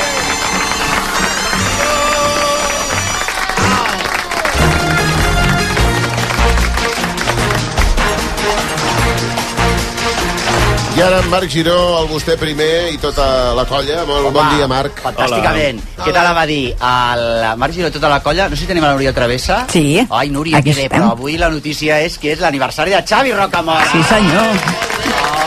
I 10.95 11.01
ara 11.03 11.17
en 11.19 11.25
Marc 11.27 11.49
Giró, 11.51 11.75
el 11.99 12.05
vostè 12.07 12.37
primer 12.39 12.93
i 12.93 12.97
tota 13.03 13.25
la 13.57 13.65
colla. 13.67 14.05
Molt 14.07 14.29
bon 14.31 14.47
dia, 14.55 14.63
Marc. 14.71 15.01
Fantàsticament. 15.03 15.81
Què 15.99 16.13
tal 16.15 16.29
va 16.37 16.45
dir? 16.47 16.69
El 16.71 17.25
Marc 17.59 17.75
Giró 17.75 17.89
i 17.91 17.95
tota 17.97 18.11
la 18.13 18.21
colla, 18.23 18.47
no 18.47 18.55
sé 18.55 18.63
si 18.63 18.69
tenim 18.69 18.85
a 18.87 18.93
la 18.93 18.95
Núria 18.95 19.11
Travessa. 19.17 19.65
Sí. 19.73 19.99
Ai, 20.07 20.29
Núria, 20.31 20.61
Aquí 20.63 20.69
que 20.71 20.77
bé, 20.77 20.85
estem. 20.87 20.95
però 21.01 21.11
avui 21.17 21.35
la 21.41 21.49
notícia 21.51 21.99
és 22.05 22.15
que 22.17 22.31
és 22.31 22.39
l'aniversari 22.39 22.95
de 22.95 23.03
Xavi 23.03 23.35
Rocamora. 23.35 23.91
Sí, 23.91 23.99
senyor. 24.07 25.44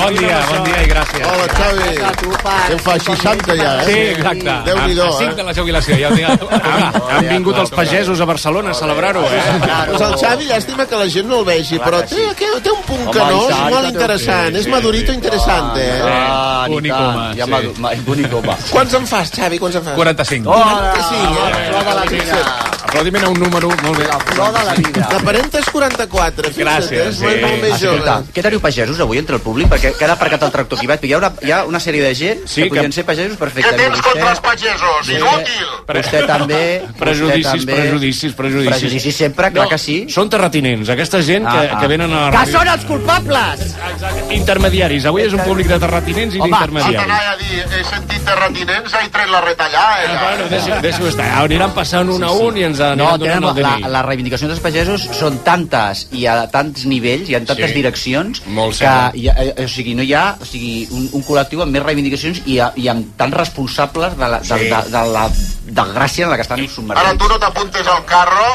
Bon 0.00 0.14
dia, 0.16 0.36
bon 0.48 0.62
dia 0.64 0.78
i 0.80 0.86
gràcies. 0.88 1.24
Hola, 1.28 1.46
Xavi. 1.52 1.88
Que 2.00 2.72
en 2.72 2.78
fa 2.80 2.94
60 3.04 3.56
ja, 3.58 3.72
eh? 3.82 3.84
Sí, 3.84 3.96
exacte. 4.14 4.54
Déu-n'hi-do, 4.64 5.04
a, 5.04 5.08
a 5.12 5.18
5 5.18 5.26
eh? 5.26 5.34
de 5.36 5.44
la 5.44 5.54
jubilació. 5.58 5.98
Ja 6.00 6.08
ho 6.08 6.16
tinc. 6.16 6.54
han, 6.56 6.96
han 7.10 7.28
vingut 7.28 7.58
els 7.60 7.72
pagesos 7.74 8.22
a 8.24 8.28
Barcelona 8.30 8.72
a 8.72 8.78
celebrar-ho, 8.78 9.26
eh? 9.28 9.42
Pues 9.90 10.06
el 10.06 10.16
Xavi, 10.22 10.48
llàstima 10.48 10.86
que 10.88 11.02
la 11.02 11.08
gent 11.12 11.28
no 11.28 11.42
el 11.42 11.46
vegi, 11.50 11.76
però 11.84 12.00
té, 12.08 12.30
té, 12.40 12.48
té 12.64 12.72
un 12.72 12.80
punt 12.88 13.10
canós 13.12 13.50
i 13.50 13.52
tant, 13.52 13.74
molt 13.74 13.90
que 13.90 13.92
interessant. 13.92 14.56
És 14.62 14.70
madurito 14.72 15.16
interessant, 15.16 15.76
eh? 15.76 15.90
Ah, 16.08 16.64
ni 16.70 16.78
Bonic 16.78 16.96
home, 16.96 17.28
sí. 17.36 18.02
bonic 18.08 18.38
home. 18.40 18.56
Quants 18.72 18.96
en 19.02 19.10
fas, 19.10 19.34
Xavi? 19.36 19.60
Quants 19.60 19.82
en 19.82 19.88
fas? 19.90 20.00
45. 20.00 20.56
Hola, 20.56 20.94
Que 20.96 21.02
sí, 21.10 21.20
eh? 21.20 22.79
La. 22.92 23.00
Aplaudiment 23.00 23.24
a 23.24 23.28
un 23.30 23.38
número 23.40 23.68
molt 23.68 23.98
bé. 23.98 24.06
Flor 24.34 24.52
de 24.52 24.64
la 24.64 24.74
vida. 24.74 25.08
L'aparenta 25.12 25.58
és 25.58 25.68
44, 25.70 26.50
fixa't, 26.50 26.66
Gràcies, 26.66 27.06
és 27.08 27.20
molt, 27.20 27.34
sí. 27.34 27.40
molt 27.44 27.62
més 27.62 27.72
Escolta, 27.82 28.14
jove. 28.18 28.32
què 28.34 28.42
teniu 28.42 28.60
pagesos 28.60 29.00
avui 29.00 29.18
entre 29.18 29.36
el 29.36 29.42
públic? 29.42 29.68
Perquè 29.70 29.92
que 29.96 30.04
ara 30.04 30.12
ha 30.14 30.16
aparcat 30.16 30.42
el 30.42 30.50
tractor 30.52 30.78
aquí. 30.78 30.86
Hi 31.10 31.12
ha 31.14 31.18
una, 31.18 31.32
hi 31.42 31.50
ha 31.50 31.64
una 31.64 31.80
sèrie 31.80 32.02
de 32.02 32.14
gent 32.14 32.46
Sí, 32.46 32.62
que 32.62 32.68
podrien 32.68 32.90
que- 32.90 32.94
ser 32.98 33.04
pagesos 33.06 33.36
Què 33.36 33.38
perfectament. 33.38 33.92
tens 33.94 34.02
contra 34.02 34.30
els 34.30 34.40
pagesos? 34.40 35.08
Inútil! 35.08 35.66
Vostè 35.86 36.26
també. 36.26 36.82
Prejudicis, 36.98 37.46
vostè 37.46 37.58
també. 37.58 37.74
prejudicis, 37.80 38.32
prejudicis. 38.34 38.70
Prejudicis 38.80 39.16
sempre, 39.16 39.52
clar 39.52 39.68
que 39.68 39.78
sí. 39.78 40.06
Són 40.08 40.28
terratinents, 40.30 40.88
aquesta 40.88 41.22
gent 41.22 41.46
que, 41.46 41.56
Ah, 41.56 41.76
ah. 41.76 41.80
que 41.80 41.86
venen 41.86 42.12
a 42.12 42.30
la 42.30 42.44
Que 42.44 42.52
són 42.52 42.68
els 42.68 42.84
culpables! 42.84 43.60
Exacte. 43.60 44.34
Intermediaris. 44.34 45.04
Avui 45.06 45.22
és 45.22 45.32
un 45.32 45.40
públic 45.40 45.66
de 45.68 45.78
terratinents 45.78 46.34
i 46.34 46.40
Home, 46.40 46.48
d'intermediaris. 46.50 46.98
anar 47.04 47.22
a 47.32 47.36
dir, 47.36 47.64
he 47.78 47.84
sentit 47.84 48.24
terratinents, 48.24 48.94
he 48.94 49.08
tret 49.08 49.28
la 49.30 49.40
retallada. 49.40 50.04
Ah. 50.08 50.36
Bueno, 50.36 50.48
deixi- 50.50 50.80
deixi-ho 50.82 51.08
estar. 51.08 51.28
Aniran 51.44 51.72
passant 51.74 52.08
un 52.10 52.22
a 52.24 52.30
un 52.30 52.56
i 52.56 52.64
ens 52.64 52.79
aniran 52.82 52.98
No, 52.98 53.18
donant 53.18 53.44
tenen, 53.44 53.76
el 53.78 53.82
la, 53.82 53.88
les 53.98 54.04
reivindicacions 54.06 54.50
dels 54.52 54.60
pagesos 54.64 55.04
són 55.18 55.38
tantes 55.44 56.06
i 56.12 56.26
a 56.26 56.46
tants 56.50 56.84
nivells 56.86 57.28
i 57.30 57.34
en 57.38 57.46
tantes 57.46 57.70
Sí. 57.70 57.76
direccions 57.80 58.42
Molt 58.46 58.78
que 58.78 58.94
hi 59.20 59.28
ha, 59.28 59.34
eh, 59.44 59.64
o 59.64 59.68
sigui, 59.68 59.94
no 59.94 60.02
hi 60.02 60.14
ha 60.14 60.36
o 60.40 60.44
sigui, 60.44 60.88
un, 60.90 61.08
un 61.12 61.22
col·lectiu 61.24 61.62
amb 61.62 61.72
més 61.72 61.82
reivindicacions 61.82 62.42
i, 62.46 62.58
a- 62.58 62.72
i 62.76 62.88
amb 62.88 63.14
tants 63.16 63.36
responsables 63.36 64.16
de 64.16 64.28
la, 64.28 64.40
de, 64.40 64.58
Sí. 64.58 64.68
de, 64.70 64.82
de 64.90 65.04
la 65.12 65.28
desgràcia 65.70 66.24
en 66.24 66.30
la 66.30 66.36
que 66.36 66.42
estan 66.42 66.58
Ara 66.60 66.68
tu 66.68 66.74
submergits. 66.74 67.28
no 67.28 67.38
t'apuntes 67.38 67.86
al 67.86 68.04
carro, 68.04 68.48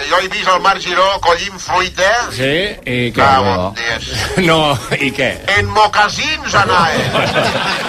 que 0.00 0.08
jo 0.10 0.18
he 0.24 0.28
vist 0.32 0.48
el 0.48 0.60
Marc 0.64 0.80
Giró 0.80 1.06
collint 1.24 1.58
fruita. 1.60 2.08
Sí? 2.32 2.50
I 2.88 3.12
què? 3.14 3.22
Ah, 3.22 3.40
no. 3.44 3.56
bon. 3.60 3.74
No, 4.50 4.58
i 4.96 5.10
què? 5.14 5.28
En 5.58 5.68
mocasins 5.76 6.54
anava. 6.54 6.88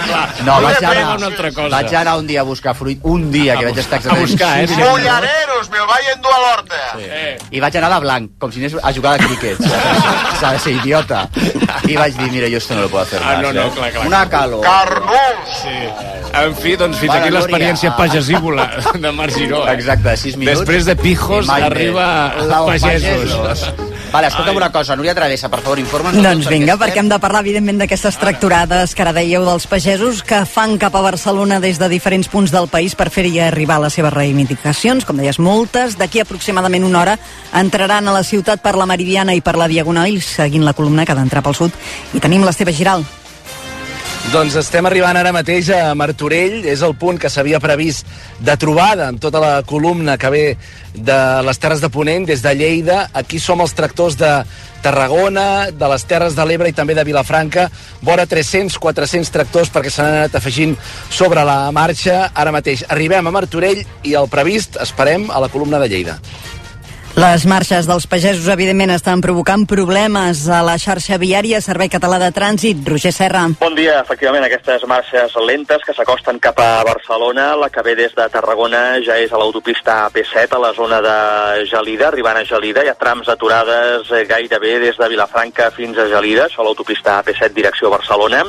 No, 0.44 0.58
vaig 0.60 0.82
anar, 0.84 1.16
una 1.16 1.26
altra 1.30 1.50
cosa. 1.54 1.68
vaig 1.72 1.94
anar 1.96 2.16
un 2.20 2.26
dia 2.26 2.40
a 2.42 2.44
buscar 2.44 2.74
fruit, 2.76 2.98
un 3.08 3.30
dia 3.32 3.54
que 3.56 3.64
vaig 3.70 3.78
estar 3.80 4.00
a 4.02 4.16
buscar, 4.18 4.50
eh? 4.60 4.66
Sí, 4.68 4.74
Mullareros, 4.76 5.70
me'l 5.72 5.86
vaig 5.88 6.10
endur 6.12 6.32
a 6.34 6.40
l'horta. 6.42 6.80
Eh, 6.98 7.38
I 7.56 7.62
vaig 7.62 7.78
anar 7.80 7.92
de 7.94 8.00
blanc, 8.04 8.30
com 8.42 8.52
si 8.52 8.60
anés 8.60 8.76
a 8.82 8.92
jugar 8.92 9.14
de 9.16 9.26
críquet. 9.30 9.62
S'ha 10.40 10.52
de 10.56 10.58
ser 10.66 10.74
idiota. 10.82 11.22
I 11.88 11.96
vaig 11.96 12.18
dir, 12.18 12.28
mira, 12.34 12.50
jo 12.52 12.60
esto 12.60 12.74
no 12.76 12.82
lo 12.82 12.90
puedo 12.92 13.04
hacer 13.04 13.22
Ah, 13.24 13.38
no, 13.40 13.52
no, 13.52 13.62
eh? 13.68 13.70
clar, 13.74 13.92
clar. 13.92 14.06
Una 14.06 14.28
calor. 14.28 14.60
Carnús. 14.66 15.62
En 16.32 16.54
fi, 16.56 16.76
doncs 16.80 16.96
fins 16.96 17.12
aquí 17.12 17.30
l'experiència 17.32 17.92
ah. 17.92 17.96
pagesívola 17.98 18.68
de 18.96 19.12
Marc 19.12 19.36
Giró. 19.36 19.66
eh? 19.66 19.74
Exacte, 19.76 20.16
6 20.16 20.38
minuts. 20.40 20.62
Després 20.62 20.88
de 20.88 20.96
pijos 20.96 21.44
I 21.44 21.50
mai 21.50 21.66
arriba 21.68 22.06
a 22.32 22.62
pagesos. 22.66 23.36
Vale, 24.12 24.28
escolta'm 24.28 24.56
una 24.56 24.68
cosa, 24.72 24.96
Núria 24.96 25.14
Travessa, 25.16 25.48
per 25.48 25.62
favor, 25.64 25.78
informa'ns. 25.80 26.20
Doncs 26.20 26.48
vinga, 26.52 26.76
perquè 26.76 26.92
perquè 26.92 27.00
hem 27.00 27.08
de 27.08 27.18
parlar, 27.20 27.40
evidentment, 27.40 27.78
d'aquestes 27.80 28.18
tractorades 28.20 28.92
que 28.92 29.00
ara 29.04 29.14
dèieu 29.16 29.46
dels 29.46 29.64
pagesos 29.70 30.20
que 30.20 30.42
fan 30.44 30.76
cap 30.80 30.96
a 30.98 31.00
Barcelona 31.00 31.60
des 31.64 31.80
de 31.80 31.88
diferents 31.88 32.28
punts 32.28 32.52
del 32.52 32.68
país 32.68 32.92
per 32.94 33.08
fer-hi 33.08 33.38
arribar 33.40 33.80
les 33.80 33.96
seves 33.96 34.12
reivindicacions. 34.12 35.08
Com 35.08 35.16
deies, 35.16 35.40
moltes. 35.40 35.96
D'aquí 35.96 36.20
aproximadament 36.20 36.84
una 36.84 37.00
hora 37.00 37.16
entraran 37.56 38.08
a 38.08 38.12
la 38.12 38.24
ciutat 38.24 38.60
per 38.60 38.76
la 38.76 38.84
Meridiana 38.84 39.32
i 39.32 39.40
per 39.40 39.56
la 39.56 39.68
Diagonal, 39.68 40.20
seguint 40.20 40.68
la 40.68 40.76
columna 40.76 41.06
que 41.08 41.16
ha 41.16 41.18
d'entrar 41.18 41.40
pel 41.40 41.56
sud. 41.56 41.72
I 42.12 42.20
tenim 42.20 42.44
l'Esteve 42.44 42.76
Giral. 42.76 43.08
Doncs 44.32 44.54
estem 44.56 44.86
arribant 44.88 45.18
ara 45.20 45.28
mateix 45.36 45.66
a 45.76 45.90
Martorell, 45.92 46.62
és 46.64 46.80
el 46.80 46.94
punt 46.96 47.18
que 47.20 47.28
s'havia 47.28 47.58
previst 47.60 48.06
de 48.40 48.54
trobada 48.56 49.10
amb 49.10 49.20
tota 49.20 49.42
la 49.42 49.50
columna 49.68 50.14
que 50.16 50.30
ve 50.32 50.44
de 50.94 51.16
les 51.44 51.60
Terres 51.60 51.82
de 51.84 51.90
Ponent, 51.92 52.24
des 52.24 52.40
de 52.40 52.54
Lleida. 52.56 53.10
Aquí 53.12 53.36
som 53.36 53.60
els 53.60 53.76
tractors 53.76 54.16
de 54.16 54.30
Tarragona, 54.80 55.68
de 55.76 55.90
les 55.92 56.06
Terres 56.08 56.32
de 56.38 56.46
l'Ebre 56.48 56.72
i 56.72 56.76
també 56.78 56.96
de 56.96 57.04
Vilafranca. 57.04 57.66
Vora 58.00 58.24
300-400 58.24 59.34
tractors 59.36 59.74
perquè 59.74 59.92
s'han 59.92 60.14
anat 60.14 60.40
afegint 60.40 60.78
sobre 61.10 61.44
la 61.44 61.68
marxa. 61.68 62.30
Ara 62.32 62.56
mateix 62.56 62.86
arribem 62.88 63.28
a 63.28 63.36
Martorell 63.36 63.84
i 63.84 64.16
el 64.16 64.32
previst 64.32 64.80
esperem 64.80 65.28
a 65.28 65.44
la 65.44 65.52
columna 65.52 65.82
de 65.82 65.92
Lleida. 65.92 66.16
Les 67.12 67.44
marxes 67.44 67.84
dels 67.84 68.06
pagesos, 68.08 68.46
evidentment, 68.48 68.88
estan 68.94 69.20
provocant 69.20 69.66
problemes 69.68 70.46
a 70.48 70.62
la 70.64 70.78
xarxa 70.80 71.18
viària 71.20 71.58
Servei 71.60 71.90
Català 71.92 72.16
de 72.16 72.30
Trànsit. 72.32 72.78
Roger 72.88 73.10
Serra. 73.12 73.42
Bon 73.60 73.74
dia, 73.76 73.98
efectivament, 74.00 74.46
aquestes 74.46 74.86
marxes 74.88 75.34
lentes 75.44 75.84
que 75.84 75.92
s'acosten 75.92 76.40
cap 76.40 76.56
a 76.64 76.80
Barcelona, 76.88 77.50
la 77.60 77.68
que 77.68 77.84
ve 77.84 77.92
des 77.98 78.14
de 78.16 78.24
Tarragona 78.32 78.80
ja 79.04 79.18
és 79.20 79.28
a 79.28 79.40
l'autopista 79.42 79.98
AP7, 80.06 80.56
a 80.56 80.60
la 80.62 80.70
zona 80.72 81.02
de 81.04 81.66
Gelida, 81.68 82.08
arribant 82.08 82.40
a 82.40 82.46
Gelida, 82.48 82.80
hi 82.80 82.88
ha 82.88 82.96
trams 82.96 83.28
aturades 83.28 84.08
eh, 84.08 84.24
gairebé 84.24 84.78
des 84.80 84.96
de 84.96 85.10
Vilafranca 85.12 85.68
fins 85.76 86.00
a 86.00 86.08
Gelida, 86.08 86.48
això 86.48 86.64
a 86.64 86.68
l'autopista 86.70 87.18
AP7 87.20 87.52
direcció 87.52 87.92
Barcelona. 87.92 88.40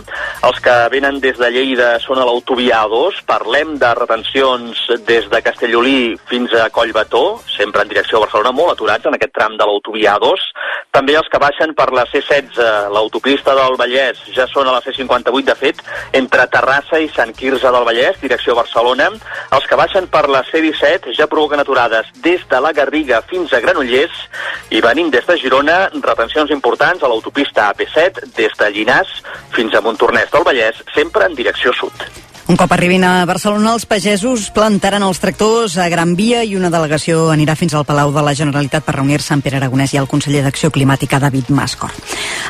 Els 0.48 0.64
que 0.64 0.78
venen 0.96 1.20
des 1.20 1.36
de 1.36 1.52
Lleida 1.52 1.98
són 2.00 2.24
a 2.24 2.30
l'autovia 2.32 2.86
A2, 2.88 3.26
parlem 3.28 3.76
de 3.84 3.92
retencions 4.00 4.88
des 5.04 5.28
de 5.28 5.44
Castellolí 5.44 6.16
fins 6.32 6.56
a 6.56 6.70
Collbató, 6.72 7.42
sempre 7.58 7.84
en 7.84 7.92
direcció 7.92 8.24
a 8.24 8.26
Barcelona, 8.30 8.53
molt 8.54 8.76
aturats 8.76 9.10
en 9.10 9.18
aquest 9.18 9.34
tram 9.36 9.58
de 9.58 9.68
l'autovia 9.68 10.16
A2. 10.18 10.46
També 10.94 11.16
els 11.18 11.30
que 11.32 11.42
baixen 11.42 11.74
per 11.78 11.90
la 11.96 12.06
C16, 12.12 12.60
l'autopista 12.94 13.56
del 13.58 13.78
Vallès, 13.80 14.22
ja 14.36 14.46
són 14.52 14.70
a 14.70 14.76
la 14.76 14.82
C58, 14.86 15.44
de 15.50 15.56
fet, 15.60 15.82
entre 16.20 16.48
Terrassa 16.54 17.00
i 17.02 17.10
Sant 17.14 17.34
Quirze 17.38 17.72
del 17.74 17.88
Vallès, 17.88 18.20
direcció 18.22 18.56
Barcelona. 18.58 19.10
Els 19.58 19.70
que 19.70 19.80
baixen 19.80 20.10
per 20.14 20.28
la 20.30 20.44
C17 20.50 21.16
ja 21.18 21.30
provoquen 21.32 21.64
aturades 21.64 22.12
des 22.26 22.46
de 22.50 22.62
la 22.62 22.74
Garriga 22.78 23.24
fins 23.30 23.54
a 23.54 23.62
Granollers 23.64 24.28
i 24.72 24.84
venint 24.86 25.10
des 25.14 25.26
de 25.28 25.38
Girona, 25.42 25.80
retencions 26.04 26.54
importants 26.54 27.04
a 27.04 27.10
l'autopista 27.10 27.72
AP7 27.72 28.30
des 28.38 28.54
de 28.60 28.70
Llinàs 28.76 29.18
fins 29.58 29.74
a 29.74 29.82
Montornès 29.82 30.32
del 30.34 30.46
Vallès, 30.48 30.86
sempre 30.94 31.26
en 31.26 31.36
direcció 31.36 31.74
sud. 31.74 32.33
Un 32.54 32.58
cop 32.58 32.70
arribin 32.76 33.02
a 33.02 33.26
Barcelona, 33.26 33.72
els 33.74 33.88
pagesos 33.90 34.44
plantaran 34.54 35.02
els 35.02 35.18
tractors 35.18 35.74
a 35.82 35.88
Gran 35.90 36.12
Via 36.14 36.44
i 36.46 36.54
una 36.54 36.70
delegació 36.70 37.32
anirà 37.34 37.56
fins 37.58 37.74
al 37.74 37.82
Palau 37.88 38.14
de 38.14 38.22
la 38.22 38.36
Generalitat 38.38 38.86
per 38.86 38.94
reunir-se 39.00 39.34
amb 39.34 39.42
Pere 39.42 39.58
Aragonès 39.58 39.96
i 39.96 39.98
el 39.98 40.06
conseller 40.12 40.44
d'Acció 40.46 40.70
Climàtica, 40.70 41.18
David 41.18 41.50
Mascor. 41.50 41.90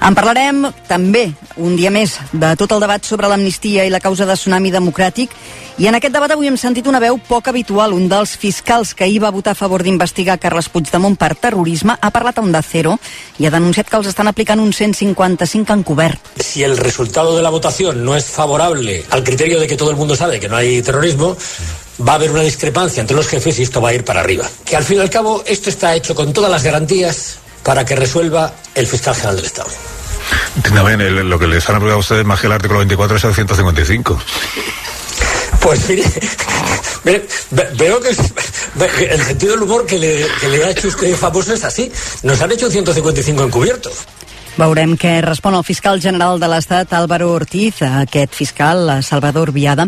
En 0.03 0.11
parlarem 0.11 0.65
també, 0.89 1.29
un 1.55 1.77
dia 1.79 1.87
més, 1.87 2.17
de 2.33 2.51
tot 2.59 2.75
el 2.75 2.83
debat 2.83 3.07
sobre 3.07 3.31
l'amnistia 3.31 3.87
i 3.87 3.93
la 3.93 4.03
causa 4.03 4.27
de 4.27 4.35
tsunami 4.35 4.75
democràtic 4.75 5.31
i 5.81 5.87
en 5.89 5.95
aquest 5.97 6.13
debat 6.13 6.29
avui 6.29 6.45
hem 6.45 6.57
sentit 6.59 6.85
una 6.85 6.99
veu 7.01 7.15
poc 7.17 7.47
habitual. 7.49 7.95
Un 7.95 8.05
dels 8.11 8.35
fiscals 8.37 8.91
que 8.93 9.07
ahir 9.07 9.23
va 9.23 9.31
votar 9.33 9.55
a 9.55 9.57
favor 9.57 9.81
d'investigar 9.81 10.35
Carles 10.37 10.67
Puigdemont 10.69 11.15
per 11.17 11.31
terrorisme 11.33 11.95
ha 11.99 12.11
parlat 12.13 12.37
a 12.37 12.43
Onda 12.43 12.61
Cero 12.61 12.97
i 13.39 13.47
ha 13.47 13.53
denunciat 13.55 13.89
que 13.89 13.97
els 13.97 14.11
estan 14.11 14.29
aplicant 14.29 14.61
un 14.61 14.69
155 14.69 15.73
encobert. 15.73 16.35
Si 16.43 16.61
el 16.61 16.77
resultado 16.77 17.35
de 17.35 17.41
la 17.41 17.49
votación 17.49 18.03
no 18.05 18.15
es 18.15 18.25
favorable 18.29 19.03
al 19.09 19.23
criterio 19.23 19.59
de 19.59 19.65
que 19.65 19.77
todo 19.77 19.92
el 19.93 19.97
mundo 19.99 20.15
sabe 20.15 20.39
que 20.39 20.49
no 20.49 20.55
hay 20.57 20.81
terrorismo, 20.81 21.37
va 22.07 22.13
a 22.13 22.15
haber 22.15 22.31
una 22.31 22.41
discrepancia 22.41 23.01
entre 23.01 23.15
los 23.15 23.27
jefes 23.27 23.57
y 23.59 23.63
esto 23.63 23.81
va 23.81 23.89
a 23.89 23.93
ir 23.93 24.03
para 24.03 24.19
arriba. 24.21 24.49
Que 24.65 24.75
al 24.75 24.83
fin 24.83 24.97
y 24.97 25.01
al 25.01 25.09
cabo 25.09 25.43
esto 25.45 25.69
está 25.69 25.95
hecho 25.95 26.13
con 26.15 26.33
todas 26.33 26.51
las 26.51 26.63
garantías 26.63 27.35
para 27.63 27.85
que 27.85 27.95
resuelva 27.95 28.53
el 28.75 28.87
fiscal 28.87 29.15
general 29.15 29.35
del 29.37 29.45
Estado. 29.45 29.69
Lo 31.23 31.39
que 31.39 31.47
les 31.47 31.67
han 31.69 31.75
aplicado 31.75 31.97
a 31.97 31.99
ustedes 31.99 32.25
más 32.25 32.39
que 32.39 32.47
el 32.47 32.53
artículo 32.53 32.79
24 32.79 33.17
es 33.17 33.23
el 33.23 33.33
155. 33.35 34.19
Pues 35.61 35.87
mire, 35.89 36.03
mire, 37.03 37.27
ve- 37.51 37.69
veo 37.75 38.01
que 38.01 38.09
es- 38.09 38.19
el 39.09 39.23
sentido 39.23 39.53
del 39.53 39.63
humor 39.63 39.85
que 39.85 39.97
le, 39.99 40.27
que 40.41 40.49
le 40.49 40.63
ha 40.63 40.69
hecho 40.71 40.87
usted 40.89 41.15
famoso 41.15 41.53
es 41.53 41.63
así. 41.63 41.91
Nos 42.23 42.41
han 42.41 42.51
hecho 42.51 42.65
un 42.65 42.71
155 42.71 43.43
encubierto. 43.43 43.91
Veurem 44.53 44.91
què 45.01 45.15
respon 45.25 45.55
el 45.57 45.63
fiscal 45.65 45.97
general 45.97 46.37
de 46.37 46.45
l'Estat, 46.45 46.91
Álvaro 46.93 47.31
Ortiz, 47.33 47.81
a 47.81 48.03
aquest 48.03 48.35
fiscal, 48.37 48.99
Salvador 49.01 49.49
Viada, 49.51 49.87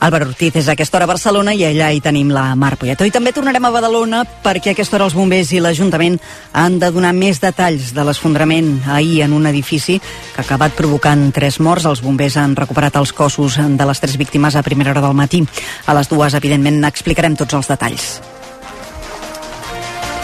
Álvaro 0.00 0.28
Ortiz 0.30 0.54
és 0.56 0.68
a 0.68 0.72
aquesta 0.72 0.96
hora 0.96 1.08
a 1.08 1.10
Barcelona 1.10 1.52
i 1.52 1.64
allà 1.66 1.90
hi 1.92 2.00
tenim 2.00 2.30
la 2.32 2.54
Mar 2.56 2.76
Poyeto. 2.78 3.04
I 3.04 3.12
també 3.12 3.34
tornarem 3.34 3.66
a 3.66 3.72
Badalona 3.74 4.22
perquè 4.44 4.70
a 4.70 4.76
aquesta 4.76 4.96
hora 4.96 5.08
els 5.10 5.16
bombers 5.18 5.50
i 5.52 5.60
l'Ajuntament 5.60 6.16
han 6.54 6.78
de 6.78 6.92
donar 6.94 7.12
més 7.18 7.42
detalls 7.42 7.92
de 7.96 8.06
l'esfondrament 8.06 8.70
ahir 8.86 9.24
en 9.26 9.34
un 9.36 9.50
edifici 9.50 9.98
que 9.98 10.40
ha 10.40 10.46
acabat 10.46 10.78
provocant 10.78 11.28
tres 11.34 11.58
morts. 11.60 11.84
Els 11.90 12.00
bombers 12.00 12.38
han 12.38 12.56
recuperat 12.56 12.96
els 12.96 13.12
cossos 13.12 13.58
de 13.58 13.90
les 13.92 14.00
tres 14.00 14.16
víctimes 14.16 14.56
a 14.56 14.64
primera 14.64 14.94
hora 14.94 15.04
del 15.04 15.18
matí. 15.18 15.44
A 15.86 15.98
les 15.98 16.08
dues, 16.08 16.38
evidentment, 16.38 16.84
explicarem 16.86 17.36
tots 17.36 17.58
els 17.58 17.74
detalls. 17.74 18.12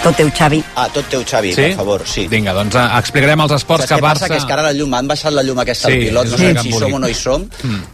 Tot 0.04 0.18
teu, 0.20 0.28
Xavi. 0.36 0.58
Ah, 0.76 0.84
tot 0.92 1.06
teu, 1.08 1.22
Xavi, 1.24 1.54
Sí? 1.54 1.62
per 1.62 1.76
favor, 1.78 2.02
sí. 2.04 2.26
Vinga, 2.28 2.52
doncs 2.52 2.74
eh, 2.76 2.82
explicarem 2.98 3.40
els 3.40 3.52
esports 3.56 3.86
Saps 3.86 3.88
que 3.88 3.96
què 3.96 4.02
passa? 4.04 4.26
Barça... 4.26 4.28
Que 4.28 4.36
és 4.36 4.44
que 4.44 4.52
ara 4.52 4.62
la 4.66 4.72
llum, 4.76 4.92
han 4.92 5.06
baixat 5.08 5.32
la 5.32 5.42
llum 5.42 5.58
aquesta 5.62 5.88
Sí, 5.88 5.94
al 5.94 6.02
pilot, 6.04 6.26
no 6.28 6.36
sé 6.36 6.50
si 6.60 6.72
som 6.72 6.92
o 6.92 6.98
no 7.00 7.08
hi 7.08 7.14
som, 7.16 7.46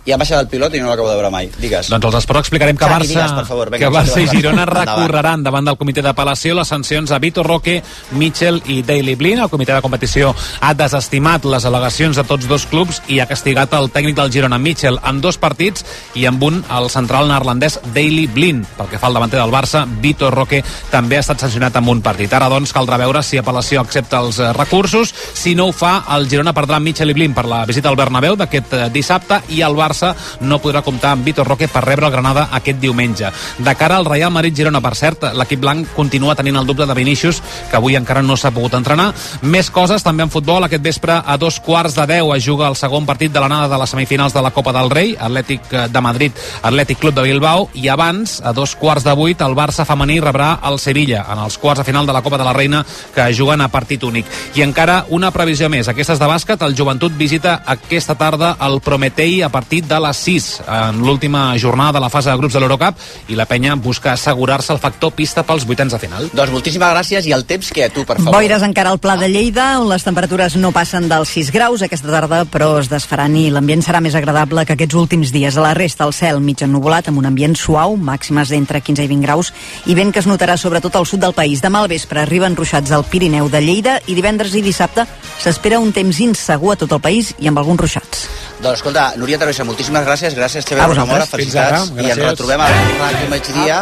i 0.04 0.10
han 0.10 0.18
baixat 0.18 0.40
el 0.42 0.48
pilot 0.50 0.74
i 0.74 0.80
no 0.82 0.88
l'acabo 0.90 1.06
de 1.06 1.14
veure 1.14 1.30
mai. 1.30 1.46
Digues. 1.62 1.86
Doncs 1.92 2.08
els 2.08 2.16
esports 2.18 2.40
explicarem 2.42 2.76
que 2.76 2.82
Xavi, 2.84 2.96
Barça, 2.96 3.12
digues, 3.14 3.34
per 3.38 3.44
favor, 3.46 3.70
vinga, 3.70 3.84
que 3.86 3.92
Barça 3.94 4.18
i. 4.24 4.26
Girona 4.26 4.64
recorreran 4.66 5.44
davant 5.46 5.70
del 5.70 5.78
comitè 5.78 6.02
d'apel·lació 6.02 6.56
les 6.58 6.72
sancions 6.74 7.12
a 7.14 7.20
Vitor 7.22 7.46
Roque, 7.46 7.76
Mitchell 8.18 8.58
i 8.66 8.80
Daily 8.82 9.14
Blin. 9.14 9.38
El 9.46 9.52
comitè 9.54 9.78
de 9.78 9.86
competició 9.86 10.34
ha 10.60 10.74
desestimat 10.74 11.46
les 11.46 11.64
al·legacions 11.70 12.18
de 12.18 12.26
tots 12.26 12.50
dos 12.50 12.66
clubs 12.66 12.98
i 13.06 13.20
ha 13.22 13.28
castigat 13.30 13.72
el 13.78 13.86
tècnic 13.94 14.18
del 14.18 14.32
Girona, 14.34 14.58
Mitchell, 14.58 14.98
en 15.06 15.22
dos 15.22 15.38
partits 15.38 15.86
i 16.18 16.26
amb 16.26 16.42
un 16.42 16.58
al 16.68 16.90
central 16.90 17.30
neerlandès 17.30 17.78
Daily 17.94 18.26
Blin. 18.26 18.66
Pel 18.76 18.90
que 18.90 18.98
fa 18.98 19.06
al 19.06 19.14
davanter 19.14 19.38
del 19.38 19.54
Barça, 19.54 19.86
Vitor 19.86 20.34
Roque 20.34 20.64
també 20.90 21.20
ha 21.20 21.22
estat 21.22 21.46
sancionat 21.46 21.78
amb 21.78 21.94
un 21.94 21.99
partit. 22.02 22.32
Ara, 22.32 22.48
doncs, 22.52 22.72
caldrà 22.74 22.98
veure 23.00 23.22
si 23.22 23.38
apel·lació 23.40 23.80
accepta 23.80 24.20
els 24.24 24.38
eh, 24.40 24.52
recursos. 24.56 25.12
Si 25.34 25.54
no 25.54 25.68
ho 25.68 25.72
fa, 25.76 26.04
el 26.16 26.28
Girona 26.30 26.54
perdrà 26.56 26.80
Mitchell 26.80 27.12
i 27.12 27.16
Blin 27.16 27.34
per 27.36 27.46
la 27.50 27.62
visita 27.68 27.90
al 27.90 27.98
Bernabéu 27.98 28.36
d'aquest 28.40 28.74
eh, 28.74 28.88
dissabte 28.92 29.40
i 29.56 29.62
el 29.66 29.76
Barça 29.78 30.12
no 30.40 30.60
podrà 30.62 30.82
comptar 30.86 31.14
amb 31.14 31.26
Vitor 31.26 31.48
Roque 31.48 31.68
per 31.68 31.84
rebre 31.84 32.08
el 32.08 32.14
Granada 32.14 32.48
aquest 32.56 32.80
diumenge. 32.82 33.30
De 33.58 33.74
cara 33.78 33.98
al 34.00 34.08
Real 34.08 34.32
Madrid-Girona, 34.34 34.82
per 34.84 34.94
cert, 34.98 35.28
l'equip 35.36 35.60
blanc 35.60 35.94
continua 35.96 36.36
tenint 36.38 36.60
el 36.60 36.68
dubte 36.68 36.86
de 36.86 36.96
Vinícius, 36.96 37.42
que 37.70 37.78
avui 37.78 37.96
encara 37.98 38.22
no 38.22 38.36
s'ha 38.36 38.52
pogut 38.54 38.74
entrenar. 38.78 39.10
Més 39.42 39.70
coses 39.70 40.04
també 40.06 40.26
en 40.26 40.32
futbol. 40.32 40.64
Aquest 40.64 40.84
vespre 40.84 41.20
a 41.24 41.36
dos 41.40 41.60
quarts 41.60 41.96
de 41.98 42.06
deu 42.10 42.34
es 42.34 42.44
juga 42.44 42.68
el 42.68 42.78
segon 42.78 43.06
partit 43.08 43.32
de 43.32 43.40
l'anada 43.42 43.68
de 43.68 43.80
les 43.80 43.90
semifinals 43.94 44.34
de 44.34 44.42
la 44.42 44.52
Copa 44.54 44.72
del 44.76 44.90
Rei, 44.90 45.14
Atlètic 45.18 45.72
eh, 45.72 45.86
de 45.88 46.00
Madrid, 46.04 46.44
Atlètic 46.62 47.00
Club 47.00 47.16
de 47.16 47.26
Bilbao, 47.26 47.68
i 47.74 47.88
abans, 47.88 48.40
a 48.44 48.52
dos 48.56 48.74
quarts 48.76 49.04
de 49.06 49.14
vuit, 49.16 49.40
el 49.40 49.56
Barça 49.58 49.86
femení 49.88 50.20
rebrà 50.20 50.52
el 50.68 50.78
Sevilla 50.82 51.24
en 51.30 51.42
els 51.44 51.58
quarts 51.58 51.82
de 51.82 51.88
final 51.90 52.06
de 52.06 52.14
la 52.16 52.22
Copa 52.22 52.38
de 52.38 52.46
la 52.46 52.54
Reina 52.54 52.84
que 53.14 53.28
juguen 53.36 53.60
a 53.60 53.68
partit 53.68 54.04
únic. 54.06 54.26
I 54.54 54.64
encara 54.64 55.04
una 55.10 55.32
previsió 55.34 55.68
més. 55.68 55.88
Aquestes 55.90 56.18
de 56.20 56.30
bàsquet, 56.30 56.62
el 56.64 56.76
Joventut 56.78 57.16
visita 57.18 57.60
aquesta 57.66 58.14
tarda 58.14 58.54
el 58.66 58.80
Prometei 58.80 59.42
a 59.42 59.50
partir 59.50 59.82
de 59.84 59.98
les 60.00 60.24
6 60.24 60.48
en 60.66 61.02
l'última 61.04 61.50
jornada 61.58 61.98
de 61.98 62.04
la 62.04 62.10
fase 62.12 62.30
de 62.30 62.36
grups 62.38 62.54
de 62.54 62.62
l'Eurocup 62.62 63.00
i 63.28 63.38
la 63.38 63.46
penya 63.50 63.74
busca 63.74 64.12
assegurar-se 64.12 64.72
el 64.72 64.80
factor 64.82 65.12
pista 65.16 65.42
pels 65.46 65.66
vuitens 65.66 65.92
de 65.92 65.98
final. 65.98 66.30
Doncs 66.32 66.52
moltíssimes 66.54 66.92
gràcies 66.94 67.26
i 67.26 67.34
el 67.34 67.44
temps 67.48 67.72
que 67.74 67.88
tu, 67.90 68.04
per 68.06 68.18
favor. 68.18 68.38
Boires 68.38 68.62
encara 68.66 68.92
al 68.94 69.00
Pla 69.02 69.16
de 69.18 69.28
Lleida, 69.28 69.72
on 69.80 69.88
les 69.90 70.04
temperatures 70.06 70.56
no 70.60 70.72
passen 70.76 71.08
dels 71.10 71.34
6 71.34 71.50
graus 71.54 71.82
aquesta 71.82 72.10
tarda, 72.12 72.44
però 72.50 72.72
es 72.80 72.90
desfaran 72.92 73.34
i 73.38 73.48
l'ambient 73.50 73.82
serà 73.84 74.02
més 74.04 74.16
agradable 74.18 74.64
que 74.66 74.76
aquests 74.76 74.98
últims 74.98 75.34
dies. 75.34 75.56
A 75.56 75.64
la 75.64 75.74
resta, 75.74 76.06
el 76.06 76.14
cel 76.16 76.40
mig 76.44 76.62
ennuvolat, 76.62 77.10
amb 77.10 77.22
un 77.22 77.28
ambient 77.30 77.56
suau, 77.58 77.96
màximes 77.96 78.52
d'entre 78.52 78.82
15 78.84 79.06
i 79.06 79.10
20 79.10 79.26
graus, 79.26 79.52
i 79.86 79.96
vent 79.98 80.12
que 80.12 80.22
es 80.22 80.28
notarà 80.30 80.56
sobretot 80.60 80.96
al 80.96 81.08
sud 81.08 81.22
del 81.24 81.34
país. 81.36 81.62
Demà 81.64 81.79
al 81.80 81.88
vespre 81.88 82.20
arriben 82.20 82.56
ruixats 82.56 82.92
al 82.92 83.04
Pirineu 83.08 83.48
de 83.48 83.60
Lleida 83.64 83.98
i 84.06 84.14
divendres 84.14 84.54
i 84.54 84.62
dissabte 84.62 85.06
s'espera 85.40 85.78
un 85.80 85.92
temps 85.96 86.20
insegur 86.20 86.74
a 86.74 86.76
tot 86.80 86.92
el 86.92 87.00
país 87.00 87.32
i 87.40 87.48
amb 87.48 87.58
alguns 87.58 87.80
ruixats. 87.80 88.26
Doncs 88.60 88.82
escolta, 88.82 89.14
Núria 89.16 89.38
Teresa, 89.40 89.64
moltíssimes 89.64 90.04
gràcies, 90.04 90.34
gràcies 90.36 90.66
Xavier 90.68 90.84
A 90.84 90.88
Rosamora, 90.90 91.24
vosaltres. 91.24 91.30
felicitats, 91.32 91.88
Fins 91.88 91.96
ara, 91.96 92.08
i 92.08 92.10
ens 92.12 92.22
retrobem 92.26 92.60
al 92.60 92.72
RAC 93.00 93.22
migdia 93.32 93.78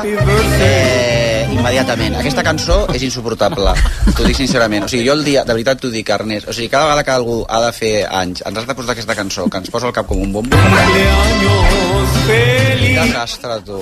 eh, 0.63 1.49
immediatament. 1.51 2.15
Aquesta 2.21 2.45
cançó 2.47 2.79
és 2.95 3.03
insuportable, 3.09 3.75
t'ho 4.15 4.29
dic 4.29 4.39
sincerament. 4.39 4.87
O 4.87 4.89
sigui, 4.93 5.09
jo 5.09 5.19
el 5.19 5.25
dia, 5.27 5.43
de 5.43 5.57
veritat 5.57 5.83
t'ho 5.83 5.91
dic, 5.91 6.15
Ernest, 6.15 6.47
o 6.47 6.55
sigui, 6.55 6.71
cada 6.71 6.87
vegada 6.87 7.03
que 7.05 7.17
algú 7.17 7.41
ha 7.49 7.63
de 7.67 7.73
fer 7.75 7.95
anys, 8.07 8.45
ens 8.47 8.63
has 8.63 8.71
de 8.71 8.79
posar 8.79 8.95
aquesta 8.95 9.19
cançó, 9.19 9.51
que 9.51 9.59
ens 9.65 9.75
posa 9.75 9.91
el 9.91 9.97
cap 9.99 10.07
com 10.07 10.23
un 10.23 10.33
bombo. 10.33 10.55
Quin 12.99 13.13
desastre, 13.13 13.61
tu. 13.67 13.79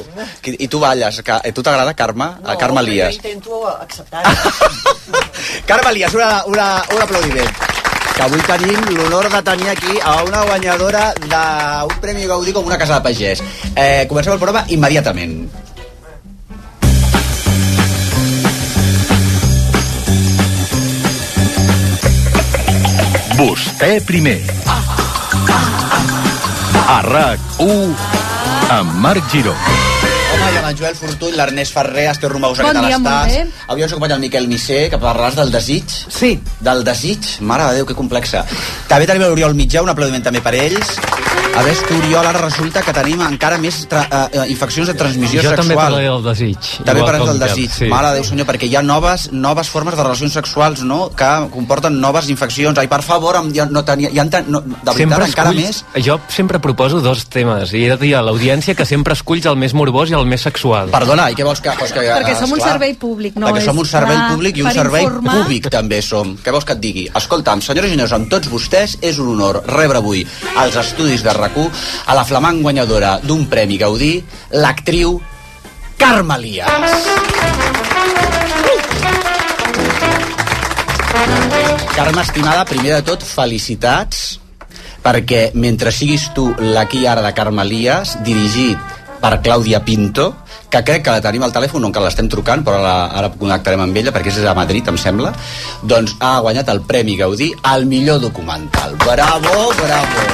I 0.52 0.68
tu 0.68 0.80
balles, 0.80 1.22
que, 1.22 1.38
eh, 1.44 1.52
tu 1.52 1.62
t'agrada 1.62 1.94
Carme? 1.94 2.28
No, 2.42 2.58
Carme 2.58 2.80
Elias. 2.80 3.16
intento 3.16 3.66
acceptar. 3.68 4.24
Carme 5.66 5.90
Elias, 5.90 6.14
una, 6.14 6.44
una, 6.46 6.82
un 6.94 7.02
aplaudiment 7.02 7.56
que 8.16 8.22
avui 8.24 8.40
tenim 8.48 8.80
l'honor 8.96 9.28
de 9.28 9.42
tenir 9.44 9.68
aquí 9.68 9.98
a 10.02 10.22
una 10.24 10.42
guanyadora 10.48 11.12
d'un 11.20 12.00
Premi 12.00 12.24
Gaudí 12.26 12.52
com 12.56 12.64
una 12.64 12.78
casa 12.80 12.96
de 12.96 13.04
pagès. 13.04 13.42
Eh, 13.74 14.06
comencem 14.08 14.32
el 14.32 14.40
programa 14.40 14.64
immediatament. 14.72 15.50
Vostè 23.36 24.00
primer. 24.08 24.40
A 26.86 27.02
RAC1 27.02 28.25
amb 28.68 28.92
Marc. 29.00 29.95
I 30.46 30.58
amb 30.60 30.68
en 30.68 30.76
Joel 30.78 30.94
Fortuny, 30.94 31.34
l'Ernest 31.34 31.74
Ferrer, 31.74 32.04
Esther 32.12 32.30
Romagosa, 32.30 32.62
Bon 32.62 32.78
dia, 32.86 32.98
estàs? 33.00 33.54
Avui 33.66 33.82
ens 33.82 33.92
acompanya 33.92 34.14
el 34.14 34.22
Miquel 34.22 34.46
Missé, 34.46 34.86
que 34.92 34.98
parlaràs 35.02 35.34
del 35.40 35.50
desig. 35.50 35.90
Sí. 35.90 36.36
Del 36.62 36.84
desig? 36.86 37.26
Mare 37.40 37.66
de 37.70 37.80
Déu, 37.80 37.88
que 37.88 37.98
complexa. 37.98 38.44
També 38.86 39.08
tenim 39.10 39.26
l'Oriol 39.26 39.56
Mitjà, 39.58 39.82
un 39.82 39.90
aplaudiment 39.90 40.22
també 40.22 40.42
per 40.44 40.54
ells. 40.54 40.94
A 41.56 41.62
veure, 41.64 41.86
tu, 41.88 41.96
Oriol, 41.96 42.26
ara 42.28 42.40
resulta 42.42 42.82
que 42.84 42.92
tenim 42.92 43.22
encara 43.24 43.56
més 43.56 43.78
tra 43.88 44.02
uh, 44.04 44.42
infeccions 44.52 44.90
de 44.90 44.94
transmissió 44.98 45.40
jo 45.40 45.48
sexual. 45.48 45.62
també 45.62 45.76
parlaré 45.78 46.10
del 46.10 46.24
desig. 46.26 46.68
També 46.84 47.04
que 47.06 47.28
del 47.30 47.40
desig. 47.40 47.70
Sí. 47.72 47.88
Mare 47.88 48.10
de 48.12 48.18
Déu, 48.20 48.26
senyor, 48.28 48.46
perquè 48.50 48.68
hi 48.68 48.76
ha 48.76 48.82
noves, 48.84 49.30
noves 49.32 49.70
formes 49.72 49.96
de 49.96 50.02
relacions 50.04 50.36
sexuals, 50.36 50.82
no?, 50.84 51.08
que 51.16 51.30
comporten 51.54 51.96
noves 52.00 52.28
infeccions. 52.28 52.76
Ai, 52.78 52.90
per 52.92 53.00
favor, 53.02 53.40
ja 53.56 53.64
no 53.72 53.82
tenia, 53.88 54.12
ja, 54.12 54.26
en- 54.28 54.52
no, 54.52 54.60
de 54.60 54.92
veritat, 54.92 55.24
encara 55.30 55.54
més... 55.56 55.80
Jo 56.04 56.18
sempre 56.28 56.60
proposo 56.60 57.00
dos 57.00 57.24
temes 57.32 57.72
i 57.72 57.86
he 57.86 57.90
de 57.94 57.96
dir 58.04 58.12
a 58.18 58.22
l'audiència 58.26 58.76
que 58.76 58.84
sempre 58.84 59.16
esculls 59.16 59.48
el 59.48 59.56
més 59.56 59.72
morbós 59.72 60.12
i 60.12 60.18
el 60.18 60.28
més 60.28 60.35
sexual. 60.40 60.90
Perdona, 60.94 61.28
i 61.32 61.36
què 61.38 61.44
vols 61.46 61.62
que... 61.64 61.72
Vols 61.80 61.94
que 61.94 62.04
Perquè 62.06 62.36
som 62.38 62.52
un 62.54 62.62
servei 62.62 62.94
públic, 63.00 63.36
no 63.40 63.48
perquè 63.48 63.62
és 63.62 63.68
som 63.68 63.80
un 63.80 63.88
servei 63.88 64.16
clar, 64.16 64.30
públic 64.34 64.60
i 64.60 64.64
un 64.64 64.72
servei 64.74 65.06
informar. 65.06 65.36
públic 65.40 65.68
també 65.72 66.00
som. 66.04 66.34
Què 66.42 66.54
vols 66.54 66.66
que 66.68 66.76
et 66.76 66.82
digui? 66.82 67.04
Escolta'm, 67.20 67.62
senyores 67.64 67.90
i 67.90 67.96
senyors, 67.96 68.14
amb 68.16 68.30
tots 68.32 68.50
vostès 68.52 68.96
és 69.04 69.20
un 69.22 69.32
honor 69.34 69.62
rebre 69.72 70.02
avui 70.02 70.24
als 70.56 70.76
estudis 70.80 71.24
de 71.26 71.34
rac 71.36 71.56
a 71.56 72.14
la 72.14 72.24
flamant 72.26 72.58
guanyadora 72.60 73.16
d'un 73.22 73.46
Premi 73.48 73.78
Gaudí, 73.80 74.18
l'actriu 74.52 75.20
Carme 75.96 76.34
Elias. 76.34 76.68
Carme, 81.96 82.20
estimada, 82.20 82.66
primer 82.68 82.98
de 82.98 83.04
tot, 83.06 83.24
felicitats 83.24 84.26
perquè 85.06 85.52
mentre 85.54 85.92
siguis 85.94 86.28
tu 86.34 86.48
l'aquí 86.58 87.04
ara 87.06 87.22
de 87.22 87.32
Carme 87.34 87.62
Elias, 87.62 88.16
dirigit 88.26 88.95
per 89.26 89.40
Clàudia 89.42 89.80
Pinto, 89.82 90.28
que 90.70 90.82
crec 90.86 91.02
que 91.02 91.14
la 91.16 91.22
tenim 91.24 91.42
al 91.42 91.54
telèfon, 91.54 91.82
no 91.82 91.90
encara 91.90 92.06
l'estem 92.06 92.28
trucant, 92.30 92.62
però 92.66 92.78
ara, 92.78 93.08
ara 93.18 93.30
connectarem 93.34 93.82
amb 93.82 93.98
ella, 93.98 94.12
perquè 94.14 94.30
és 94.30 94.44
a 94.46 94.54
Madrid, 94.54 94.86
em 94.86 94.98
sembla, 95.00 95.32
doncs 95.82 96.14
ha 96.22 96.36
guanyat 96.44 96.70
el 96.70 96.84
Premi 96.86 97.16
Gaudí 97.18 97.50
al 97.66 97.88
millor 97.90 98.20
documental. 98.22 98.94
Bravo, 99.02 99.56
bravo! 99.80 100.26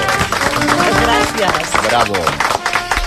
Gràcies. 1.02 1.72
Bravo! 1.86 2.20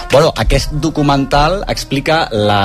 Bueno, 0.10 0.32
aquest 0.42 0.74
documental 0.82 1.62
explica 1.70 2.24
la, 2.32 2.62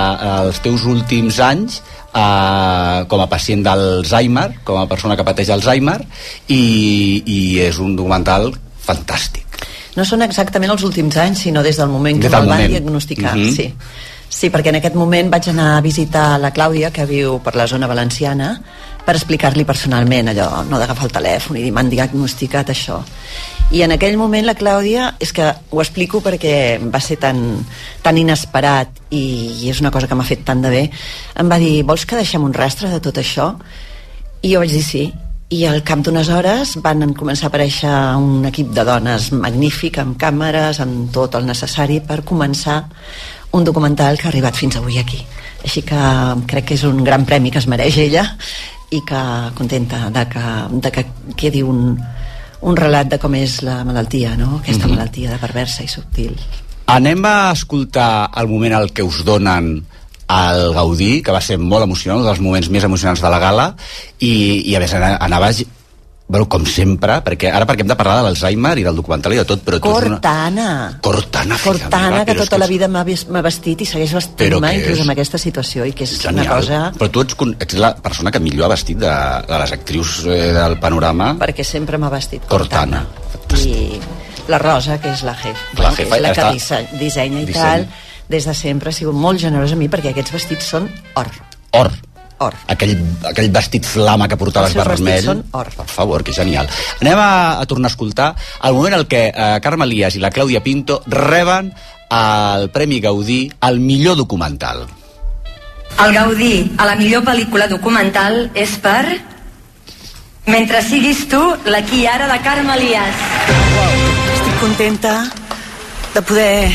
els 0.47 0.61
teus 0.65 0.87
últims 0.89 1.41
anys 1.45 1.81
eh, 2.15 3.05
com 3.11 3.21
a 3.21 3.29
pacient 3.29 3.67
d'Alzheimer, 3.67 4.49
com 4.65 4.81
a 4.81 4.89
persona 4.89 5.19
que 5.19 5.27
pateix 5.29 5.53
Alzheimer, 5.53 5.99
i, 6.49 6.63
i 7.27 7.41
és 7.69 7.83
un 7.85 7.99
documental 8.01 8.53
fantàstic. 8.87 9.50
No 9.97 10.05
són 10.07 10.23
exactament 10.23 10.71
els 10.71 10.85
últims 10.87 11.17
anys, 11.17 11.47
sinó 11.47 11.63
des 11.67 11.77
del 11.81 11.89
moment 11.91 12.21
que 12.21 12.29
del 12.29 12.41
me'l 12.41 12.49
van 12.49 12.63
moment. 12.63 12.71
diagnosticar. 12.71 13.37
Mhm. 13.37 13.53
sí. 13.57 13.75
sí, 14.31 14.49
perquè 14.49 14.69
en 14.71 14.77
aquest 14.79 14.95
moment 14.95 15.31
vaig 15.31 15.49
anar 15.51 15.77
a 15.77 15.81
visitar 15.81 16.39
la 16.39 16.53
Clàudia, 16.55 16.93
que 16.93 17.05
viu 17.05 17.41
per 17.43 17.57
la 17.57 17.67
zona 17.67 17.89
valenciana, 17.91 18.61
per 19.05 19.17
explicar-li 19.17 19.65
personalment 19.65 20.29
allò, 20.31 20.63
no 20.69 20.79
d'agafar 20.79 21.09
el 21.09 21.13
telèfon 21.13 21.57
i 21.57 21.65
dir, 21.65 21.73
m'han 21.73 21.91
diagnosticat 21.91 22.71
això. 22.71 23.01
I 23.73 23.83
en 23.83 23.95
aquell 23.97 24.17
moment 24.17 24.47
la 24.47 24.55
Clàudia, 24.55 25.15
és 25.19 25.33
que 25.33 25.49
ho 25.71 25.81
explico 25.83 26.21
perquè 26.23 26.79
va 26.83 27.01
ser 27.01 27.17
tan, 27.19 27.65
tan 28.03 28.19
inesperat 28.19 28.89
i, 29.11 29.65
i 29.65 29.71
és 29.71 29.81
una 29.81 29.91
cosa 29.91 30.07
que 30.07 30.15
m'ha 30.15 30.27
fet 30.27 30.45
tant 30.47 30.63
de 30.63 30.71
bé, 30.71 30.85
em 31.35 31.51
va 31.51 31.59
dir, 31.59 31.83
vols 31.83 32.07
que 32.07 32.19
deixem 32.19 32.45
un 32.45 32.55
rastre 32.55 32.91
de 32.91 33.01
tot 33.01 33.19
això? 33.19 33.57
I 34.43 34.55
jo 34.55 34.63
vaig 34.63 34.71
dir 34.71 34.85
sí. 34.85 35.05
I 35.51 35.65
al 35.67 35.81
cap 35.83 35.99
d'unes 36.07 36.29
hores 36.31 36.77
van 36.79 37.03
començar 37.19 37.49
a 37.49 37.51
aparèixer 37.51 37.91
un 38.23 38.45
equip 38.47 38.69
de 38.77 38.85
dones 38.87 39.33
magnífic, 39.35 39.99
amb 39.99 40.15
càmeres, 40.21 40.79
amb 40.79 41.09
tot 41.11 41.35
el 41.35 41.49
necessari 41.49 41.99
per 42.07 42.21
començar 42.23 42.85
un 43.59 43.65
documental 43.67 44.15
que 44.17 44.29
ha 44.29 44.31
arribat 44.31 44.55
fins 44.55 44.77
avui 44.79 45.01
aquí. 45.03 45.19
Així 45.65 45.83
que 45.83 45.99
crec 46.47 46.69
que 46.71 46.77
és 46.79 46.85
un 46.87 47.03
gran 47.05 47.27
premi 47.27 47.51
que 47.51 47.59
es 47.59 47.67
mereix 47.67 47.99
ella 47.99 48.23
i 48.95 49.03
que 49.07 49.23
contenta 49.59 50.07
de 50.15 50.25
que, 50.31 50.45
de 50.87 50.93
que 50.95 51.05
quedi 51.37 51.65
un, 51.67 51.99
un 52.63 52.77
relat 52.79 53.11
de 53.11 53.19
com 53.19 53.35
és 53.35 53.59
la 53.67 53.81
malaltia, 53.85 54.37
no? 54.39 54.61
aquesta 54.61 54.87
Mhm. 54.87 54.95
malaltia 54.95 55.31
de 55.35 55.39
perversa 55.39 55.83
i 55.83 55.89
subtil. 55.89 56.39
Anem 56.87 57.25
a 57.25 57.51
escoltar 57.53 58.31
el 58.37 58.47
moment 58.47 58.73
al 58.75 58.93
que 58.93 59.03
us 59.03 59.25
donen 59.25 59.85
al 60.31 60.71
Gaudí, 60.77 61.21
que 61.27 61.35
va 61.35 61.41
ser 61.43 61.59
molt 61.59 61.83
emocionant, 61.89 62.23
un 62.23 62.31
dels 62.31 62.41
moments 62.45 62.71
més 62.71 62.87
emocionants 62.87 63.23
de 63.25 63.31
la 63.33 63.43
gala, 63.43 63.69
i, 64.23 64.33
i 64.71 64.77
a 64.79 64.81
més 64.83 64.95
anava 64.95 65.51
bueno, 66.31 66.45
com 66.47 66.63
sempre, 66.63 67.17
perquè 67.27 67.49
ara 67.51 67.67
perquè 67.67 67.83
hem 67.83 67.89
de 67.91 67.97
parlar 67.99 68.21
de 68.21 68.29
l'Alzheimer 68.29 68.77
i 68.79 68.85
del 68.87 68.95
documental 68.95 69.33
i 69.35 69.39
de 69.41 69.45
tot, 69.49 69.65
però 69.67 69.81
tu 69.83 69.91
ets 69.91 70.05
una... 70.07 70.19
Cortana. 70.21 70.67
Cortana, 71.03 71.57
Cortana, 71.59 72.11
meva, 72.13 72.25
que 72.29 72.37
tota 72.39 72.61
la 72.63 72.69
és- 72.69 72.71
vida 72.71 72.87
m'ha 72.87 73.03
ves- 73.09 73.25
m'ha 73.35 73.43
vestit 73.43 73.83
i 73.83 73.89
segueix 73.91 74.13
vestint-me, 74.15 74.71
inclús 74.77 75.01
és? 75.01 75.03
en 75.03 75.11
aquesta 75.11 75.41
situació, 75.43 75.89
i 75.91 75.91
que 75.99 76.07
és 76.07 76.13
Genial. 76.23 76.47
una 76.47 76.55
cosa... 76.61 76.79
Però 77.01 77.11
tu 77.11 77.25
ets, 77.25 77.35
ets 77.67 77.75
la 77.83 77.91
persona 77.99 78.31
que 78.31 78.39
millor 78.45 78.69
ha 78.69 78.71
vestit 78.77 79.01
de, 79.03 79.11
de 79.51 79.59
les 79.65 79.73
actrius 79.75 80.21
eh, 80.31 80.39
del 80.55 80.79
panorama. 80.79 81.33
Perquè 81.43 81.67
sempre 81.67 81.99
m'ha 81.99 82.13
vestit 82.15 82.47
Cortana. 82.47 83.03
I 83.59 83.99
la 84.47 84.63
Rosa, 84.63 85.01
que 85.03 85.11
és 85.11 85.25
la 85.27 85.35
jefa, 85.35 85.59
La 85.75 85.81
bueno, 85.83 85.97
que 85.99 86.05
jefa 86.05 86.17
és 86.21 86.23
la 86.23 86.31
que 86.31 86.41
està- 86.47 86.53
disse, 86.55 86.81
dissenya 87.03 87.43
i 87.43 87.51
dissenya. 87.51 87.75
tal, 87.75 87.89
des 88.31 88.47
de 88.47 88.55
sempre 88.55 88.91
ha 88.91 88.95
sigut 88.95 89.17
molt 89.19 89.41
generosa 89.43 89.75
a 89.75 89.81
mi 89.81 89.89
perquè 89.91 90.13
aquests 90.15 90.33
vestits 90.39 90.71
són 90.71 90.87
or. 91.19 91.29
Or. 91.75 91.91
Or. 92.41 92.55
Aquell, 92.73 92.95
aquell 93.29 93.51
vestit 93.53 93.85
flama 93.85 94.25
que 94.31 94.39
portaves 94.41 94.71
Els 94.71 94.79
seus 94.79 94.87
vermell. 94.87 95.13
vestits 95.13 95.27
són 95.29 95.43
or. 95.53 95.69
Per 95.77 95.85
favor, 95.91 96.23
que 96.25 96.33
genial. 96.33 96.71
Anem 97.03 97.19
a, 97.21 97.59
a 97.61 97.67
tornar 97.69 97.91
a 97.91 97.93
escoltar 97.93 98.31
el 98.65 98.77
moment 98.79 98.97
en 98.97 99.03
què 99.11 99.27
eh, 99.29 99.49
Carme 99.61 99.85
Elias 99.85 100.17
i 100.17 100.23
la 100.23 100.31
Clàudia 100.33 100.63
Pinto 100.65 101.03
reben 101.07 101.69
el 102.11 102.71
Premi 102.73 103.01
Gaudí 103.05 103.43
al 103.61 103.79
millor 103.79 104.17
documental. 104.17 104.87
El 106.01 106.15
Gaudí 106.15 106.71
a 106.79 106.87
la 106.89 106.95
millor 106.97 107.27
pel·lícula 107.27 107.69
documental 107.69 108.47
és 108.55 108.79
per... 108.81 109.05
Mentre 110.51 110.81
siguis 110.83 111.27
tu, 111.29 111.39
l'aquí 111.69 112.07
ara 112.09 112.25
de 112.31 112.39
Carme 112.43 112.73
Elias. 112.79 113.21
Estic 114.33 114.57
contenta 114.63 115.13
de 116.15 116.23
poder 116.25 116.73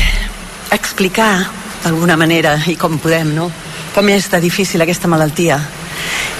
explicar 0.72 1.46
d'alguna 1.84 2.16
manera 2.16 2.56
i 2.66 2.76
com 2.76 2.98
podem, 2.98 3.34
no? 3.34 3.50
Com 3.94 4.08
és 4.12 4.28
de 4.30 4.40
difícil 4.40 4.82
aquesta 4.82 5.08
malaltia 5.08 5.58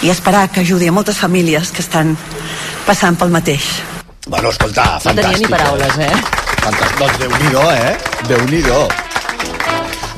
i 0.03 0.11
esperar 0.13 0.49
que 0.53 0.61
ajudi 0.61 0.89
a 0.89 0.93
moltes 0.93 1.17
famílies 1.19 1.71
que 1.73 1.81
estan 1.83 2.17
passant 2.87 3.17
pel 3.17 3.31
mateix. 3.31 3.65
Bueno, 4.27 4.51
escolta, 4.51 4.85
No 5.05 5.11
fantàstic. 5.11 5.23
tenia 5.23 5.39
ni 5.39 5.47
paraules, 5.47 5.99
eh? 5.99 6.13
Fantàstic. 6.63 6.99
Doncs 6.99 7.19
Déu-n'hi-do, 7.19 7.71
eh? 7.73 7.97
Déu-n'hi-do. 8.29 8.89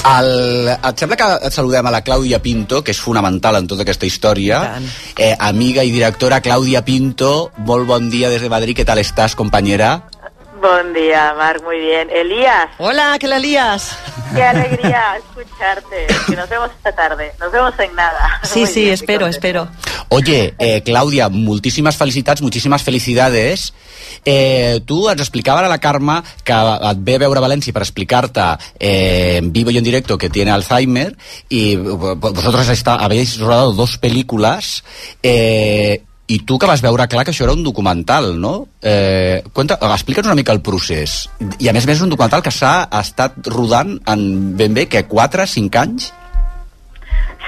El, 0.08 0.68
et 0.72 1.00
sembla 1.02 1.16
que 1.20 1.26
et 1.48 1.52
saludem 1.52 1.84
a 1.86 1.90
la 1.92 2.00
Clàudia 2.06 2.38
Pinto, 2.40 2.80
que 2.84 2.94
és 2.94 3.00
fonamental 3.02 3.58
en 3.58 3.66
tota 3.68 3.82
aquesta 3.84 4.06
història. 4.08 4.60
Eh, 5.18 5.34
amiga 5.38 5.84
i 5.84 5.90
directora 5.92 6.40
Clàudia 6.40 6.80
Pinto, 6.86 7.50
molt 7.66 7.84
bon 7.86 8.08
dia 8.08 8.30
des 8.32 8.40
de 8.40 8.48
Madrid. 8.48 8.76
Què 8.78 8.86
tal 8.88 8.98
estàs, 9.02 9.34
compañera? 9.36 9.98
Buen 10.60 10.92
día, 10.92 11.34
Marc, 11.36 11.62
muy 11.62 11.78
bien. 11.78 12.08
Elías, 12.10 12.68
Hola, 12.78 13.16
que 13.20 13.28
la 13.28 13.38
lías. 13.38 13.96
qué 14.34 14.42
alegría 14.42 15.16
escucharte. 15.18 16.06
Que 16.26 16.36
nos 16.36 16.48
vemos 16.48 16.70
esta 16.76 16.92
tarde. 16.92 17.32
Nos 17.38 17.52
vemos 17.52 17.74
en 17.78 17.94
nada. 17.94 18.40
Sí, 18.42 18.60
Muy 18.60 18.68
sí, 18.68 18.80
bien, 18.82 18.94
espero, 18.94 19.26
espero. 19.26 19.68
Oye, 20.08 20.54
eh, 20.58 20.82
Clàudia, 20.82 21.28
moltíssimes 21.28 21.96
felicitats, 21.96 22.40
moltíssimes 22.42 22.82
felicidades. 22.82 23.72
Eh, 24.24 24.80
tu 24.86 25.08
ens 25.10 25.20
explicava 25.20 25.60
ara 25.60 25.68
la 25.68 25.78
Carme 25.78 26.22
que 26.44 26.52
et 26.90 26.98
ve 27.04 27.14
a 27.16 27.22
veure 27.22 27.38
a 27.38 27.44
València 27.44 27.72
per 27.76 27.82
explicar-te 27.84 28.46
eh, 28.80 29.36
en 29.38 29.52
vivo 29.52 29.70
y 29.70 29.78
en 29.78 29.84
directo 29.84 30.16
que 30.18 30.30
tiene 30.30 30.50
Alzheimer 30.50 31.16
y 31.48 31.76
vosotros 31.76 32.68
está, 32.68 32.96
habéis 32.96 33.38
rodado 33.38 33.72
dos 33.72 33.98
películas 33.98 34.82
eh, 35.22 36.02
i 36.28 36.38
tu 36.44 36.58
que 36.60 36.68
vas 36.68 36.82
veure 36.84 37.08
clar 37.08 37.24
que 37.24 37.32
això 37.32 37.46
era 37.46 37.56
un 37.56 37.64
documental, 37.64 38.34
no? 38.38 38.68
Eh, 38.84 39.40
cuenta, 39.56 39.78
explica'ns 39.80 40.28
una 40.28 40.36
mica 40.36 40.52
el 40.52 40.60
procés. 40.60 41.22
I 41.56 41.70
a 41.70 41.72
més 41.72 41.86
a 41.86 41.88
més 41.88 41.96
és 41.96 42.04
un 42.04 42.12
documental 42.12 42.44
que 42.44 42.52
s'ha 42.52 42.82
estat 43.00 43.48
rodant 43.48 43.96
en 44.12 44.24
ben 44.60 44.76
bé 44.76 44.84
que 44.92 45.06
4-5 45.08 45.80
anys? 45.80 46.12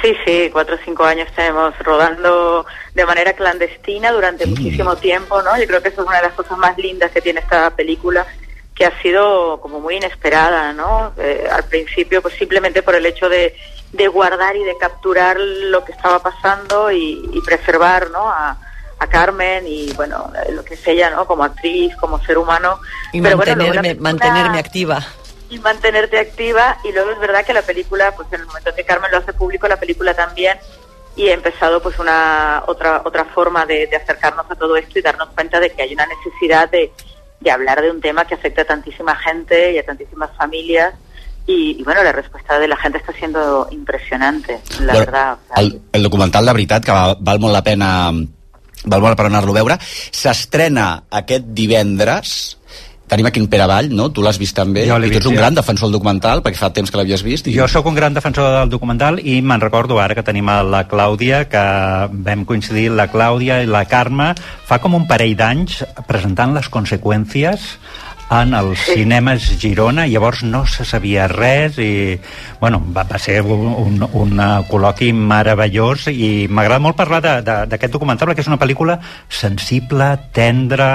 Sí, 0.00 0.14
sí, 0.24 0.48
cuatro 0.50 0.76
o 0.76 0.78
cinco 0.82 1.04
años 1.04 1.28
tenemos 1.36 1.78
rodando 1.80 2.64
de 2.94 3.04
manera 3.04 3.34
clandestina 3.34 4.10
durante 4.12 4.46
muchísimo 4.46 4.96
tiempo, 4.96 5.42
¿no? 5.42 5.58
Yo 5.58 5.66
creo 5.66 5.82
que 5.82 5.88
eso 5.88 6.00
es 6.00 6.08
una 6.08 6.16
de 6.16 6.28
las 6.28 6.32
cosas 6.32 6.56
más 6.56 6.78
lindas 6.78 7.10
que 7.10 7.20
tiene 7.20 7.40
esta 7.40 7.68
película, 7.68 8.26
que 8.74 8.86
ha 8.86 9.02
sido 9.02 9.60
como 9.60 9.78
muy 9.78 9.96
inesperada, 9.96 10.72
¿no? 10.72 11.12
Eh, 11.18 11.46
al 11.52 11.64
principio, 11.64 12.22
pues 12.22 12.32
simplemente 12.32 12.82
por 12.82 12.94
el 12.94 13.04
hecho 13.04 13.28
de, 13.28 13.54
de 13.92 14.08
guardar 14.08 14.56
y 14.56 14.64
de 14.64 14.78
capturar 14.78 15.36
lo 15.38 15.84
que 15.84 15.92
estaba 15.92 16.18
pasando 16.22 16.90
y, 16.90 17.20
y 17.30 17.40
preservar, 17.42 18.10
¿no? 18.10 18.26
A, 18.26 18.56
a 19.00 19.06
Carmen 19.08 19.64
y, 19.66 19.92
bueno, 19.94 20.30
lo 20.52 20.64
que 20.64 20.74
es 20.74 20.86
ella, 20.86 21.10
¿no? 21.10 21.26
Como 21.26 21.42
actriz, 21.42 21.94
como 21.96 22.22
ser 22.24 22.38
humano. 22.38 22.78
Y 23.12 23.20
Pero 23.20 23.36
bueno, 23.36 23.50
mantenerme, 23.56 23.74
la 23.74 23.82
película- 23.82 24.10
mantenerme 24.12 24.58
activa. 24.58 25.06
y 25.48 25.58
mantenerte 25.58 26.18
activa 26.20 26.78
y 26.84 26.92
luego 26.92 27.10
es 27.10 27.18
verdad 27.18 27.44
que 27.44 27.52
la 27.52 27.62
película 27.62 28.12
pues 28.14 28.28
en 28.32 28.40
el 28.42 28.46
momento 28.46 28.72
que 28.72 28.84
Carmen 28.84 29.10
lo 29.10 29.18
hace 29.18 29.32
público 29.32 29.66
la 29.66 29.78
película 29.80 30.14
también 30.14 30.56
y 31.16 31.26
he 31.26 31.32
empezado 31.32 31.82
pues 31.82 31.98
una 31.98 32.62
otra 32.68 33.02
otra 33.04 33.24
forma 33.24 33.66
de, 33.66 33.88
de 33.88 33.96
acercarnos 33.96 34.46
a 34.48 34.54
todo 34.54 34.76
esto 34.76 34.96
y 34.98 35.02
darnos 35.02 35.28
cuenta 35.30 35.58
de 35.58 35.70
que 35.72 35.82
hay 35.82 35.92
una 35.92 36.06
necesidad 36.06 36.70
de, 36.70 36.92
de 37.40 37.50
hablar 37.50 37.82
de 37.82 37.90
un 37.90 38.00
tema 38.00 38.24
que 38.26 38.34
afecta 38.36 38.62
a 38.62 38.64
tantísima 38.64 39.16
gente 39.16 39.72
y 39.72 39.78
a 39.78 39.84
tantísimas 39.84 40.30
familias 40.36 40.94
y, 41.46 41.80
y, 41.80 41.82
bueno 41.82 42.04
la 42.04 42.12
respuesta 42.12 42.60
de 42.60 42.68
la 42.68 42.76
gente 42.76 42.98
está 42.98 43.12
siendo 43.14 43.66
impresionante 43.72 44.60
la 44.82 44.92
Bueno, 44.92 44.98
verdad 45.00 45.38
el, 45.56 45.80
el 45.92 46.02
documental 46.04 46.46
de 46.46 46.52
veritat 46.52 46.84
que 46.84 46.92
val, 46.92 47.16
val 47.18 47.40
molt 47.40 47.52
la 47.54 47.64
pena 47.64 48.12
val 48.84 49.02
molt 49.02 49.18
pena 49.18 49.32
anar-lo 49.34 49.52
a 49.54 49.60
veure. 49.60 49.76
S'estrena 49.82 50.92
aquest 51.22 51.52
divendres. 51.56 52.56
Tenim 53.10 53.26
aquí 53.26 53.40
en 53.42 53.48
Pere 53.50 53.64
Vall, 53.66 53.88
no? 53.90 54.06
Tu 54.14 54.22
l'has 54.22 54.38
vist 54.38 54.54
també. 54.54 54.84
Jo 54.86 55.00
i 55.02 55.10
tu 55.10 55.18
ets 55.18 55.26
un 55.26 55.34
gran 55.34 55.56
defensor 55.56 55.88
del 55.88 55.96
documental 55.96 56.44
perquè 56.44 56.60
fa 56.60 56.70
temps 56.70 56.92
que 56.92 57.00
l'havies 57.00 57.24
vist 57.26 57.48
i... 57.50 57.54
Jo 57.56 57.66
sóc 57.66 57.88
un 57.90 57.96
gran 57.98 58.14
defensor 58.14 58.46
del 58.54 58.70
documental 58.70 59.18
i 59.18 59.40
me'n 59.42 59.64
recordo 59.64 59.98
ara 59.98 60.14
que 60.14 60.22
tenim 60.22 60.46
a 60.46 60.60
la 60.62 60.84
Clàudia, 60.86 61.42
que 61.50 61.64
vam 62.12 62.44
coincidir 62.46 62.86
la 62.94 63.08
Clàudia 63.10 63.58
i 63.64 63.66
la 63.66 63.82
Carme 63.90 64.30
fa 64.38 64.78
com 64.78 64.94
un 64.94 65.08
parell 65.10 65.34
d'anys 65.34 65.82
presentant 66.06 66.54
les 66.54 66.70
conseqüències 66.70 67.66
en 68.30 68.54
els 68.54 68.78
cinemes 68.86 69.42
Girona, 69.58 70.04
llavors 70.06 70.44
no 70.46 70.62
se 70.70 70.84
sabia 70.86 71.24
res 71.26 71.78
i, 71.82 72.18
bueno, 72.60 72.78
va, 72.94 73.02
va 73.10 73.18
ser 73.18 73.40
un, 73.42 74.04
un, 74.06 74.36
eh, 74.38 74.50
col·loqui 74.70 75.10
meravellós 75.12 76.06
i 76.12 76.46
m'agrada 76.48 76.78
molt 76.84 76.96
parlar 77.00 77.18
d'aquest 77.42 77.92
documental 77.96 78.30
perquè 78.30 78.44
és 78.44 78.50
una 78.52 78.60
pel·lícula 78.60 79.00
sensible, 79.28 80.12
tendra, 80.32 80.92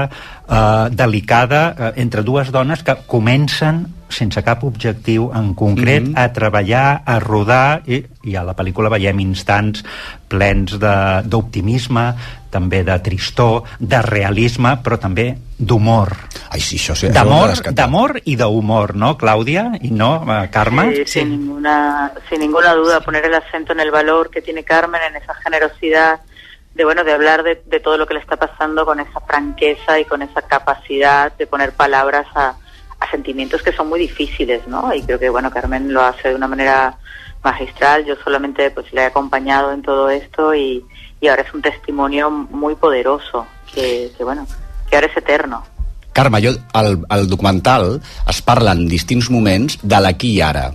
eh, 0.47 0.87
delicada, 0.95 1.75
eh, 1.77 1.91
entre 2.05 2.23
dues 2.23 2.51
dones 2.55 2.83
que 2.87 2.95
comencen 3.05 3.85
sense 4.15 4.39
cap 4.45 4.63
objectiu 4.63 5.31
en 5.35 5.53
concret 5.57 6.03
Mhm. 6.07 6.13
a 6.15 6.31
treballar, 6.31 7.01
a 7.05 7.19
rodar 7.19 7.81
i, 7.87 8.03
i 8.23 8.35
a 8.37 8.43
la 8.43 8.55
pel·lícula 8.55 8.87
veiem 8.93 9.19
instants 9.19 9.83
plens 10.29 10.77
de- 10.79 11.21
d'optimisme 11.25 12.13
també 12.55 12.83
de 12.87 12.95
tristor, 13.03 13.75
de 13.79 14.01
realisme 14.05 14.77
però 14.83 14.99
també 15.01 15.33
d'humor 15.57 16.13
Ai, 16.55 16.61
sí, 16.63 16.77
això 16.79 16.95
sí, 16.95 17.09
d'amor 17.11 17.51
d'amor 17.75 18.19
i 18.23 18.35
d'humor, 18.39 18.95
no, 18.95 19.15
Clàudia? 19.19 19.65
I 19.81 19.91
no, 19.91 20.11
eh, 20.23 20.49
Carme? 20.51 20.87
Sí, 20.95 21.05
Sin, 21.19 21.31
ninguna, 21.31 22.11
sin 22.29 22.39
ninguna 22.39 22.73
duda, 22.73 23.01
poner 23.01 23.25
el 23.25 23.33
acento 23.33 23.73
en 23.73 23.81
el 23.81 23.91
valor 23.91 24.29
que 24.29 24.41
tiene 24.41 24.63
Carmen, 24.63 25.01
en 25.09 25.15
esa 25.17 25.33
generosidad, 25.35 26.21
de 26.73 26.85
bueno, 26.85 27.03
de 27.03 27.13
hablar 27.13 27.43
de, 27.43 27.61
de 27.65 27.79
todo 27.79 27.97
lo 27.97 28.05
que 28.05 28.13
le 28.13 28.19
está 28.19 28.35
pasando 28.35 28.85
con 28.85 28.99
esa 28.99 29.19
franqueza 29.21 29.99
y 29.99 30.05
con 30.05 30.21
esa 30.21 30.41
capacidad 30.43 31.31
de 31.35 31.47
poner 31.47 31.73
palabras 31.73 32.27
a, 32.35 32.55
a 32.99 33.11
sentimientos 33.11 33.63
que 33.63 33.71
son 33.71 33.89
muy 33.89 33.99
difíciles, 33.99 34.67
¿no? 34.67 34.93
Y 34.93 35.01
creo 35.01 35.19
que 35.19 35.29
bueno, 35.29 35.51
Carmen 35.51 35.93
lo 35.93 36.01
hace 36.01 36.29
de 36.29 36.35
una 36.35 36.47
manera 36.47 36.97
magistral. 37.43 38.05
Yo 38.05 38.15
solamente 38.23 38.71
pues 38.71 38.91
le 38.93 39.01
he 39.01 39.05
acompañado 39.05 39.71
en 39.71 39.81
todo 39.81 40.09
esto 40.09 40.53
y, 40.53 40.85
y 41.25 41.27
ahora 41.27 41.41
es 41.43 41.53
un 41.53 41.61
testimonio 41.61 42.29
muy 42.29 42.75
poderoso 42.75 43.45
que, 43.73 44.11
que 44.17 44.23
bueno, 44.23 44.45
que 44.89 44.95
ahora 44.95 45.07
es 45.07 45.17
eterno. 45.17 45.63
Carme, 46.13 46.39
jo, 46.41 46.53
al, 46.73 47.03
al 47.09 47.27
documental 47.27 48.01
es 48.29 48.41
parla 48.41 48.71
en 48.71 48.87
distints 48.87 49.29
moments 49.29 49.77
de 49.83 49.99
l'aquí 49.99 50.35
i 50.37 50.41
ara. 50.41 50.69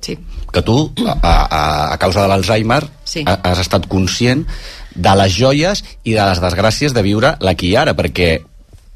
Sí. 0.00 0.14
Que 0.52 0.62
tu, 0.62 0.92
a, 1.08 1.16
a, 1.50 1.92
a 1.94 1.98
causa 1.98 2.22
de 2.22 2.28
l'Alzheimer, 2.28 2.84
Sí. 3.04 3.24
ha- 3.26 3.40
has 3.42 3.58
estat 3.64 3.88
conscient 3.90 4.44
de 4.94 5.14
les 5.18 5.34
joies 5.34 5.82
i 6.04 6.12
de 6.14 6.22
les 6.28 6.38
desgràcies 6.42 6.94
de 6.94 7.02
viure 7.02 7.34
l'aquí 7.40 7.72
i 7.72 7.76
ara, 7.76 7.96
perquè 7.98 8.44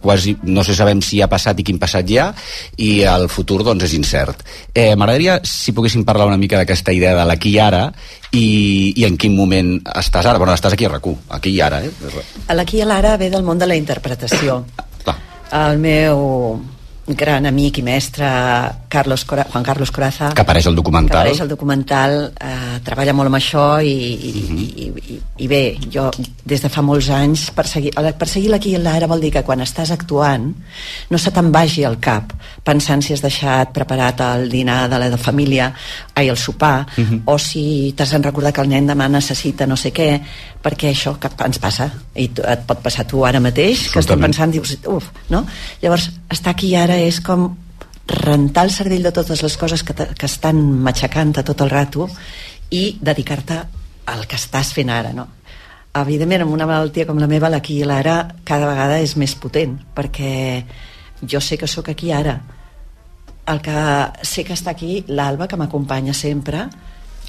quasi 0.01 0.37
no 0.43 0.63
sé 0.65 0.77
sabem 0.79 1.03
si 1.03 1.21
ha 1.23 1.29
passat 1.31 1.59
i 1.59 1.67
quin 1.67 1.79
passat 1.83 2.09
hi 2.11 2.19
ha 2.19 2.29
i 2.77 2.91
el 3.09 3.27
futur 3.33 3.65
doncs 3.67 3.89
és 3.89 3.97
incert 3.99 4.45
eh, 4.73 4.95
m'agradaria 4.95 5.41
si 5.43 5.75
poguéssim 5.75 6.05
parlar 6.07 6.29
una 6.31 6.39
mica 6.39 6.61
d'aquesta 6.61 6.95
idea 6.95 7.17
de 7.19 7.27
l'aquí 7.27 7.57
i 7.57 7.61
ara 7.63 7.89
i, 8.31 8.95
i 8.95 9.05
en 9.09 9.17
quin 9.19 9.35
moment 9.35 9.79
estàs 9.99 10.27
ara 10.27 10.39
bueno, 10.39 10.55
estàs 10.55 10.77
aquí 10.77 10.87
a 10.87 10.93
RAC1, 10.95 11.17
aquí 11.39 11.55
i 11.57 11.61
ara 11.65 11.83
eh? 11.85 11.91
L'aquí 12.55 12.83
i 12.83 12.87
l'ara 12.87 13.17
ve 13.17 13.31
del 13.33 13.43
món 13.43 13.59
de 13.59 13.67
la 13.67 13.77
interpretació. 13.79 14.63
El 15.49 15.79
meu 15.81 16.61
gran 17.17 17.47
amic 17.47 17.79
i 17.79 17.83
mestre 17.83 18.27
Carlos 18.89 19.25
Cora, 19.25 19.45
Juan 19.51 19.65
Carlos 19.65 19.91
Coraza 19.91 20.31
Que 20.35 20.43
apareix 20.43 20.67
al 20.67 20.75
documental. 20.77 21.11
que 21.11 21.17
apareix 21.19 21.41
al 21.41 21.49
documental 21.49 22.33
eh, 22.41 22.81
treballa 22.85 23.13
molt 23.17 23.29
amb 23.31 23.37
això 23.37 23.83
i, 23.85 23.93
i, 23.93 24.33
Mhm. 24.49 24.59
i, 24.59 24.93
i, 25.15 25.21
i 25.45 25.49
bé, 25.49 25.79
jo 25.93 26.11
des 26.45 26.61
de 26.63 26.69
fa 26.69 26.83
molts 26.83 27.09
anys 27.11 27.51
perseguir, 27.53 27.93
perseguir 28.19 28.51
l'aquí 28.51 28.75
i 28.75 28.79
l'ara 28.79 29.07
vol 29.07 29.21
dir 29.21 29.31
que 29.33 29.43
quan 29.45 29.61
estàs 29.61 29.91
actuant 29.91 30.53
no 31.11 31.19
se 31.19 31.31
te'n 31.31 31.51
vagi 31.53 31.85
al 31.85 31.99
cap 32.01 32.33
pensant 32.65 33.03
si 33.03 33.13
has 33.13 33.23
deixat 33.23 33.73
preparat 33.73 34.21
el 34.21 34.49
dinar 34.51 34.89
de 34.91 34.99
la 34.99 35.09
de 35.11 35.17
família 35.17 35.73
ai, 36.15 36.29
el 36.29 36.37
sopar 36.37 36.87
Mhm. 36.97 37.23
o 37.27 37.39
si 37.39 37.95
t'has 37.97 38.13
en 38.13 38.23
recordar 38.23 38.53
que 38.53 38.61
el 38.61 38.69
nen 38.69 38.87
demà 38.89 39.09
necessita 39.09 39.67
no 39.67 39.77
sé 39.77 39.93
què 39.93 40.21
perquè 40.63 40.91
això 40.93 41.17
que 41.19 41.29
ens 41.45 41.59
passa 41.59 41.91
i 42.17 42.25
et 42.25 42.61
pot 42.67 42.81
passar 42.83 43.07
tu 43.07 43.25
ara 43.25 43.39
mateix 43.41 43.89
que 43.93 44.01
estem 44.01 44.21
pensant, 44.21 44.51
dius, 44.53 44.77
uf, 44.87 45.05
no? 45.31 45.47
llavors 45.81 46.11
estar 46.29 46.51
aquí 46.51 46.75
ara 46.75 46.98
és 47.01 47.21
com 47.25 47.49
rentar 48.09 48.65
el 48.65 48.71
cervell 48.73 49.03
de 49.05 49.13
totes 49.13 49.43
les 49.45 49.57
coses 49.61 49.83
que, 49.85 49.95
que 49.95 50.27
estan 50.27 50.61
matxacant-te 50.85 51.43
tot 51.45 51.61
el 51.61 51.71
rato 51.71 52.09
i 52.71 52.99
dedicar-te 53.01 53.59
al 54.09 54.27
que 54.27 54.37
estàs 54.37 54.73
fent 54.77 54.91
ara, 54.91 55.13
no? 55.13 55.27
Evidentment, 55.99 56.43
amb 56.45 56.53
una 56.55 56.67
malaltia 56.69 57.07
com 57.09 57.19
la 57.21 57.27
meva, 57.29 57.49
l'aquí 57.51 57.81
i 57.81 57.85
l'ara 57.89 58.21
cada 58.45 58.69
vegada 58.69 59.01
és 59.01 59.17
més 59.17 59.35
potent, 59.35 59.75
perquè 59.97 60.65
jo 61.27 61.41
sé 61.41 61.59
que 61.59 61.67
sóc 61.67 61.89
aquí 61.91 62.13
ara. 62.13 62.39
El 63.49 63.61
que 63.65 63.73
sé 64.23 64.45
que 64.45 64.53
està 64.55 64.71
aquí, 64.77 65.03
l'Alba, 65.09 65.49
que 65.49 65.57
m'acompanya 65.57 66.15
sempre, 66.15 66.69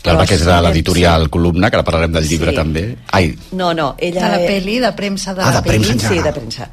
L'Alba, 0.06 0.26
que 0.26 0.36
és 0.36 0.46
de 0.46 0.54
Sí. 0.56 0.62
l'editorial 0.64 1.30
Columna, 1.30 1.70
que 1.70 1.76
ara 1.76 1.84
parlarem 1.84 2.14
del 2.14 2.24
llibre 2.28 2.52
Sí. 2.52 2.56
també. 2.56 2.98
Ai, 3.12 3.34
No, 3.52 3.74
no, 3.74 3.96
ella... 3.98 4.30
De 4.30 4.38
la 4.38 4.48
peli, 4.48 4.80
de 4.80 4.92
premsa 4.94 5.34
de 5.34 5.42
Ah, 5.44 5.52
la 5.56 5.62
de 5.62 5.68
premsa 5.70 5.92
en 5.92 6.00
Sí, 6.00 6.20
de 6.24 6.32
premsa. 6.32 6.70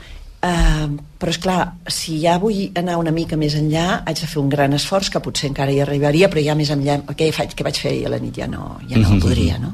Uh, 0.46 0.92
però 1.18 1.32
és 1.32 1.38
clar, 1.42 1.60
si 1.90 2.20
ja 2.22 2.36
vull 2.38 2.76
anar 2.78 2.98
una 3.00 3.10
mica 3.10 3.38
més 3.40 3.56
enllà 3.58 4.02
haig 4.06 4.20
de 4.20 4.28
fer 4.28 4.38
un 4.38 4.50
gran 4.52 4.76
esforç 4.76 5.08
que 5.10 5.22
potser 5.24 5.48
encara 5.48 5.72
hi 5.72 5.80
arribaria 5.82 6.28
però 6.30 6.44
ja 6.44 6.54
més 6.54 6.70
enllà, 6.70 7.00
què, 7.16 7.32
faig, 7.34 7.56
què 7.56 7.66
vaig 7.66 7.80
fer 7.80 7.90
ahir 7.90 8.04
a 8.06 8.12
la 8.12 8.20
nit 8.22 8.36
ja 8.38 8.46
no, 8.50 8.76
ja 8.86 9.00
no 9.00 9.16
podria 9.22 9.56
no? 9.58 9.72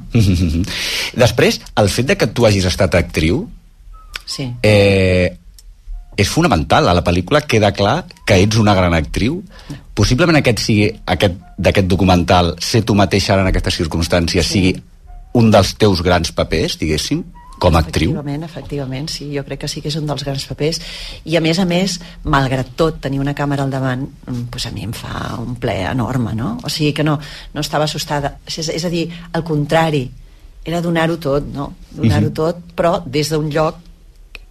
Després, 1.24 1.60
el 1.82 1.90
fet 1.92 2.08
de 2.12 2.16
que 2.16 2.30
tu 2.30 2.46
hagis 2.48 2.70
estat 2.70 2.94
actriu 2.96 3.42
sí. 4.24 4.48
eh, 4.62 5.34
és 6.16 6.28
fonamental. 6.28 6.88
A 6.88 6.96
la 6.96 7.04
pel·lícula 7.04 7.42
queda 7.48 7.72
clar 7.74 8.02
que 8.26 8.38
ets 8.44 8.58
una 8.60 8.74
gran 8.76 8.94
actriu. 8.96 9.40
Possiblement 9.96 10.38
aquest 10.38 10.62
sigui 10.62 10.88
aquest 11.06 11.38
d'aquest 11.62 11.88
documental, 11.88 12.54
ser 12.60 12.82
tu 12.86 12.96
mateixa 12.98 13.34
ara 13.34 13.44
en 13.44 13.50
aquestes 13.52 13.76
circumstàncies, 13.82 14.46
sí. 14.46 14.58
sigui 14.58 14.72
un 15.38 15.50
dels 15.52 15.74
teus 15.80 16.02
grans 16.04 16.32
papers, 16.34 16.78
diguéssim, 16.80 17.22
com 17.62 17.76
a 17.78 17.82
actriu. 17.84 18.10
Efectivament, 18.10 18.46
efectivament, 18.48 19.10
sí, 19.12 19.28
jo 19.36 19.44
crec 19.46 19.62
que 19.62 19.70
sí 19.70 19.82
que 19.82 19.90
és 19.92 19.98
un 20.00 20.08
dels 20.08 20.24
grans 20.26 20.46
papers 20.50 20.80
i 21.30 21.36
a 21.38 21.42
més 21.44 21.60
a 21.62 21.66
més, 21.68 21.98
malgrat 22.24 22.72
tot 22.78 22.98
tenir 23.04 23.20
una 23.22 23.36
càmera 23.38 23.62
al 23.62 23.70
davant, 23.70 24.02
mm, 24.02 24.48
pues 24.50 24.66
a 24.66 24.72
mi 24.74 24.82
em 24.88 24.94
fa 24.96 25.36
un 25.38 25.54
ple 25.62 25.76
enorme, 25.92 26.34
no? 26.34 26.56
O 26.64 26.72
sigui 26.72 26.92
que 26.92 27.06
no, 27.06 27.18
no 27.54 27.60
estava 27.62 27.86
assustada, 27.86 28.38
és, 28.46 28.58
és 28.66 28.84
a 28.84 28.90
dir, 28.90 29.06
al 29.32 29.46
contrari 29.46 30.08
era 30.64 30.82
donar-ho 30.82 31.18
tot, 31.18 31.46
no? 31.54 31.72
Donar-ho 31.90 32.30
Mhm. 32.30 32.34
tot, 32.34 32.56
però 32.74 33.02
des 33.06 33.30
d'un 33.30 33.48
lloc 33.50 33.78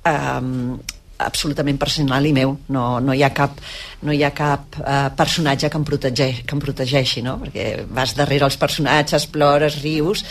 um, 0.06 0.80
absolutament 1.22 1.78
personal 1.78 2.26
i 2.26 2.34
meu 2.34 2.56
no, 2.74 3.00
no 3.00 3.14
hi 3.14 3.24
ha 3.24 3.30
cap, 3.36 3.60
no 4.02 4.12
hi 4.16 4.24
ha 4.24 4.32
cap 4.34 4.80
uh, 4.80 5.10
personatge 5.16 5.70
que 5.70 5.78
em, 5.78 5.86
protegeix, 5.86 6.42
que 6.48 6.56
em 6.56 6.64
protegeixi 6.64 7.22
no? 7.22 7.38
perquè 7.44 7.86
vas 7.88 8.16
darrere 8.18 8.46
els 8.46 8.58
personatges 8.58 9.28
plores, 9.28 9.82
rius 9.84 10.26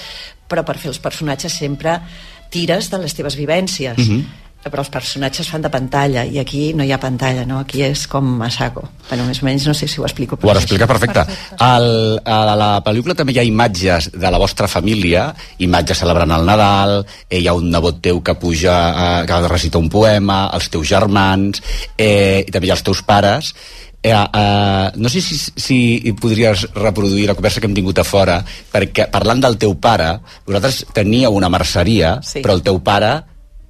però 0.51 0.65
per 0.67 0.77
fer 0.83 0.91
els 0.91 0.99
personatges 0.99 1.55
sempre 1.63 2.01
tires 2.51 2.91
de 2.91 2.99
les 2.99 3.15
teves 3.15 3.37
vivències 3.39 3.97
Mhm. 3.99 4.25
però 4.61 4.83
els 4.83 4.91
personatges 4.93 5.49
fan 5.49 5.63
de 5.65 5.71
pantalla 5.73 6.23
i 6.29 6.37
aquí 6.39 6.75
no 6.77 6.85
hi 6.85 6.93
ha 6.93 6.99
pantalla, 7.01 7.47
no? 7.47 7.61
aquí 7.61 7.81
és 7.83 8.07
com 8.07 8.27
Masako 8.37 8.83
bueno, 9.09 9.25
més 9.25 9.41
o 9.41 9.47
menys 9.47 9.65
no 9.67 9.73
sé 9.73 9.89
si 9.89 10.01
ho 10.01 10.05
explico 10.05 10.37
Ho 10.43 10.51
has 10.51 10.59
explicat 10.61 10.87
perfecte. 10.87 11.25
Al, 11.59 12.21
a 12.25 12.55
la 12.61 12.69
pel·lícula 12.85 13.17
també 13.17 13.33
hi 13.33 13.39
ha 13.41 13.47
imatges 13.49 14.11
de 14.13 14.31
la 14.31 14.39
vostra 14.39 14.69
família, 14.69 15.35
imatges 15.59 15.99
celebrant 16.05 16.31
el 16.37 16.45
Nadal, 16.45 17.07
eh, 17.31 17.41
hi 17.41 17.49
ha 17.49 17.55
un 17.57 17.71
nebot 17.71 18.03
teu 18.03 18.21
que 18.23 18.35
puja, 18.35 18.77
eh, 19.23 19.27
que 19.27 19.41
recita 19.49 19.79
un 19.79 19.89
poema, 19.89 20.51
els 20.53 20.69
teus 20.69 20.87
germans, 20.87 21.63
eh, 21.97 22.45
i 22.47 22.51
també 22.53 22.67
hi 22.67 22.71
ha 22.71 22.75
els 22.77 22.85
teus 22.85 23.03
pares. 23.03 23.55
Eh, 24.03 24.11
eh, 24.13 24.91
no 24.97 25.09
sé 25.13 25.21
si, 25.21 25.37
si 25.37 26.13
podries 26.19 26.63
reproduir 26.75 27.27
la 27.29 27.35
conversa 27.35 27.61
que 27.61 27.67
hem 27.69 27.75
tingut 27.77 27.99
a 28.01 28.05
fora, 28.05 28.39
perquè 28.73 29.11
parlant 29.13 29.43
del 29.45 29.59
teu 29.61 29.75
pare, 29.77 30.15
vosaltres 30.47 30.87
teníeu 30.97 31.35
una 31.37 31.51
merceria, 31.53 32.19
Sí. 32.25 32.41
però 32.41 32.55
el 32.57 32.63
teu 32.63 32.79
pare 32.83 33.11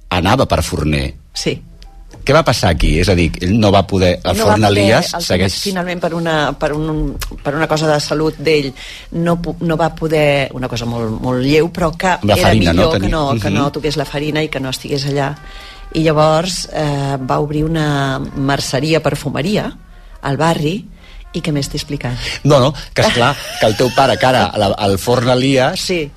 anava 0.09 0.45
per 0.47 0.61
forner. 0.63 1.13
Sí. 1.33 1.57
Què 2.23 2.33
va 2.35 2.43
passar 2.45 2.69
aquí? 2.69 2.99
És 3.01 3.09
a 3.09 3.15
dir, 3.15 3.31
ell 3.41 3.57
no 3.59 3.71
va 3.73 3.81
poder... 3.87 4.19
El 4.23 4.37
no 4.37 4.45
forn 4.45 4.61
va 4.61 4.67
poder- 4.69 5.03
segueix... 5.25 5.55
finalment 5.63 5.99
per 5.99 6.13
una, 6.13 6.53
per, 6.53 6.71
un, 6.77 7.15
per 7.43 7.55
una 7.57 7.67
cosa 7.67 7.87
de 7.91 7.99
salut 7.99 8.37
d'ell 8.37 8.71
no, 9.11 9.39
no 9.59 9.75
va 9.79 9.89
poder 9.95 10.49
una 10.53 10.67
cosa 10.69 10.85
molt, 10.85 11.15
molt 11.19 11.41
lleu 11.43 11.71
però 11.73 11.89
que 11.97 12.13
era 12.21 12.37
farina, 12.37 12.73
no? 12.73 12.83
millor 12.91 13.01
que, 13.01 13.09
no, 13.09 13.23
que 13.39 13.49
Mhm. 13.49 13.57
no 13.57 13.71
toqués 13.71 13.97
la 13.97 14.05
farina 14.05 14.43
i 14.43 14.49
que 14.49 14.59
no 14.61 14.69
estigués 14.69 15.07
allà 15.07 15.33
i 15.93 16.03
llavors 16.05 16.69
eh, 16.71 17.17
va 17.19 17.39
obrir 17.39 17.63
una 17.65 18.19
merceria 18.19 19.01
perfumeria 19.01 19.71
al 20.21 20.37
barri 20.37 20.85
i 21.33 21.41
què 21.41 21.51
més 21.55 21.69
t'he 21.69 21.77
explicat? 21.79 22.17
No, 22.43 22.59
no, 22.59 22.73
que 22.93 23.01
és 23.05 23.13
clar 23.13 23.35
que 23.59 23.65
el 23.67 23.77
teu 23.77 23.89
pare, 23.95 24.17
que 24.17 24.25
ara 24.25 24.51
la- 24.57 24.75
el 24.87 24.97
forn 24.99 25.29
Elias, 25.29 25.79
sí. 25.79 26.09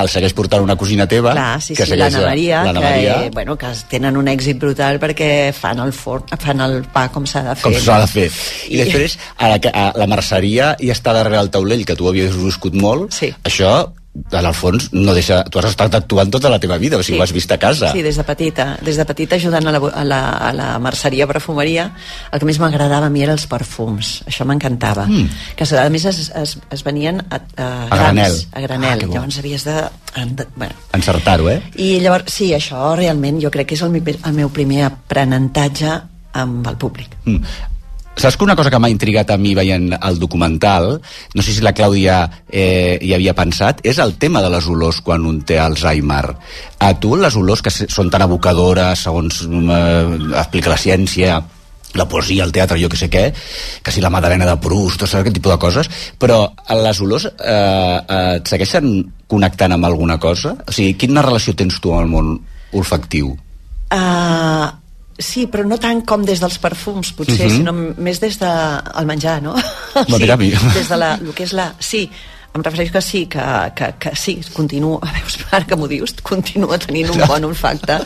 el 0.00 0.08
segueix 0.08 0.32
portant 0.32 0.62
una 0.62 0.76
cosina 0.76 1.06
teva, 1.06 1.32
Clar, 1.32 1.60
sí, 1.60 1.74
que 1.74 1.84
sí, 1.84 1.90
segueix 1.90 2.14
l'Anna 2.14 2.28
Maria, 2.28 2.62
que, 2.64 2.72
Maria, 2.80 3.16
eh, 3.26 3.30
bueno, 3.34 3.56
que 3.58 3.66
tenen 3.90 4.16
un 4.16 4.28
èxit 4.32 4.58
brutal 4.58 4.98
perquè 5.02 5.52
fan 5.52 5.78
el 5.84 5.92
forn, 5.92 6.24
fan 6.38 6.60
el 6.64 6.84
pa 6.88 7.08
com 7.12 7.26
s'ha 7.26 7.42
de 7.42 7.54
fer. 7.56 7.62
com 7.62 7.74
s'ha 7.82 7.98
de 8.00 8.06
fer. 8.06 8.30
I, 8.70 8.74
I- 8.76 8.84
després, 8.84 9.18
a 9.36 9.48
la, 9.48 9.58
a 9.74 9.92
la 9.98 10.06
merceria 10.06 10.76
i 10.80 10.88
està 10.94 11.12
darrere 11.12 11.40
el 11.42 11.50
taulell, 11.50 11.84
que 11.84 11.96
tu 11.96 12.08
havies 12.08 12.34
viscut 12.36 12.72
molt, 12.74 13.12
Sí. 13.12 13.34
això, 13.44 13.90
en 14.12 14.44
el 14.46 14.54
fons, 14.54 14.88
no 14.92 15.12
deixa... 15.14 15.44
Tu 15.46 15.58
has 15.60 15.68
estat 15.70 15.94
actuant 15.94 16.30
tota 16.34 16.50
la 16.50 16.58
teva 16.58 16.76
vida, 16.82 16.98
o 16.98 17.02
sigui, 17.06 17.20
ho 17.20 17.22
has 17.22 17.30
vist 17.32 17.52
a 17.54 17.58
casa. 17.62 17.92
Sí, 17.94 18.02
des 18.02 18.16
de 18.18 18.24
petita, 18.26 18.64
des 18.82 18.96
de 18.98 19.04
petita 19.06 19.36
ajudant 19.38 19.68
a 19.70 19.72
la, 19.76 19.78
a 19.78 20.04
la, 20.04 20.18
a 20.48 20.52
la 20.52 20.66
merceria 20.82 21.28
perfumeria, 21.30 21.84
el 22.32 22.40
que 22.42 22.48
més 22.48 22.58
m'agradava 22.58 23.06
a 23.06 23.10
mi 23.14 23.22
eren 23.22 23.38
els 23.38 23.46
perfums, 23.46 24.24
això 24.26 24.44
m'encantava. 24.50 25.06
Mm. 25.06 25.30
Que 25.56 25.68
a 25.78 25.86
més 25.94 26.04
es, 26.10 26.20
es, 26.34 26.56
es 26.74 26.82
venien 26.84 27.22
a, 27.30 27.38
a, 27.56 27.68
A 27.88 27.96
granel. 28.02 28.34
A 28.52 28.60
granel, 28.66 29.04
Ah, 29.06 29.12
llavors 29.14 29.38
havies 29.38 29.64
de... 29.64 29.76
de 30.34 30.46
bueno. 30.56 30.74
Encertar-ho, 30.92 31.48
eh? 31.48 31.60
I 31.78 32.00
llavors, 32.02 32.34
sí, 32.34 32.50
això 32.52 32.96
realment 32.98 33.38
jo 33.40 33.50
crec 33.54 33.70
que 33.70 33.78
és 33.78 33.82
el, 33.86 33.94
mi- 33.94 34.02
el 34.02 34.32
meu 34.34 34.50
primer 34.50 34.84
aprenentatge 34.90 36.00
amb 36.32 36.66
el 36.70 36.76
públic. 36.78 37.14
Mm. 37.26 37.42
Saps 38.20 38.36
que 38.36 38.44
una 38.44 38.54
cosa 38.56 38.68
que 38.68 38.76
m'ha 38.76 38.90
intrigat 38.92 39.30
a 39.32 39.38
mi 39.40 39.54
veient 39.56 39.94
el 39.96 40.18
documental, 40.20 40.90
no 41.32 41.42
sé 41.42 41.54
si 41.56 41.62
la 41.64 41.72
Clàudia 41.72 42.18
eh, 42.52 42.98
hi 43.00 43.14
havia 43.16 43.32
pensat, 43.32 43.80
és 43.80 43.96
el 44.04 44.18
tema 44.20 44.42
de 44.44 44.50
les 44.52 44.66
olors 44.68 44.98
quan 45.06 45.24
un 45.24 45.38
té 45.48 45.56
Alzheimer. 45.56 46.26
A 46.84 46.90
tu 47.00 47.14
les 47.16 47.38
olors 47.40 47.62
que 47.64 47.72
són 47.72 48.10
tan 48.12 48.26
abocadores, 48.26 49.06
segons 49.06 49.40
eh, 49.48 50.04
explica 50.34 50.74
la 50.74 50.76
ciència, 50.82 51.38
la 51.96 52.06
poesia, 52.12 52.44
el 52.44 52.52
teatre, 52.52 52.76
jo 52.82 52.90
que 52.92 53.00
sé 53.00 53.08
què, 53.08 53.24
que 53.80 53.94
si 53.94 54.04
la 54.04 54.12
Madalena 54.12 54.50
de 54.50 54.58
Proust, 54.60 55.00
tot 55.00 55.16
aquest 55.16 55.40
tipus 55.40 55.54
de 55.54 55.58
coses, 55.64 55.90
però 56.20 56.42
les 56.76 57.00
olors 57.00 57.24
eh, 57.24 57.32
eh, 57.40 58.20
et 58.36 58.52
segueixen 58.52 58.92
connectant 59.32 59.78
amb 59.78 59.88
alguna 59.88 60.20
cosa? 60.20 60.58
O 60.68 60.76
sigui, 60.76 60.92
quina 61.00 61.24
relació 61.24 61.56
tens 61.56 61.80
tu 61.80 61.96
amb 61.96 62.04
el 62.04 62.12
món 62.12 62.36
olfactiu? 62.76 63.32
Uh, 63.90 64.68
sí, 65.20 65.46
però 65.46 65.64
no 65.68 65.78
tant 65.78 66.02
com 66.08 66.24
des 66.26 66.40
dels 66.40 66.58
perfums, 66.58 67.12
potser, 67.12 67.46
Mhm. 67.46 67.56
sinó 67.56 67.72
més 67.72 68.20
des 68.20 68.38
del 68.40 68.82
de, 68.96 69.04
menjar, 69.06 69.42
no? 69.42 69.54
Va, 69.94 70.34
a 70.34 70.36
mi. 70.36 70.50
des 70.74 70.88
de 70.88 70.96
la, 70.96 71.14
el 71.14 71.32
que 71.34 71.44
és 71.44 71.52
la... 71.52 71.74
Sí, 71.78 72.10
em 72.52 72.62
refereixo 72.64 72.92
que 72.92 73.00
sí, 73.00 73.26
que, 73.26 73.40
que, 73.76 73.94
que 74.00 74.16
sí, 74.16 74.40
continuo, 74.52 74.98
veus, 75.14 75.38
ara 75.52 75.64
que 75.64 75.76
m'ho 75.78 75.86
dius, 75.86 76.16
continuo 76.26 76.76
tenint 76.82 77.12
un 77.14 77.22
bon 77.28 77.44
olfacte 77.44 78.00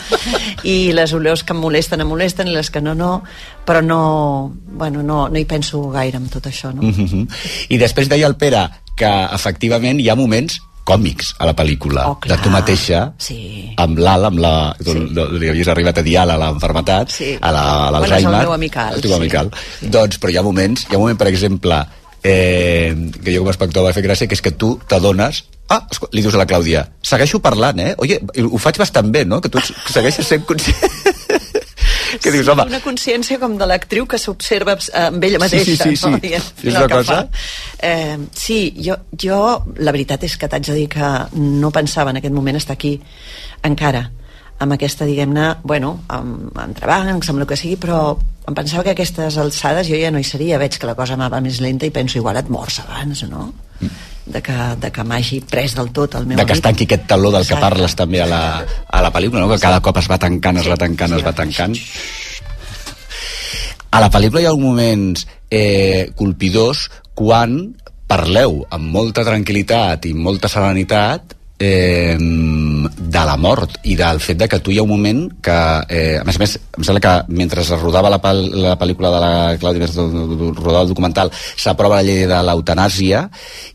i 0.69 0.93
les 0.93 1.15
olors 1.17 1.43
que 1.43 1.55
em 1.57 1.61
molesten, 1.65 2.03
em 2.05 2.11
molesten 2.11 2.51
i 2.51 2.53
les 2.53 2.69
que 2.71 2.83
no, 2.85 2.93
no, 2.95 3.23
però 3.65 3.81
no, 3.83 4.53
bueno, 4.67 5.03
no, 5.03 5.29
no 5.29 5.39
hi 5.41 5.47
penso 5.49 5.81
gaire 5.95 6.21
amb 6.21 6.31
tot 6.31 6.47
això, 6.47 6.75
no? 6.75 6.83
Mm 6.83 6.93
-hmm. 6.93 7.29
I 7.71 7.79
després 7.79 8.09
deia 8.09 8.27
el 8.27 8.37
Pere 8.37 8.69
que 8.95 9.11
efectivament 9.33 10.01
hi 10.01 10.09
ha 10.11 10.15
moments 10.15 10.61
còmics 10.85 11.35
a 11.39 11.47
la 11.49 11.55
pel·lícula, 11.57 12.05
Oh, 12.11 12.19
de 12.29 12.37
tu 12.45 12.51
mateixa 12.53 13.13
sí. 13.19 13.73
amb 13.81 13.99
l'Al, 13.99 14.25
amb 14.29 14.39
la... 14.39 14.55
Sí. 14.85 14.93
li 14.95 15.49
havies 15.49 15.69
arribat 15.73 15.99
a 15.99 16.03
dir 16.07 16.19
a 16.21 16.27
l'enfermetat, 16.29 17.11
Sí. 17.11 17.33
a 17.41 17.51
la- 17.53 17.63
a 17.89 17.91
Bueno, 17.91 18.05
és 18.05 18.11
l'Alzheimer. 18.11 18.35
el 18.41 18.47
meu 18.47 18.53
amical, 18.53 18.95
El 18.95 19.01
teu 19.01 19.11
sí. 19.11 19.17
amical. 19.17 19.51
Doncs, 19.81 20.21
però 20.21 20.31
hi 20.31 20.37
ha 20.37 20.43
moments, 20.43 20.85
hi 20.89 20.95
ha 20.95 20.99
un 20.99 21.03
moment, 21.09 21.19
per 21.19 21.29
exemple, 21.29 21.81
eh, 22.23 22.95
que 23.25 23.33
jo 23.35 23.41
com 23.41 23.49
a 23.49 23.57
espectador 23.57 23.89
va 23.89 23.93
fer 23.97 24.05
gràcia, 24.05 24.29
que 24.29 24.35
és 24.35 24.43
que 24.43 24.53
tu 24.53 24.79
t'adones 24.87 25.45
Ah, 25.67 25.81
li 26.13 26.21
dius 26.21 26.35
a 26.35 26.39
la 26.39 26.45
Clàudia, 26.47 26.83
segueixo 27.01 27.39
parlant, 27.41 27.79
eh? 27.81 27.95
Oye, 27.97 28.19
ho 28.53 28.59
faig 28.61 28.77
bastant 28.77 29.09
bé, 29.11 29.25
no? 29.25 29.41
Que 29.41 29.49
tu 29.49 29.59
segueixes 29.89 30.27
sent 30.29 30.45
conscient... 30.45 30.77
que 32.21 32.31
dius, 32.33 32.49
home, 32.49 32.65
Una 32.67 32.81
consciència 32.81 33.39
com 33.39 33.57
de 33.59 33.67
l'actriu 33.67 34.07
que 34.07 34.19
s'observa 34.19 34.75
eh, 34.79 35.07
amb 35.07 35.23
ella 35.25 35.39
Sí, 35.49 35.59
sí, 35.65 35.77
mateixa. 35.77 35.85
sí, 35.85 35.97
sí. 35.97 36.11
No? 36.11 36.19
I 36.23 36.35
al 36.35 36.43
És 36.63 36.75
una 36.75 36.89
cosa- 36.89 37.15
fa. 37.15 37.29
Eh, 37.79 38.19
sí, 38.33 38.59
jo, 38.85 38.97
jo 39.21 39.39
la 39.77 39.93
veritat 39.93 40.23
és 40.25 40.37
que 40.37 40.49
t'haig 40.49 40.67
de 40.67 40.75
dir 40.75 40.89
que 40.89 41.13
no 41.39 41.71
pensava 41.71 42.11
en 42.11 42.17
aquest 42.23 42.35
moment 42.35 42.57
estar 42.57 42.75
aquí 42.75 43.01
encara. 43.63 44.11
amb 44.61 44.73
aquesta, 44.73 45.05
diguem-ne, 45.05 45.57
bueno, 45.65 46.05
amb 46.09 46.57
entrebancs, 46.63 47.29
amb 47.29 47.41
el 47.41 47.47
que 47.47 47.57
sigui, 47.57 47.75
però 47.77 48.17
em 48.47 48.55
pensava 48.55 48.85
que 48.85 48.93
aquestes 48.93 49.37
alçades 49.37 49.89
jo 49.89 49.97
ja 49.99 50.13
no 50.15 50.19
hi 50.23 50.25
seria, 50.25 50.57
veig 50.63 50.79
que 50.79 50.87
la 50.87 50.95
cosa 50.95 51.17
va 51.17 51.41
més 51.43 51.59
lenta 51.61 51.85
i 51.87 51.91
penso 51.91 52.19
igual 52.19 52.37
et 52.37 52.49
mors 52.49 52.79
abans, 52.79 53.25
no? 53.29 53.53
De 54.25 54.41
que, 54.41 54.55
de 54.81 54.89
que 54.89 55.05
m'hagi 55.05 55.43
pres 55.45 55.75
del 55.77 55.91
tot 55.93 56.15
el 56.17 56.25
meu 56.25 56.39
de 56.39 56.47
que 56.49 56.55
es 56.57 56.63
tanqui 56.65 56.87
aquest 56.89 57.03
taló 57.11 57.29
del 57.29 57.45
que 57.45 57.53
Exacte. 57.53 57.67
parles 57.67 57.97
també 57.99 58.23
a 58.25 58.29
la, 58.31 58.43
a 58.65 59.03
la 59.05 59.11
pel·lícula, 59.13 59.43
no? 59.45 59.51
que 59.53 59.61
cada 59.61 59.83
cop 59.85 60.01
es 60.01 60.09
va 60.09 60.17
tancant, 60.19 60.63
es 60.63 60.69
va 60.71 60.79
tancant, 60.81 61.13
es 61.19 61.27
va 61.27 61.35
tancant. 61.37 61.77
A 63.93 64.01
la 64.01 64.09
pel·lícula 64.11 64.41
hi 64.41 64.49
ha 64.49 64.55
moments 64.59 65.27
eh, 65.53 66.11
colpidors 66.17 66.89
quan 67.15 67.75
parleu 68.09 68.63
amb 68.75 68.91
molta 68.97 69.23
tranquil·litat 69.29 70.09
i 70.09 70.15
molta 70.17 70.49
serenitat 70.51 71.37
eh, 71.65 72.17
de 72.19 73.25
la 73.27 73.37
mort 73.41 73.79
i 73.89 73.97
del 73.99 74.21
fet 74.21 74.39
de 74.43 74.49
que 74.51 74.61
tu 74.61 74.73
hi 74.73 74.79
ha 74.79 74.85
un 74.85 74.91
moment 74.91 75.25
que, 75.43 75.59
eh, 75.89 76.19
a 76.21 76.25
més 76.27 76.39
a 76.39 76.43
més, 76.43 76.57
em 76.79 76.87
sembla 76.87 77.03
que 77.05 77.15
mentre 77.41 77.65
es 77.65 77.71
rodava 77.81 78.13
la, 78.13 78.21
pel 78.23 78.45
la 78.65 78.77
pel·lícula 78.81 79.13
de 79.15 79.23
la 79.25 79.33
Clàudia, 79.63 79.89
rodava 79.91 80.83
el 80.83 80.93
documental, 80.93 81.33
s'aprova 81.35 82.01
la 82.01 82.07
llei 82.07 82.29
de 82.31 82.41
l'eutanàsia 82.49 83.27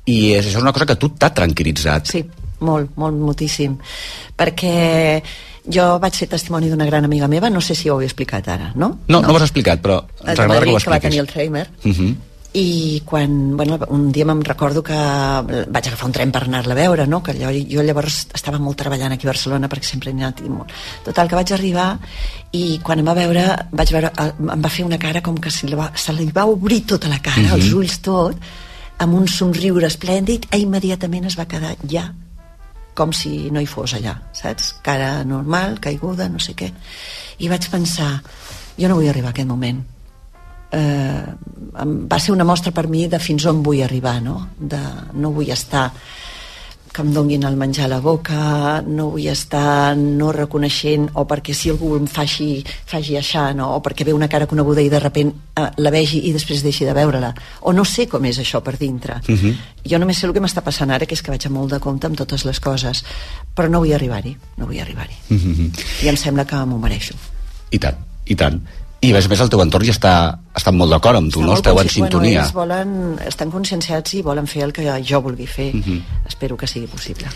i 0.06 0.20
és, 0.38 0.46
això 0.46 0.58
és 0.58 0.64
una 0.64 0.76
cosa 0.76 0.90
que 0.90 1.00
tu 1.00 1.14
t'ha 1.18 1.34
tranquil·litzat. 1.36 2.14
Sí, 2.14 2.24
molt, 2.66 2.96
molt, 3.00 3.18
moltíssim. 3.18 3.78
Perquè 4.40 4.76
jo 5.70 5.86
vaig 6.02 6.16
ser 6.16 6.30
testimoni 6.32 6.70
d'una 6.72 6.88
gran 6.90 7.06
amiga 7.06 7.28
meva, 7.32 7.50
no 7.50 7.62
sé 7.62 7.76
si 7.76 7.90
ho 7.90 8.00
he 8.02 8.08
explicat 8.08 8.48
ara, 8.50 8.72
no? 8.76 8.96
No, 9.08 9.20
no, 9.20 9.28
no 9.28 9.34
ho 9.34 9.38
has 9.38 9.50
explicat, 9.50 9.82
però 9.84 10.02
ens 10.24 10.40
agradarà 10.40 10.66
que 10.66 10.84
que 10.84 10.94
va 10.96 11.00
tenir 11.04 11.22
Alzheimer. 11.24 11.68
Uh 11.84 11.92
-huh. 11.92 12.16
I 12.52 13.04
quan, 13.06 13.56
bueno, 13.56 13.78
un 13.94 14.08
dia 14.12 14.26
me'n 14.26 14.40
recordo 14.42 14.82
que 14.82 14.96
vaig 14.96 15.88
agafar 15.88 16.08
un 16.08 16.14
tren 16.16 16.32
per 16.34 16.42
anar-la 16.48 16.74
a 16.74 16.78
veure, 16.80 17.06
no? 17.06 17.22
que 17.22 17.36
allò, 17.36 17.52
jo 17.54 17.84
llavors 17.86 18.24
estava 18.34 18.58
molt 18.58 18.80
treballant 18.82 19.14
aquí 19.14 19.28
a 19.28 19.30
Barcelona 19.30 19.70
perquè 19.70 19.86
sempre 19.86 20.10
he 20.10 20.16
anat 20.18 20.42
i 20.42 20.50
molt. 20.50 20.74
Total, 21.06 21.30
que 21.30 21.38
vaig 21.38 21.54
arribar 21.54 21.92
i 22.58 22.80
quan 22.82 23.00
em 23.04 23.06
va 23.06 23.14
veure, 23.14 23.44
vaig 23.72 23.94
veure 23.94 24.10
eh, 24.10 24.32
em 24.56 24.64
va 24.66 24.72
fer 24.74 24.86
una 24.88 24.98
cara 24.98 25.22
com 25.22 25.38
que 25.38 25.52
se 25.54 25.68
li 25.70 25.78
va, 25.78 25.92
se 25.94 26.16
li 26.18 26.26
va 26.34 26.48
obrir 26.50 26.82
tota 26.90 27.08
la 27.08 27.20
cara, 27.22 27.52
Mhm. 27.52 27.54
els 27.60 27.70
ulls 27.74 28.00
tot, 28.02 28.36
amb 28.98 29.14
un 29.14 29.28
somriure 29.28 29.86
esplèndid, 29.86 30.50
i 30.56 30.64
immediatament 30.66 31.26
es 31.30 31.38
va 31.38 31.46
quedar 31.46 31.76
ja 31.88 32.14
com 32.96 33.14
si 33.14 33.50
no 33.52 33.62
hi 33.62 33.66
fos 33.70 33.94
allà, 33.94 34.18
saps? 34.34 34.74
Cara 34.82 35.24
normal, 35.24 35.80
caiguda, 35.80 36.28
no 36.28 36.40
sé 36.40 36.54
què. 36.54 36.74
I 37.40 37.48
vaig 37.48 37.70
pensar, 37.70 38.24
jo 38.76 38.90
no 38.90 38.96
vull 38.96 39.08
arribar 39.08 39.30
a 39.30 39.32
aquest 39.38 39.48
moment. 39.48 39.86
Eh, 40.72 41.24
va 41.80 42.20
ser 42.20 42.34
una 42.34 42.46
mostra 42.46 42.72
per 42.72 42.88
mi 42.88 43.08
de 43.08 43.20
fins 43.20 43.46
on 43.50 43.64
vull 43.64 43.82
arribar, 43.84 44.20
no? 44.22 44.50
De, 44.60 44.82
no 45.14 45.32
vull 45.34 45.50
estar 45.54 45.90
que 46.92 47.04
em 47.06 47.14
donguin 47.14 47.44
el 47.46 47.56
menjar 47.56 47.86
a 47.86 47.90
la 47.94 48.00
boca, 48.02 48.82
no 48.82 49.10
vull 49.14 49.28
estar 49.30 49.96
no 49.98 50.32
reconeixent, 50.36 51.10
o 51.14 51.26
perquè 51.30 51.54
si 51.56 51.70
algú 51.72 51.94
em 51.98 52.08
faci, 52.10 52.64
faci 52.90 53.18
això, 53.20 53.46
no? 53.56 53.70
o 53.78 53.84
perquè 53.86 54.08
ve 54.08 54.16
una 54.16 54.28
cara 54.28 54.48
coneguda 54.50 54.82
i 54.82 54.90
de 54.92 55.00
repent 55.02 55.32
eh, 55.32 55.68
la 55.78 55.94
vegi 55.94 56.24
i 56.30 56.34
després 56.36 56.64
deixi 56.66 56.88
de 56.88 56.96
veure-la. 56.98 57.32
O 57.62 57.74
no 57.76 57.86
sé 57.86 58.08
com 58.10 58.26
és 58.26 58.42
això 58.42 58.62
per 58.66 58.78
dintre. 58.78 59.22
Uh 59.28 59.36
-huh. 59.36 59.56
Jo 59.86 60.00
només 60.00 60.18
sé 60.18 60.28
el 60.28 60.34
que 60.34 60.42
m'està 60.42 60.62
passant 60.62 60.92
ara, 60.92 61.06
que 61.06 61.14
és 61.14 61.22
que 61.22 61.32
vaig 61.32 61.46
a 61.46 61.50
molt 61.50 61.72
de 61.72 61.80
compte 61.80 62.08
amb 62.08 62.18
totes 62.18 62.46
les 62.46 62.60
coses, 62.60 63.04
però 63.56 63.70
no 63.70 63.80
vull 63.80 63.94
arribar-hi, 63.94 64.38
no 64.58 64.66
vull 64.66 64.80
arribar-hi. 64.80 65.16
Uh 65.30 65.38
-huh. 65.38 65.72
I 66.04 66.08
em 66.08 66.18
sembla 66.18 66.46
que 66.46 66.56
m'ho 66.66 66.78
mereixo. 66.78 67.14
I 67.72 67.80
tant, 67.80 67.96
i 68.26 68.36
tant. 68.36 68.62
I 69.00 69.14
a 69.14 69.16
més 69.16 69.30
a 69.30 69.32
més 69.32 69.40
el 69.40 69.50
teu 69.52 69.62
entorn 69.64 69.88
ja 69.88 69.94
està, 69.96 70.14
està 70.60 70.74
molt 70.76 70.92
d'acord 70.92 71.22
amb 71.22 71.32
tu, 71.32 71.40
no? 71.40 71.54
Molt 71.54 71.62
Esteu 71.62 71.80
en 71.80 71.90
sintonia. 71.92 72.44
Bueno, 72.52 72.60
volen, 72.60 72.94
estan 73.24 73.52
conscienciats 73.54 74.18
i 74.18 74.24
volen 74.26 74.48
fer 74.50 74.66
el 74.66 74.74
que 74.76 74.84
jo 75.08 75.22
vulgui 75.24 75.48
fer. 75.48 75.72
Mhm. 75.74 76.26
Espero 76.28 76.58
que 76.58 76.68
sigui 76.68 76.88
possible. 76.88 77.32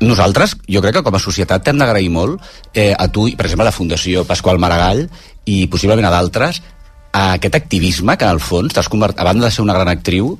Nosaltres, 0.00 0.56
jo 0.66 0.80
crec 0.82 0.96
que 0.96 1.02
com 1.02 1.14
a 1.14 1.20
societat 1.22 1.62
t'hem 1.62 1.78
d'agrair 1.78 2.08
molt 2.10 2.40
eh, 2.74 2.94
a 2.96 3.06
tu, 3.08 3.28
per 3.36 3.46
exemple 3.46 3.62
a 3.62 3.70
la 3.70 3.76
Fundació 3.76 4.24
Pasqual 4.26 4.58
Maragall 4.58 5.04
i 5.44 5.66
possiblement 5.68 6.08
a 6.08 6.10
d'altres, 6.10 6.62
a 7.12 7.34
aquest 7.36 7.54
activisme 7.54 8.16
que 8.16 8.24
en 8.24 8.32
el 8.32 8.40
fons 8.40 8.72
t'has 8.72 8.88
convertit, 8.88 9.20
a 9.20 9.28
banda 9.28 9.46
de 9.46 9.52
ser 9.52 9.62
una 9.62 9.76
gran 9.76 9.92
actriu, 9.92 10.38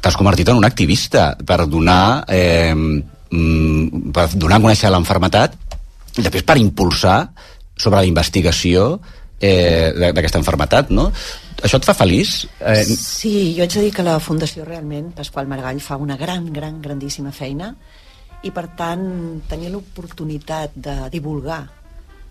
t'has 0.00 0.16
convertit 0.16 0.48
en 0.48 0.56
un 0.56 0.64
activista 0.64 1.36
per 1.46 1.66
donar 1.68 2.24
eh, 2.28 2.74
mm, 2.74 4.10
per 4.14 4.28
donar 4.34 4.58
a 4.58 4.64
conèixer 4.64 4.90
l'enfermetat 4.90 5.54
i 6.16 6.24
després 6.24 6.46
per 6.48 6.58
impulsar 6.58 7.20
sobre 7.76 8.00
la 8.00 8.08
investigació 8.08 8.96
eh, 9.40 9.92
d'aquesta 10.12 10.38
enfermetat, 10.38 10.90
no? 10.90 11.12
Això 11.62 11.76
et 11.80 11.84
fa 11.84 11.94
feliç? 11.94 12.46
Eh, 12.60 12.84
Sí, 12.84 13.54
jo 13.56 13.62
haig 13.64 13.72
de 13.74 13.80
dir 13.82 13.92
que 13.94 14.02
la 14.06 14.18
Fundació 14.20 14.64
realment, 14.64 15.12
Pasqual 15.14 15.48
Maragall, 15.48 15.80
fa 15.80 15.96
una 15.96 16.16
gran, 16.16 16.52
gran, 16.52 16.80
grandíssima 16.82 17.32
feina 17.32 17.74
i 18.42 18.50
per 18.54 18.68
tant 18.78 19.42
tenir 19.50 19.70
l'oportunitat 19.72 20.70
de 20.78 20.94
divulgar 21.10 21.64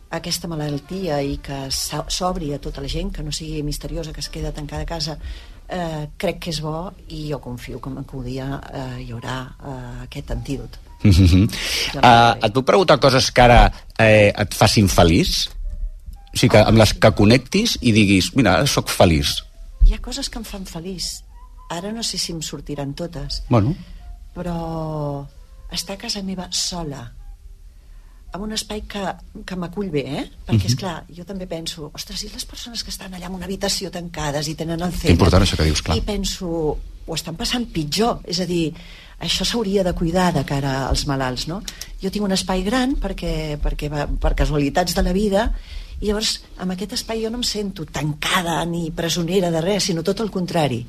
aquesta 0.10 0.48
malaltia 0.48 1.18
i 1.22 1.38
que 1.44 1.66
s'o- 1.70 2.06
s'obri 2.08 2.54
a 2.54 2.60
tota 2.64 2.80
la 2.82 2.88
gent, 2.88 3.12
que 3.12 3.24
no 3.24 3.32
sigui 3.32 3.62
misteriosa, 3.64 4.14
que 4.14 4.22
es 4.22 4.30
queda 4.30 4.54
tancada 4.54 4.84
a 4.84 4.86
casa, 4.86 5.18
eh, 5.68 6.08
crec 6.18 6.40
que 6.40 6.50
és 6.52 6.62
bo 6.62 6.94
i 7.10 7.28
jo 7.30 7.42
confio 7.42 7.82
que 7.82 7.90
un 7.90 8.24
dia 8.24 8.62
eh, 8.74 9.04
hi 9.04 9.12
haurà 9.12 9.52
eh, 9.60 10.04
aquest 10.04 10.32
antídot. 10.32 10.80
Uh 11.04 11.12
-huh. 11.12 11.44
uh, 11.96 12.46
et 12.46 12.54
puc 12.54 12.66
preguntar 12.66 13.00
coses 13.00 13.30
que 13.32 13.42
ara 13.42 13.72
eh, 14.00 14.34
et 14.36 14.54
facin 14.54 14.88
feliç? 14.88 15.50
O 16.38 16.40
sigui, 16.40 16.54
que 16.54 16.62
amb 16.62 16.78
les 16.78 16.92
que 16.94 17.10
connectis 17.18 17.78
i 17.82 17.92
diguis, 17.96 18.30
mira, 18.38 18.60
sóc 18.70 18.92
feliç. 18.94 19.40
Hi 19.88 19.96
ha 19.96 20.02
coses 20.06 20.30
que 20.30 20.38
em 20.38 20.46
fan 20.46 20.68
feliç. 20.70 21.24
Ara 21.74 21.90
no 21.92 22.04
sé 22.06 22.20
si 22.22 22.32
em 22.32 22.42
sortiran 22.46 22.94
totes, 22.94 23.42
Bueno, 23.50 23.74
però 24.36 25.26
estar 25.74 25.96
a 25.96 26.00
casa 26.00 26.22
meva 26.22 26.46
sola 26.52 27.12
en 28.36 28.42
un 28.44 28.54
espai 28.54 28.84
que, 28.86 29.02
que 29.48 29.56
m'acull 29.58 29.90
bé, 29.90 30.04
eh? 30.20 30.24
Perquè, 30.46 30.60
Mhm. 30.62 30.66
és 30.70 30.76
clar, 30.76 31.06
jo 31.10 31.26
també 31.26 31.48
penso, 31.48 31.90
ostres, 31.94 32.22
i 32.24 32.30
les 32.30 32.46
persones 32.46 32.84
que 32.84 32.92
estan 32.92 33.14
allà 33.14 33.26
en 33.32 33.34
una 33.36 33.46
habitació 33.46 33.90
tancades 33.90 34.48
i 34.48 34.54
tenen 34.56 34.82
el 34.82 34.92
que 34.94 35.10
important 35.12 35.44
això 35.44 35.58
que 35.58 35.64
dius, 35.64 35.82
clar. 35.82 35.98
I 35.98 36.02
penso, 36.02 36.78
ho 37.08 37.16
estan 37.16 37.36
passant 37.36 37.66
pitjor, 37.72 38.20
és 38.28 38.40
a 38.40 38.46
dir, 38.46 38.74
això 39.20 39.44
s'hauria 39.44 39.84
de 39.84 39.94
cuidar 39.94 40.34
de 40.36 40.46
cara 40.46 40.88
als 40.90 41.08
malalts, 41.08 41.48
no? 41.48 41.64
Jo 42.04 42.12
tinc 42.12 42.24
un 42.26 42.32
espai 42.36 42.62
gran 42.64 42.96
perquè, 42.96 43.58
perquè 43.60 43.90
va, 43.90 44.06
per 44.08 44.36
casualitats 44.36 44.94
de 44.94 45.02
la 45.04 45.14
vida 45.14 45.54
i 46.02 46.08
llavors 46.08 46.36
amb 46.62 46.72
aquest 46.76 46.94
espai 46.94 47.24
jo 47.24 47.30
no 47.34 47.38
em 47.42 47.44
sento 47.48 47.86
tancada 47.86 48.60
ni 48.66 48.92
presonera 48.92 49.50
de 49.52 49.62
res, 49.62 49.84
sinó 49.90 50.04
tot 50.04 50.20
el 50.22 50.30
contrari. 50.32 50.84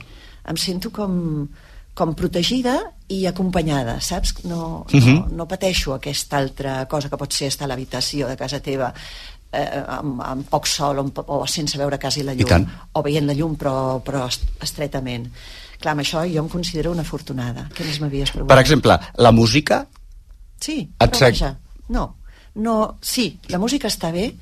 Em 0.49 0.57
sento 0.57 0.91
com, 0.91 1.47
com 1.95 2.15
protegida 2.15 2.77
i 3.09 3.25
acompanyada, 3.27 4.01
saps? 4.01 4.35
No, 4.45 4.85
no, 4.93 4.99
Mhm. 5.01 5.35
no 5.37 5.47
pateixo 5.49 5.95
aquesta 5.95 6.37
altra 6.39 6.87
cosa 6.89 7.09
que 7.09 7.17
pot 7.17 7.33
ser 7.33 7.49
estar 7.49 7.65
a 7.65 7.69
l'habitació 7.69 8.29
de 8.29 8.37
casa 8.37 8.61
teva 8.61 8.93
eh, 9.53 9.83
amb, 9.89 10.21
amb 10.21 10.49
poc 10.49 10.67
sol 10.67 10.99
o, 11.01 11.07
o 11.27 11.47
sense 11.47 11.79
veure 11.79 11.99
quasi 11.99 12.23
la 12.23 12.35
llum 12.35 12.45
o 12.93 13.03
veient 13.03 13.27
la 13.27 13.33
llum 13.35 13.57
però, 13.57 14.03
però 14.05 14.27
est- 14.29 14.45
estretament 14.63 15.31
clar, 15.81 15.93
amb 15.95 16.03
això 16.03 16.21
jo 16.29 16.43
em 16.43 16.49
considero 16.53 16.93
una 16.93 17.01
afortunada 17.01 17.69
què 17.73 17.87
més 17.87 17.99
m'havies 18.01 18.31
preguntat? 18.35 18.55
per 18.55 18.61
exemple, 18.63 18.99
la 19.17 19.33
música... 19.33 19.87
sí, 20.61 20.91
però 20.99 21.07
vaja, 21.33 21.59
no, 21.89 22.17
no, 22.57 22.99
sí, 23.01 23.39
la 23.49 23.59
música 23.59 23.89
està 23.89 24.13
bé 24.13 24.35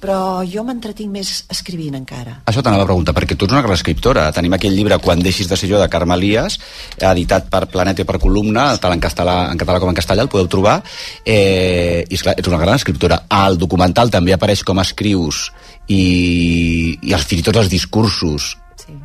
però 0.00 0.42
jo 0.48 0.64
m'entretinc 0.66 1.10
més 1.12 1.30
escrivint 1.52 1.94
encara 1.98 2.38
Això 2.50 2.62
t'anava 2.64 2.84
a 2.84 2.88
preguntar, 2.88 3.14
perquè 3.16 3.36
tu 3.36 3.46
ets 3.46 3.54
una 3.54 3.62
gran 3.64 3.76
escriptora. 3.76 4.26
Tenim 4.36 4.56
aquell 4.56 4.74
llibre 4.76 4.98
Quan 5.02 5.22
deixis 5.24 5.48
de 5.50 5.56
ser 5.58 5.68
jo, 5.70 5.80
de 5.80 5.88
Carme 5.92 6.16
Elias, 6.18 6.58
editat 6.98 7.48
per 7.52 7.64
Planeta 7.72 8.04
i 8.04 8.08
per 8.08 8.18
Columna, 8.22 8.66
tant 8.82 8.94
en 8.94 9.02
català, 9.02 9.36
en 9.52 9.60
català 9.60 9.80
com 9.82 9.92
en 9.92 9.98
castellà, 9.98 10.24
el 10.26 10.32
podeu 10.32 10.48
trobar. 10.50 10.78
Eh, 11.24 12.04
I, 12.04 12.14
esclar, 12.14 12.36
ets 12.38 12.50
una 12.50 12.60
gran 12.62 12.78
escriptora. 12.78 13.24
Al 13.28 13.58
documental 13.60 14.12
també 14.14 14.34
apareix 14.36 14.64
com 14.66 14.80
escrius 14.82 15.48
i, 15.88 16.98
i 17.02 17.12
els, 17.12 17.28
fins 17.28 17.44
i 17.44 17.46
tot 17.50 17.60
els 17.60 17.70
discursos 17.72 18.54
sí. 18.84 18.98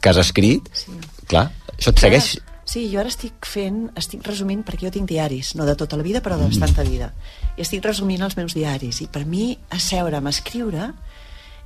que 0.00 0.12
has 0.12 0.22
escrit. 0.24 0.70
Sí. 0.74 0.96
Clar, 1.30 1.48
això 1.76 1.94
et 1.94 2.06
segueix... 2.06 2.36
Sí, 2.70 2.84
jo 2.92 3.00
ara 3.02 3.10
estic 3.10 3.48
fent, 3.50 3.88
estic 3.98 4.22
resumint, 4.22 4.60
perquè 4.62 4.86
jo 4.86 4.92
tinc 4.94 5.08
diaris, 5.10 5.56
no 5.58 5.64
de 5.66 5.74
tota 5.74 5.96
la 5.98 6.04
vida, 6.06 6.20
però 6.22 6.36
de 6.38 6.46
bastanta 6.46 6.84
vida. 6.86 7.08
I 7.56 7.64
estic 7.64 7.82
resumint 7.82 8.22
els 8.22 8.36
meus 8.38 8.54
diaris. 8.54 9.00
I 9.02 9.08
per 9.10 9.24
mi, 9.26 9.56
asseure'm 9.74 10.28
a 10.28 10.30
escriure 10.30 10.92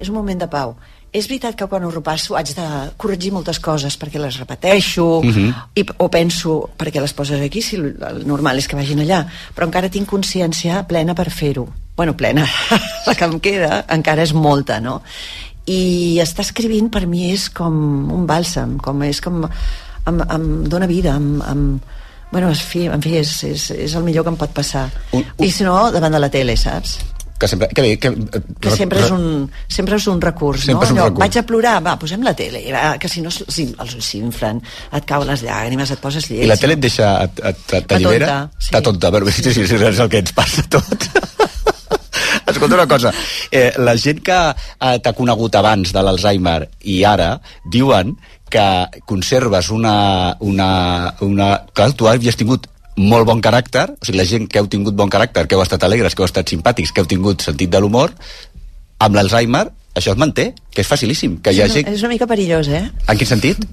és 0.01 0.09
un 0.09 0.17
moment 0.17 0.41
de 0.41 0.49
pau. 0.49 0.73
És 1.15 1.29
veritat 1.29 1.55
que 1.55 1.69
quan 1.71 1.85
ho 1.85 1.91
repasso 1.93 2.35
haig 2.35 2.55
de 2.57 2.69
corregir 2.97 3.35
moltes 3.37 3.61
coses 3.63 3.99
perquè 4.01 4.19
les 4.19 4.39
repeteixo 4.41 5.21
Mhm. 5.23 5.53
i, 5.77 5.85
o 5.99 6.09
penso 6.11 6.71
perquè 6.79 7.01
les 7.01 7.13
poses 7.13 7.41
aquí 7.41 7.63
si 7.63 7.77
el 7.77 7.95
el 8.03 8.27
normal 8.27 8.59
és 8.59 8.67
que 8.67 8.75
vagin 8.75 8.99
allà 8.99 9.25
però 9.55 9.69
encara 9.69 9.89
tinc 9.89 10.09
consciència 10.09 10.83
plena 10.89 11.15
per 11.15 11.31
fer-ho 11.31 11.69
bueno, 11.97 12.17
plena, 12.17 12.45
la 13.07 13.15
que 13.15 13.25
em 13.25 13.39
queda 13.39 13.85
encara 13.89 14.23
és 14.25 14.33
molta, 14.33 14.81
no? 14.81 15.03
i 15.67 16.19
estar 16.21 16.43
escrivint 16.45 16.91
per 16.91 17.07
mi 17.07 17.31
és 17.31 17.49
com 17.49 17.73
un 18.13 18.27
bàlsam, 18.27 18.77
com 18.83 19.03
és 19.07 19.21
com 19.25 19.47
em, 20.07 20.21
em 20.37 20.47
dona 20.69 20.87
vida 20.91 21.15
em, 21.17 21.29
em, 21.51 21.65
bueno, 22.33 22.49
en 22.51 22.55
fi, 22.59 22.87
en 22.91 23.03
fi 23.03 23.17
és, 23.21 23.35
és, 23.47 23.71
és 23.89 23.95
el 23.95 24.03
millor 24.07 24.25
que 24.27 24.33
em 24.35 24.39
pot 24.41 24.51
passar 24.57 24.89
Un- 25.13 25.25
un- 25.39 25.45
i 25.47 25.51
si 25.55 25.65
no, 25.67 25.91
davant 25.95 26.13
de 26.17 26.21
la 26.23 26.31
tele, 26.31 26.57
saps? 26.57 26.99
Que 27.39 27.49
sempre... 27.51 27.67
Que 27.75 27.83
bé, 27.83 27.89
que, 27.99 28.11
que 28.63 28.71
sempre 28.71 29.01
és 29.03 29.11
un, 29.11 29.49
sempre 29.69 29.97
és 29.99 30.05
un 30.07 30.21
recurs, 30.23 30.63
Sempre 30.69 30.75
no? 30.77 30.83
és 30.87 30.93
un 30.95 30.99
Allò, 31.01 31.09
recurs. 31.09 31.21
Vaig 31.25 31.39
a 31.41 31.43
plorar, 31.49 31.73
va, 31.83 31.97
posem 31.99 32.23
la 32.23 32.33
tele, 32.39 32.61
va, 32.73 32.93
que 33.03 33.09
si 33.11 33.21
no 33.25 33.31
si, 33.35 33.67
els 33.75 33.95
ulls 33.99 34.07
s'inflen, 34.07 34.61
et 34.95 35.05
cauen 35.09 35.27
les 35.33 35.43
llàgrimes, 35.43 35.91
et 35.91 35.99
poses 36.03 36.29
lleig. 36.31 36.45
I 36.47 36.51
la 36.53 36.57
tele 36.61 36.77
et 36.79 36.85
deixa... 36.87 37.11
T'allibera? 37.35 38.29
tonta, 38.29 38.39
sí. 38.59 38.69
Està 38.71 38.83
tonta, 38.87 39.11
però 39.11 39.31
sí, 39.35 39.43
sí, 39.51 39.67
sí, 39.67 39.67
és 39.75 39.99
el 40.07 40.09
que 40.15 40.23
ens 40.23 40.33
passa 40.39 40.63
tot. 40.71 41.09
escolta 42.47 42.75
una 42.79 42.87
cosa. 42.87 43.13
Eh, 43.51 43.73
la 43.79 43.97
gent 43.99 44.21
que 44.25 44.39
eh, 44.55 44.99
t'ha 45.03 45.13
conegut 45.17 45.55
abans 45.59 45.91
de 45.95 46.03
l'Alzheimer 46.07 46.61
i 46.93 47.01
ara 47.09 47.33
diuen 47.73 48.15
que 48.55 49.03
conserves 49.11 49.71
una... 49.75 50.37
una, 50.41 50.71
una... 51.27 51.51
Clar, 51.75 51.91
tu 51.99 52.09
havies 52.11 52.39
tingut 52.39 52.69
molt 52.95 53.27
bon 53.27 53.41
caràcter, 53.43 53.89
o 53.99 54.07
sigui, 54.07 54.21
la 54.21 54.27
gent 54.29 54.47
que 54.51 54.61
heu 54.63 54.69
tingut 54.71 54.95
bon 54.95 55.11
caràcter, 55.11 55.49
que 55.51 55.59
heu 55.59 55.63
estat 55.65 55.83
alegres, 55.87 56.15
que 56.15 56.23
heu 56.23 56.31
estat 56.31 56.53
simpàtics, 56.53 56.95
que 56.95 57.03
heu 57.03 57.11
tingut 57.11 57.43
sentit 57.43 57.73
de 57.73 57.81
l'humor, 57.83 58.15
amb 59.03 59.19
l'Alzheimer 59.19 59.67
això 59.95 60.13
es 60.15 60.19
manté, 60.19 60.53
que 60.75 60.83
és 60.83 60.91
facilíssim. 60.91 61.39
Que 61.43 61.55
hi 61.55 61.63
És 61.63 61.71
hagi... 61.71 61.83
una, 61.85 61.95
és 61.95 62.03
una 62.03 62.13
mica 62.15 62.27
perillós, 62.31 62.71
eh? 62.71 62.85
En 63.07 63.19
quin 63.19 63.31
sentit? 63.31 63.67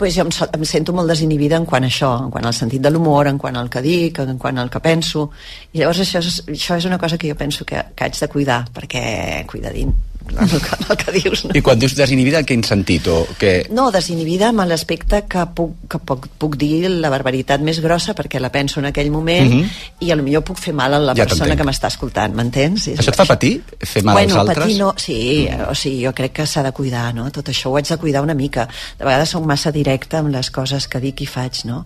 Pues 0.00 0.14
jo 0.16 0.24
em, 0.24 0.30
em 0.56 0.62
sento 0.64 0.94
molt 0.96 1.12
desinhibida 1.12 1.58
en 1.60 1.66
quant 1.68 1.84
a 1.84 1.90
això, 1.92 2.14
en 2.24 2.30
quant 2.32 2.48
al 2.48 2.56
sentit 2.56 2.80
de 2.80 2.92
l'humor, 2.92 3.28
en 3.28 3.40
quant 3.40 3.56
al 3.60 3.68
que 3.72 3.84
dic, 3.84 4.22
en 4.24 4.40
quant 4.40 4.60
al 4.60 4.72
que 4.72 4.80
penso. 4.80 5.28
I 5.72 5.82
llavors 5.82 6.00
això 6.04 6.24
és, 6.24 6.40
això 6.48 6.80
és 6.80 6.88
una 6.88 7.00
cosa 7.00 7.20
que 7.20 7.28
jo 7.28 7.36
penso 7.36 7.68
que, 7.68 7.82
que 7.92 8.08
haig 8.08 8.16
de 8.16 8.32
cuidar, 8.32 8.62
perquè 8.72 9.44
cuidadín 9.52 9.92
el 10.30 10.60
que, 10.62 10.76
el 10.88 10.96
que 11.00 11.12
dius. 11.16 11.44
No? 11.44 11.54
I 11.56 11.62
quan 11.64 11.78
dius 11.80 11.94
desinhibida, 11.98 12.40
en 12.40 12.48
quin 12.48 12.64
sentit? 12.66 13.06
O 13.10 13.26
que... 13.38 13.66
No, 13.74 13.88
desinhibida 13.94 14.50
amb 14.50 14.64
l'aspecte 14.70 15.24
que, 15.30 15.44
puc, 15.56 15.74
que 15.90 16.00
puc, 16.06 16.28
puc 16.40 16.56
dir 16.60 16.88
la 16.90 17.10
barbaritat 17.12 17.62
més 17.64 17.80
grossa 17.82 18.14
perquè 18.18 18.40
la 18.40 18.52
penso 18.54 18.80
en 18.80 18.90
aquell 18.90 19.10
moment 19.10 19.50
Mhm. 19.50 19.70
i 20.00 20.10
a 20.10 20.16
lo 20.16 20.22
millor 20.22 20.44
puc 20.46 20.58
fer 20.58 20.74
mal 20.74 20.94
a 20.94 21.00
la 21.00 21.14
Ja 21.14 21.26
persona 21.26 21.56
que 21.56 21.64
m'està 21.66 21.88
escoltant, 21.88 22.34
m'entens? 22.34 22.88
Això 22.94 23.10
et 23.10 23.16
fa 23.16 23.26
patir? 23.28 23.62
Fer 23.80 24.02
mal 24.04 24.14
bueno, 24.14 24.34
als 24.34 24.40
altres? 24.48 24.64
patir 24.64 24.78
no, 24.78 24.94
sí, 24.96 25.48
mm. 25.50 25.68
o 25.70 25.74
sigui, 25.74 26.04
jo 26.06 26.14
crec 26.14 26.32
que 26.40 26.46
s'ha 26.46 26.62
de 26.62 26.72
cuidar, 26.72 27.14
no? 27.14 27.30
Tot 27.30 27.48
això 27.48 27.70
ho 27.70 27.76
haig 27.76 27.88
de 27.88 27.96
cuidar 27.96 28.22
una 28.22 28.34
mica. 28.34 28.68
De 28.98 29.04
vegades 29.04 29.30
soc 29.36 29.44
massa 29.46 29.72
directa 29.72 30.18
amb 30.20 30.30
les 30.34 30.50
coses 30.50 30.88
que 30.88 31.00
dic 31.00 31.20
i 31.22 31.26
faig, 31.26 31.64
no? 31.64 31.84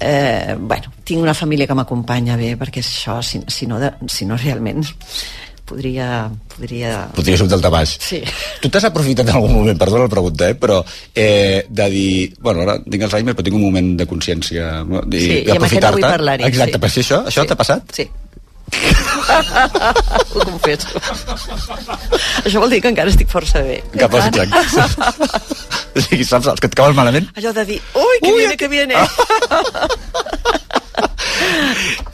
Eh, 0.00 0.56
bueno, 0.58 0.90
tinc 1.04 1.22
una 1.22 1.34
família 1.34 1.68
que 1.70 1.74
m'acompanya 1.78 2.36
bé, 2.36 2.56
perquè 2.58 2.82
això, 2.82 3.20
si, 3.22 3.40
si, 3.46 3.68
no, 3.70 3.78
de, 3.78 3.92
si 4.10 4.26
no 4.26 4.36
realment 4.36 4.82
podria... 5.68 6.30
podria... 6.54 7.06
Podria 7.14 7.38
ser 7.38 7.46
un 7.46 7.52
daltabaix. 7.52 7.96
Sí. 8.00 8.20
Tu 8.62 8.70
t'has 8.72 8.86
aprofitat 8.88 9.28
en 9.28 9.38
algun 9.38 9.54
moment, 9.56 9.78
perdona 9.80 10.06
la 10.06 10.12
pregunta, 10.12 10.48
eh, 10.50 10.58
però 10.58 10.82
eh, 11.14 11.64
de 11.68 11.88
dir, 11.92 12.34
bueno, 12.40 12.64
ara 12.66 12.78
tinc 12.82 13.06
Alzheimer 13.06 13.34
però 13.36 13.46
tinc 13.48 13.56
un 13.58 13.64
moment 13.66 13.94
de 14.00 14.08
consciència 14.10 14.84
no? 14.88 15.04
I, 15.08 15.24
Sí, 15.24 15.40
i 15.44 15.54
amb 15.54 15.66
aquest 15.66 15.82
no 15.82 15.94
vull 15.96 16.06
parlar-hi, 16.06 16.46
Exacte, 16.50 16.78
sí. 16.78 16.82
per 16.84 16.92
si 16.92 17.02
això, 17.04 17.24
això 17.30 17.46
t'ha 17.48 17.58
passat? 17.58 17.96
Sí. 17.96 18.08
Ho 20.34 20.40
confesso. 20.40 20.88
Això 22.42 22.62
vol 22.62 22.72
dir 22.72 22.80
que 22.82 22.90
encara 22.90 23.12
estic 23.12 23.28
força 23.30 23.60
bé. 23.64 23.76
Que 23.92 24.08
posi 24.10 24.30
exacte. 24.32 25.04
o 25.94 26.04
sigui, 26.06 26.24
saps, 26.26 26.48
els 26.52 26.62
que 26.62 26.70
et 26.72 26.76
cauen 26.78 26.96
malament? 26.96 27.28
Allò 27.38 27.52
de 27.56 27.66
dir, 27.68 27.80
ui, 27.94 28.16
que 28.24 28.32
viene, 28.38 28.56
que 28.60 28.68
viene. 28.72 28.94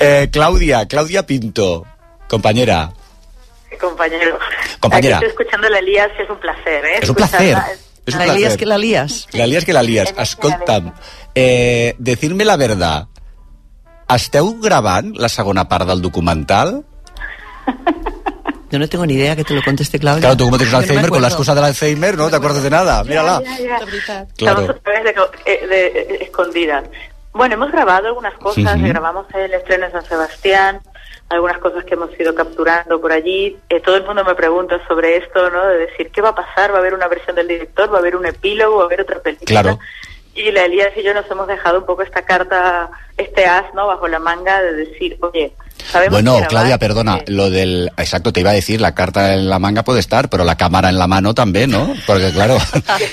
Eh, 0.00 0.30
Clàudia, 0.32 0.86
Clàudia 0.88 1.22
Pinto, 1.28 1.84
compañera. 2.26 2.88
Compañero. 3.78 4.38
Compañera. 4.80 5.16
Aquí 5.18 5.26
estoy 5.26 5.40
escuchando 5.42 5.68
la 5.68 5.78
Elías, 5.78 6.10
es 6.18 6.28
un 6.30 6.38
placer, 6.40 6.84
¿eh? 6.84 6.98
És 7.02 7.08
un 7.08 7.14
placer. 7.16 7.56
És 8.06 8.14
un 8.14 8.18
La 8.20 8.24
placer. 8.24 8.36
lías 8.40 8.56
que 8.56 8.66
la 8.66 8.78
lías. 8.78 9.26
La 9.32 9.46
lías 9.46 9.64
que 9.64 9.72
la 9.72 9.82
lías. 9.82 10.14
Escolta'm, 10.16 10.92
eh, 11.34 11.94
decirme 11.98 12.44
la 12.44 12.56
verdad. 12.56 13.06
Esteu 14.08 14.58
gravant 14.60 15.16
la 15.16 15.28
segona 15.28 15.68
part 15.68 15.86
del 15.86 16.02
documental? 16.02 16.84
Yo 18.70 18.78
no 18.78 18.88
tengo 18.88 19.04
ni 19.04 19.14
idea 19.14 19.34
que 19.34 19.42
te 19.44 19.52
lo 19.54 19.62
conteste 19.62 19.98
Claudia. 19.98 20.20
Claro, 20.20 20.36
tú 20.36 20.44
como 20.44 20.56
tienes 20.56 20.70
Yo 20.72 20.78
no 20.78 20.82
Alzheimer, 20.82 21.10
con 21.10 21.22
la 21.22 21.28
excusa 21.28 21.54
del 21.56 21.64
Alzheimer, 21.64 22.16
¿no? 22.16 22.30
te 22.30 22.36
acuerdas 22.36 22.62
de 22.62 22.70
nada. 22.70 23.02
Mírala. 23.02 23.42
Ya, 23.44 23.58
ya, 23.58 23.78
ya. 24.06 24.26
Claro. 24.36 24.60
Estamos 24.60 24.70
otra 24.70 24.92
vez 24.92 25.04
de, 25.04 25.52
eh, 25.52 25.66
de- 25.66 25.86
eh, 25.86 26.18
escondidas. 26.22 26.84
Bueno, 27.32 27.54
hemos 27.54 27.70
grabado 27.72 28.06
algunas 28.08 28.34
cosas, 28.34 28.76
Ujú. 28.76 28.86
grabamos 28.88 29.26
el 29.34 29.52
estreno 29.54 29.86
en 29.86 29.92
San 29.92 30.04
Sebastián, 30.04 30.80
algunas 31.30 31.58
cosas 31.58 31.84
que 31.84 31.94
hemos 31.94 32.10
ido 32.18 32.34
capturando 32.34 33.00
por 33.00 33.12
allí. 33.12 33.56
Eh, 33.68 33.80
todo 33.80 33.96
el 33.96 34.04
mundo 34.04 34.24
me 34.24 34.34
pregunta 34.34 34.80
sobre 34.86 35.16
esto, 35.16 35.48
¿no? 35.50 35.64
De 35.68 35.78
decir, 35.78 36.10
¿qué 36.10 36.20
va 36.20 36.30
a 36.30 36.34
pasar? 36.34 36.72
¿Va 36.72 36.76
a 36.76 36.80
haber 36.80 36.92
una 36.92 37.06
versión 37.08 37.36
del 37.36 37.48
director? 37.48 37.90
¿Va 37.90 37.96
a 37.96 38.00
haber 38.00 38.16
un 38.16 38.26
epílogo? 38.26 38.78
¿Va 38.78 38.82
a 38.82 38.86
haber 38.86 39.02
otra 39.02 39.20
película? 39.20 39.62
Claro. 39.62 39.78
Y 40.34 40.50
la 40.50 40.64
Elías 40.64 40.90
y 40.96 41.02
yo 41.02 41.14
nos 41.14 41.30
hemos 41.30 41.46
dejado 41.46 41.78
un 41.78 41.86
poco 41.86 42.02
esta 42.02 42.22
carta, 42.22 42.90
este 43.16 43.46
as, 43.46 43.72
¿no? 43.74 43.86
Bajo 43.86 44.08
la 44.08 44.18
manga 44.18 44.60
de 44.60 44.74
decir, 44.74 45.18
oye, 45.20 45.52
sabemos 45.86 46.22
Bueno, 46.22 46.40
que 46.40 46.46
Claudia, 46.48 46.78
perdona, 46.78 47.18
lo 47.26 47.50
del... 47.50 47.90
Exacto, 47.96 48.32
te 48.32 48.40
iba 48.40 48.50
a 48.50 48.54
decir, 48.54 48.80
la 48.80 48.94
carta 48.94 49.34
en 49.34 49.48
la 49.48 49.58
manga 49.58 49.84
puede 49.84 50.00
estar, 50.00 50.28
pero 50.30 50.44
la 50.44 50.56
cámara 50.56 50.88
en 50.88 50.98
la 50.98 51.06
mano 51.06 51.34
también, 51.34 51.70
¿no? 51.70 51.94
Porque 52.06 52.32
claro, 52.32 52.58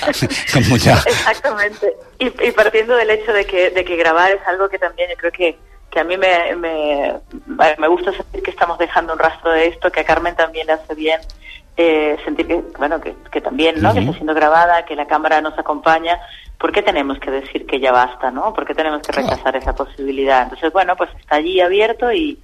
mucha... 0.68 1.02
Exactamente. 1.06 1.92
Y, 2.18 2.26
y 2.26 2.50
partiendo 2.52 2.96
del 2.96 3.10
hecho 3.10 3.32
de 3.32 3.44
que, 3.44 3.70
de 3.70 3.84
que 3.84 3.96
grabar 3.96 4.32
es 4.32 4.40
algo 4.46 4.68
que 4.68 4.78
también 4.78 5.10
yo 5.10 5.16
creo 5.16 5.32
que, 5.32 5.58
que 5.90 6.00
a 6.00 6.04
mí 6.04 6.16
me, 6.16 6.54
me, 6.56 7.14
me 7.78 7.88
gusta 7.88 8.12
sentir 8.12 8.42
que 8.42 8.50
estamos 8.50 8.78
dejando 8.78 9.12
un 9.14 9.18
rastro 9.18 9.50
de 9.52 9.68
esto, 9.68 9.90
que 9.90 10.00
a 10.00 10.04
Carmen 10.04 10.36
también 10.36 10.66
le 10.66 10.74
hace 10.74 10.94
bien 10.94 11.20
eh, 11.76 12.16
sentir 12.24 12.46
que, 12.46 12.62
bueno, 12.78 13.00
que, 13.00 13.14
que 13.30 13.40
también, 13.40 13.80
¿no? 13.80 13.92
Que 13.94 14.00
está 14.00 14.12
siendo 14.14 14.34
grabada, 14.34 14.84
que 14.84 14.96
la 14.96 15.06
cámara 15.06 15.40
nos 15.40 15.58
acompaña. 15.58 16.18
¿Por 16.58 16.72
qué 16.72 16.82
tenemos 16.82 17.18
que 17.20 17.30
decir 17.30 17.66
que 17.66 17.78
ya 17.80 17.92
basta, 17.92 18.30
no? 18.32 18.52
¿Por 18.52 18.66
qué 18.66 18.74
tenemos 18.74 19.00
que 19.02 19.12
rechazar 19.12 19.54
esa 19.56 19.74
posibilidad? 19.74 20.42
Entonces, 20.42 20.72
bueno, 20.72 20.96
pues 20.96 21.08
está 21.20 21.36
allí 21.36 21.60
abierto 21.60 22.10
y, 22.12 22.36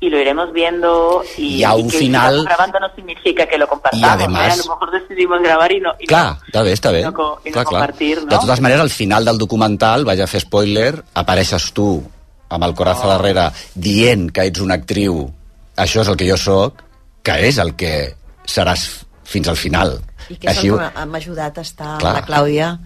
y 0.00 0.10
lo 0.10 0.18
iremos 0.20 0.52
viendo 0.52 1.24
y, 1.38 1.56
Y 1.60 1.64
a 1.64 1.72
un 1.74 1.88
que 1.88 1.96
final- 1.96 2.44
grabando 2.44 2.78
no 2.78 2.94
significa 2.94 3.46
que 3.46 3.56
lo 3.56 3.66
compartamos. 3.66 4.06
Y 4.06 4.10
además- 4.10 4.48
¿eh? 4.48 4.60
A 4.60 4.64
lo 4.66 4.74
mejor 4.74 4.90
decidimos 5.00 5.40
grabar 5.40 5.72
y 5.72 5.80
no, 5.80 5.92
y 5.98 6.06
Clar, 6.06 6.36
bé, 6.52 6.72
està 6.74 6.92
bé. 6.92 7.02
no 7.04 7.14
clar, 7.14 7.64
clar. 7.64 7.90
no? 7.90 7.96
De 8.26 8.36
totes 8.38 8.60
maneres, 8.60 8.82
al 8.82 8.90
final 8.90 9.24
del 9.24 9.38
documental, 9.38 10.04
vaig 10.04 10.20
a 10.20 10.26
fer 10.26 10.42
spoiler, 10.42 11.02
apareixes 11.14 11.72
tu 11.72 12.02
amb 12.48 12.64
el 12.64 12.74
coraz 12.74 13.00
a 13.04 13.08
darrere 13.14 13.48
dient 13.74 14.30
que 14.32 14.46
ets 14.50 14.60
una 14.60 14.74
actriu, 14.80 15.24
això 15.76 16.02
és 16.04 16.08
el 16.08 16.16
que 16.16 16.28
jo 16.28 16.36
sóc, 16.36 16.82
que 17.22 17.38
és 17.48 17.58
el 17.58 17.74
que 17.74 18.14
seràs 18.46 18.86
fins 19.24 19.48
al 19.48 19.56
final. 19.56 19.98
I 20.28 20.36
que 20.36 20.50
és 20.50 20.62
el 20.64 20.78
que 20.78 21.06
m'ha 21.06 21.18
ajudat 21.18 21.58
a 21.58 21.62
estar 21.64 21.98
Clar. 22.00 22.14
la 22.14 22.24
Clàudia 22.26 22.78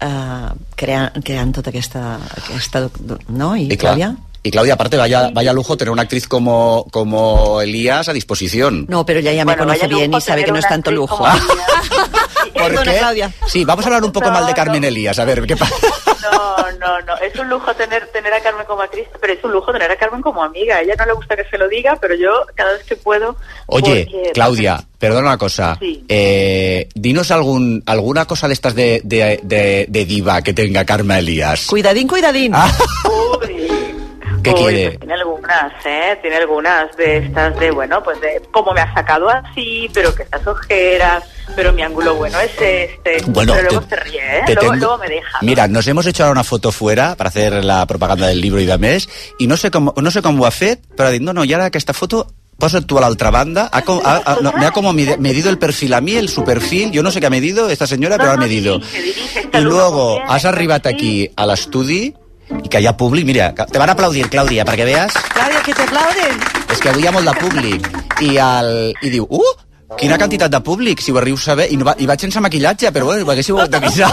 eh, 0.00 0.48
creant, 0.76 1.22
creant 1.24 1.52
tota 1.52 1.70
aquesta, 1.70 2.18
aquesta 2.44 2.88
no? 3.28 3.54
I, 3.56 3.66
Y, 3.72 3.76
clar, 3.76 3.96
Clàudia? 3.96 4.16
y 4.42 4.50
Claudia, 4.50 4.74
aparte, 4.74 4.96
vaya, 4.96 5.28
vaya 5.34 5.52
lujo 5.52 5.76
tener 5.76 5.92
una 5.92 6.02
actriz 6.02 6.26
como, 6.26 6.86
como 6.90 7.60
Elías 7.60 8.08
a 8.08 8.12
disposición. 8.14 8.86
No, 8.88 9.04
pero 9.04 9.20
ya, 9.20 9.32
ya 9.32 9.44
me 9.44 9.52
Bueno, 9.54 9.64
conoce 9.64 9.86
bien 9.86 10.14
y 10.14 10.20
sabe 10.22 10.44
que 10.44 10.52
no 10.52 10.58
es 10.58 10.68
tanto 10.68 10.90
lujo. 10.90 11.22
¿Por 12.54 12.82
qué? 12.82 12.96
Claudia. 12.98 13.32
Sí, 13.46 13.64
vamos 13.64 13.84
a 13.84 13.88
hablar 13.88 14.04
un 14.04 14.12
poco 14.12 14.30
mal 14.30 14.46
de 14.46 14.54
Carmen 14.54 14.84
Elías. 14.84 15.18
A 15.18 15.24
ver, 15.24 15.46
¿qué 15.46 15.56
pasa? 15.56 15.74
No, 16.22 16.56
no, 16.78 17.00
no. 17.02 17.16
Es 17.18 17.38
un 17.38 17.48
lujo 17.48 17.74
tener 17.74 18.06
tener 18.08 18.32
a 18.32 18.40
Carmen 18.40 18.66
como 18.66 18.82
actriz, 18.82 19.06
pero 19.20 19.32
es 19.32 19.42
un 19.44 19.52
lujo 19.52 19.72
tener 19.72 19.90
a 19.90 19.96
Carmen 19.96 20.20
como 20.22 20.42
amiga. 20.42 20.76
A 20.76 20.80
ella 20.82 20.94
no 20.98 21.06
le 21.06 21.12
gusta 21.14 21.36
que 21.36 21.44
se 21.44 21.58
lo 21.58 21.68
diga, 21.68 21.96
pero 22.00 22.14
yo 22.14 22.30
cada 22.54 22.72
vez 22.74 22.84
que 22.84 22.96
puedo. 22.96 23.36
Oye, 23.66 24.06
porque- 24.10 24.30
Claudia, 24.32 24.84
perdona 24.98 25.28
una 25.28 25.38
cosa. 25.38 25.76
Sí. 25.80 26.04
Eh, 26.08 26.88
dinos 26.94 27.30
algún, 27.30 27.82
alguna 27.86 28.26
cosa 28.26 28.46
de 28.48 28.54
estas 28.54 28.74
de, 28.74 29.00
de, 29.04 29.40
de, 29.42 29.86
de 29.88 30.04
diva 30.04 30.42
que 30.42 30.52
tenga 30.52 30.84
Carmen 30.84 31.18
Elías. 31.18 31.66
Cuidadín, 31.66 32.06
cuidadín. 32.08 32.52
¿Qué 34.42 34.50
Uy, 34.50 34.56
quiere? 34.56 34.86
pues 34.88 34.98
tiene 35.00 35.14
algunas, 35.14 35.72
¿eh? 35.84 36.18
Tiene 36.22 36.36
algunas 36.36 36.96
de 36.96 37.16
estas 37.18 37.58
de, 37.58 37.70
bueno, 37.70 38.02
pues 38.02 38.20
de 38.20 38.40
cómo 38.52 38.72
me 38.72 38.80
ha 38.80 38.92
sacado 38.94 39.28
así, 39.28 39.90
pero 39.92 40.14
que 40.14 40.22
estas 40.22 40.46
ojeras, 40.46 41.24
pero 41.54 41.72
mi 41.72 41.82
ángulo 41.82 42.14
bueno 42.14 42.38
es 42.40 42.50
este. 42.52 43.22
Bueno, 43.26 43.52
pero 43.54 43.68
luego 43.70 43.86
te- 43.86 43.96
se 43.96 44.02
ríe, 44.02 44.18
¿eh? 44.38 44.42
Luego, 44.46 44.60
tengo- 44.60 44.74
luego 44.76 44.98
me 44.98 45.08
deja. 45.08 45.38
Mira, 45.42 45.68
nos 45.68 45.86
hemos 45.88 46.06
hecho 46.06 46.22
ahora 46.24 46.32
una 46.32 46.44
foto 46.44 46.72
fuera 46.72 47.16
para 47.16 47.28
hacer 47.28 47.64
la 47.64 47.86
propaganda 47.86 48.26
del 48.28 48.40
libro 48.40 48.60
i 48.60 48.66
de 48.66 48.78
més, 48.78 49.08
i 49.38 49.46
no 49.46 49.56
sé 49.56 49.70
com, 49.70 49.92
no 49.94 50.10
sé 50.10 50.22
com 50.22 50.40
ho 50.40 50.46
ha 50.46 50.50
fet, 50.50 50.80
dit, 51.10 51.20
no, 51.22 51.32
no, 51.32 51.44
i 51.44 51.52
ara 51.52 51.66
aquesta 51.66 51.92
foto 51.92 52.26
posa't 52.60 52.84
tu 52.84 52.98
a 52.98 53.00
l'altra 53.00 53.30
banda, 53.30 53.70
ha, 53.72 53.78
ha, 53.80 54.16
ha- 54.26 54.38
no, 54.42 54.52
me 54.52 54.66
ha 54.66 54.70
como 54.70 54.92
medido 54.92 55.48
el 55.48 55.56
perfil 55.58 55.94
a 55.94 56.00
mí, 56.02 56.16
el 56.16 56.28
su 56.28 56.44
perfil, 56.44 56.90
yo 56.92 57.02
no 57.02 57.10
sé 57.10 57.18
qué 57.18 57.26
ha 57.26 57.30
medido 57.30 57.70
esta 57.70 57.86
señora, 57.86 58.18
pero 58.18 58.32
ha 58.32 58.36
medido. 58.36 58.78
Y 59.52 59.60
luego 59.60 60.20
has 60.28 60.44
arribat 60.44 60.86
aquí 60.86 61.30
a 61.36 61.46
l'estudi 61.46 62.14
i 62.64 62.68
que 62.68 62.80
hi 62.82 62.86
ha 62.86 62.96
públic, 62.96 63.24
mira, 63.26 63.52
te 63.54 63.78
van 63.78 63.88
a 63.90 63.92
aplaudir, 63.96 64.26
Clàudia, 64.32 64.64
perquè 64.66 64.84
veas 64.88 65.14
Clàudia, 65.34 65.62
que 65.64 65.74
t'aplauden. 65.74 66.40
és 66.70 66.78
que 66.80 66.88
avui 66.92 67.02
hi 67.04 67.08
ha 67.10 67.12
molt 67.12 67.26
de 67.30 67.34
públic 67.40 67.90
i, 68.20 68.36
el, 68.38 68.72
i 69.02 69.10
diu, 69.10 69.26
uh, 69.30 69.54
quina 69.98 70.18
quantitat 70.18 70.50
de 70.52 70.60
públic, 70.62 71.00
si 71.02 71.10
ho 71.12 71.18
arriu 71.18 71.34
a 71.34 71.40
saber 71.42 71.66
i, 71.72 71.76
no 71.76 71.84
va, 71.88 71.94
i 71.98 72.06
vaig 72.06 72.20
sense 72.22 72.40
maquillatge, 72.40 72.92
però 72.94 73.06
bueno, 73.10 73.26
haguéssiu 73.30 73.58
hagut 73.58 73.70
d'avisar 73.74 74.10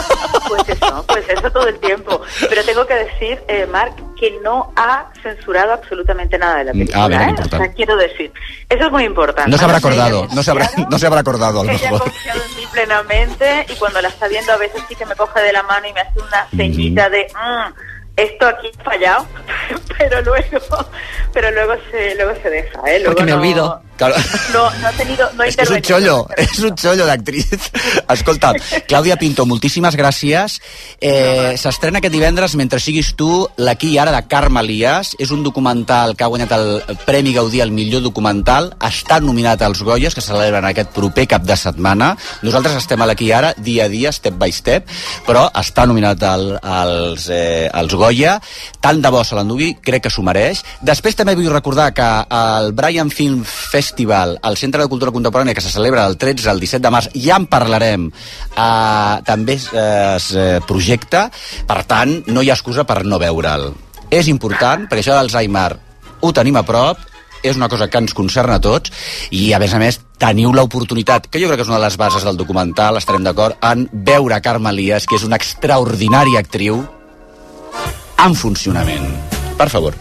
Pues 0.48 0.64
eso, 0.70 1.04
pues 1.08 1.26
eso 1.28 1.52
todo 1.52 1.68
el 1.68 1.78
tiempo. 1.80 2.22
Pero 2.50 2.64
tengo 2.64 2.88
que 2.88 2.94
decir, 2.96 3.38
eh, 3.50 3.68
Marc, 3.70 3.94
que 4.18 4.32
no 4.42 4.72
ha 4.78 5.12
censurado 5.22 5.74
absolutamente 5.74 6.38
nada 6.38 6.60
de 6.60 6.64
la 6.64 6.72
película. 6.72 7.04
Ah, 7.04 7.08
bien, 7.10 7.22
¿eh? 7.22 7.26
O 7.26 7.30
importante. 7.32 7.66
sea, 7.66 7.74
quiero 7.76 7.98
decir, 7.98 8.32
eso 8.70 8.86
es 8.86 8.92
muy 8.92 9.04
importante. 9.04 9.52
no 9.52 9.58
se 9.58 9.64
habrá 9.66 9.78
acordado 9.78 10.26
no 10.34 10.42
se 10.42 10.52
habrá, 10.52 10.70
no 10.90 10.98
se 10.98 11.06
habrá 11.06 11.20
acordado 11.20 11.60
a 11.60 11.64
lo 11.66 11.72
mejor 11.74 12.00
confiado 12.00 12.42
en 12.50 12.56
mí 12.56 12.64
plenamente 12.72 13.66
y 13.70 13.76
cuando 13.76 14.02
la 14.02 14.08
está 14.08 14.28
viendo 14.30 14.54
a 14.54 14.58
veces 14.58 14.82
sí 14.88 14.96
que 14.96 15.06
me 15.06 15.16
coge 15.16 15.42
de 15.42 15.52
la 15.52 15.64
mano 15.64 15.86
y 15.88 15.94
me 15.94 16.00
hace 16.00 16.20
una 16.20 16.48
ceñita 16.56 17.10
de 17.10 17.28
"Mm", 17.36 17.74
esto 18.18 18.48
aquí 18.48 18.68
ha 18.80 18.84
fallado, 18.84 19.26
pero 19.98 20.22
luego, 20.24 20.90
pero 21.34 21.52
luego 21.52 21.74
se, 21.92 22.16
luego 22.16 22.34
se 22.42 22.50
deja, 22.50 22.80
¿eh? 22.88 23.00
Luego 23.00 23.16
Porque 23.16 23.24
me 23.24 23.32
no- 23.32 23.38
olvido. 23.38 23.82
Claro. 23.98 24.14
No, 24.54 24.70
no 24.80 24.88
ha 24.88 24.92
tenido, 24.92 25.28
no 25.34 25.42
ha 25.42 25.48
És 25.48 25.56
és 25.58 25.72
un 25.74 25.82
xollo, 25.82 26.28
és 26.38 26.60
un 26.62 26.76
xollo 26.78 27.08
d'actriz. 27.08 27.50
Escolta, 28.14 28.52
Clàudia 28.86 29.16
Pinto, 29.18 29.48
moltíssimes 29.50 29.96
gràcies. 29.98 30.60
Eh, 31.02 31.56
S'estrena 31.58 31.98
aquest 31.98 32.14
divendres 32.14 32.54
Mentre 32.62 32.78
siguis 32.80 33.16
tu, 33.18 33.48
l'aquí 33.58 33.96
i 33.96 33.98
ara 33.98 34.14
de 34.14 34.20
Carme 34.30 34.62
Elias. 34.62 35.16
És 35.18 35.32
un 35.34 35.42
documental 35.42 36.14
que 36.16 36.24
ha 36.24 36.30
guanyat 36.30 36.54
el 36.60 36.98
Premi 37.08 37.34
Gaudí 37.34 37.60
al 37.60 37.74
millor 37.74 38.04
documental. 38.06 38.70
Està 38.86 39.18
nominat 39.20 39.66
als 39.66 39.82
Goyes, 39.82 40.14
que 40.14 40.22
se 40.22 40.30
celebren 40.30 40.70
aquest 40.70 40.94
proper 40.94 41.26
cap 41.34 41.42
de 41.50 41.58
setmana. 41.58 42.12
Nosaltres 42.46 42.78
estem 42.78 43.02
a 43.02 43.10
l'aquí 43.10 43.32
i 43.32 43.34
ara, 43.34 43.56
dia 43.58 43.90
a 43.90 43.90
dia, 43.90 44.14
step 44.14 44.38
by 44.38 44.54
step, 44.54 44.86
però 45.26 45.48
està 45.58 45.88
nominat 45.90 46.22
al, 46.22 46.52
als, 46.62 47.32
eh, 47.34 47.66
als 47.74 47.98
Goya. 48.08 48.38
Tant 48.80 49.02
de 49.04 49.12
bo 49.12 49.24
se 49.28 49.36
l'endugui, 49.36 49.74
crec 49.84 50.06
que 50.06 50.12
s'ho 50.14 50.24
mereix. 50.24 50.64
Després 50.86 51.18
també 51.20 51.36
vull 51.36 51.50
recordar 51.52 51.90
que 51.96 52.08
el 52.38 52.72
Brian 52.78 53.12
Film 53.12 53.44
Festival, 53.44 54.38
al 54.48 54.56
Centre 54.60 54.84
de 54.84 54.92
Cultura 54.92 55.12
Contemporània, 55.12 55.56
que 55.58 55.64
se 55.66 55.74
celebra 55.74 56.06
del 56.08 56.16
13 56.22 56.48
al 56.54 56.64
17 56.64 56.84
de 56.86 56.94
març, 56.94 57.10
ja 57.16 57.36
en 57.36 57.50
parlarem, 57.52 58.08
eh, 58.08 59.18
també 59.28 59.58
es, 59.60 59.68
es 59.74 60.30
eh, 60.36 60.48
projecta, 60.68 61.28
per 61.68 61.84
tant, 61.90 62.22
no 62.32 62.42
hi 62.44 62.52
ha 62.52 62.56
excusa 62.56 62.88
per 62.88 63.04
no 63.04 63.20
veure'l. 63.20 63.74
És 64.08 64.32
important, 64.32 64.88
perquè 64.88 65.04
això 65.04 65.18
de 65.18 65.20
l'Alzheimer 65.20 65.70
ho 66.24 66.34
tenim 66.34 66.56
a 66.56 66.66
prop, 66.66 67.04
és 67.44 67.56
una 67.56 67.70
cosa 67.70 67.88
que 67.88 68.00
ens 68.02 68.16
concerna 68.18 68.58
a 68.58 68.64
tots 68.64 68.92
i 69.36 69.52
a 69.54 69.60
més 69.62 69.74
a 69.76 69.80
més 69.82 70.00
teniu 70.18 70.50
l'oportunitat 70.56 71.28
que 71.30 71.40
jo 71.42 71.52
crec 71.52 71.62
que 71.62 71.68
és 71.68 71.70
una 71.70 71.78
de 71.78 71.86
les 71.86 71.98
bases 72.02 72.26
del 72.26 72.40
documental 72.40 72.98
estarem 72.98 73.24
d'acord 73.28 73.62
en 73.62 73.86
veure 73.94 74.42
Carme 74.42 74.74
Elias 74.74 75.06
que 75.06 75.20
és 75.20 75.26
una 75.28 75.38
extraordinària 75.38 76.42
actriu 76.42 76.82
en 78.26 78.36
funcionament. 78.36 79.08
Per 79.58 79.70
favor. 79.70 79.94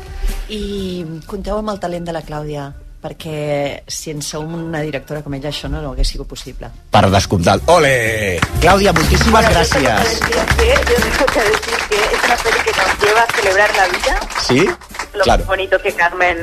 I 0.49 1.05
compteu 1.27 1.59
amb 1.59 1.71
el 1.75 1.81
talent 1.81 2.05
de 2.07 2.13
la 2.15 2.23
Clàudia, 2.23 2.69
perquè 3.03 3.83
sense 3.87 4.39
una 4.39 4.81
directora 4.83 5.23
com 5.23 5.35
ella 5.35 5.51
això 5.51 5.69
no, 5.71 5.81
no 5.83 5.93
hagués 5.93 6.09
sigut 6.09 6.27
possible. 6.29 6.71
per 6.91 7.05
descomptat. 7.11 7.63
Ole! 7.71 8.41
Clàudia, 8.61 8.93
moltíssimes 8.93 9.31
Bueno, 9.33 9.51
yo 9.51 9.57
gràcies. 9.59 10.21
tengo 10.21 10.27
que 10.27 10.35
decir 10.35 10.57
que- 10.57 10.93
yo 10.93 10.97
tengo 11.03 11.27
que 11.27 11.41
decir 11.41 11.79
que 11.89 11.97
es 11.97 12.25
una 12.25 12.37
peli 12.37 12.59
que 12.65 12.73
nos 12.73 13.03
lleva 13.03 13.23
a 13.23 13.27
celebrar 13.37 13.71
la 13.77 13.87
vida, 13.89 14.21
¿sí? 14.47 14.67
lo 15.15 15.23
claro. 15.23 15.41
más 15.41 15.49
bonito 15.49 15.79
que 15.81 15.93
Carmen, 15.93 16.39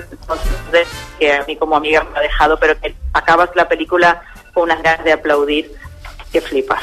que 1.20 1.34
a 1.34 1.44
mí 1.46 1.56
como 1.58 1.76
amiga 1.76 2.04
me 2.04 2.18
ha 2.20 2.22
dejado, 2.22 2.58
pero 2.60 2.80
que 2.80 2.96
acabas 3.14 3.50
la 3.56 3.68
película 3.68 4.22
con 4.54 4.64
unas 4.64 4.82
ganas 4.82 5.04
de 5.06 5.14
aplaudir. 5.14 5.72
Que 6.32 6.42
flipas. 6.42 6.82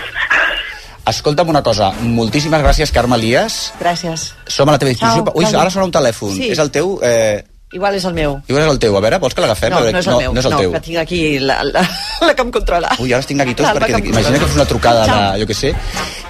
Escolta'm 1.07 1.49
una 1.49 1.63
cosa, 1.63 1.93
moltíssimes 2.03 2.61
gràcies, 2.63 2.93
Carme 2.93 3.17
Elias. 3.17 3.73
Gràcies. 3.81 4.35
Som 4.47 4.69
a 4.69 4.73
la 4.77 4.79
teva 4.79 4.91
disposició. 4.93 5.25
Ciao, 5.25 5.33
Ui, 5.35 5.45
Clàudia. 5.45 5.61
ara 5.63 5.71
sona 5.71 5.87
un 5.89 5.93
telèfon. 5.93 6.35
Sí. 6.37 6.51
És 6.53 6.59
el 6.59 6.71
teu... 6.71 6.99
Eh... 7.03 7.45
Igual 7.73 7.95
és 7.95 8.05
el 8.05 8.15
meu. 8.15 8.33
Igual 8.51 8.65
és 8.65 8.71
el 8.73 8.79
teu. 8.83 8.97
A 8.99 9.01
veure, 9.01 9.19
vols 9.23 9.35
que 9.35 9.43
l'agafem? 9.45 9.71
No, 9.71 9.81
no 9.81 9.99
és 10.01 10.07
el 10.11 10.17
meu. 10.19 10.33
No 10.35 10.41
és 10.41 10.47
el 10.49 10.57
teu. 10.59 10.73
que 10.75 10.81
tinc 10.83 10.99
aquí 10.99 11.21
la, 11.39 11.61
la, 11.63 11.85
la 12.27 12.35
que 12.35 12.43
em 12.43 12.51
controla. 12.51 12.91
Ui, 12.99 13.13
ara 13.13 13.23
estic 13.23 13.39
neguitós 13.39 13.69
L'Alba 13.69 13.85
perquè 13.87 14.01
que 14.01 14.11
em 14.11 14.15
imagina 14.15 14.41
que 14.43 14.49
fos 14.49 14.57
una 14.59 14.67
trucada 14.67 15.05
Ciao. 15.07 15.21
de, 15.21 15.45
jo 15.45 15.47
què 15.47 15.55
sé. 15.55 15.71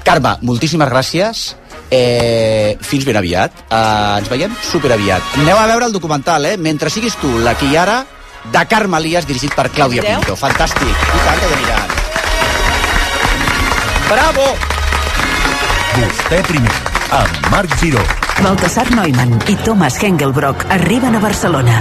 Carme, 0.04 0.34
moltíssimes 0.42 0.92
gràcies. 0.92 1.44
Eh, 1.90 2.76
fins 2.84 3.08
ben 3.08 3.16
aviat. 3.18 3.64
Eh, 3.70 4.18
ens 4.20 4.28
veiem 4.30 4.52
super 4.68 4.92
aviat. 4.98 5.32
Aneu 5.40 5.56
a 5.56 5.64
veure 5.72 5.88
el 5.88 5.96
documental, 5.96 6.44
eh? 6.44 6.58
Mentre 6.60 6.92
siguis 6.92 7.16
tu, 7.20 7.32
la 7.40 7.56
qui 7.56 7.72
ara, 7.74 8.02
de 8.52 8.66
Carme 8.68 9.00
Elias, 9.00 9.26
dirigit 9.26 9.56
per 9.56 9.70
Clàudia? 9.72 10.04
Pinto. 10.04 10.36
Fantàstic. 10.36 10.92
I 10.92 11.24
tant 11.24 11.40
que 11.40 11.50
aniran. 11.56 11.99
Bravo! 14.10 14.42
Vostè 15.94 16.40
primer, 16.48 16.72
amb 17.14 17.46
Marc 17.52 17.76
Giró. 17.78 18.02
Baltasar 18.40 18.88
Neumann 18.96 19.36
i 19.52 19.54
Thomas 19.62 19.98
Hengelbrock 20.02 20.64
arriben 20.74 21.14
a 21.14 21.20
Barcelona. 21.22 21.76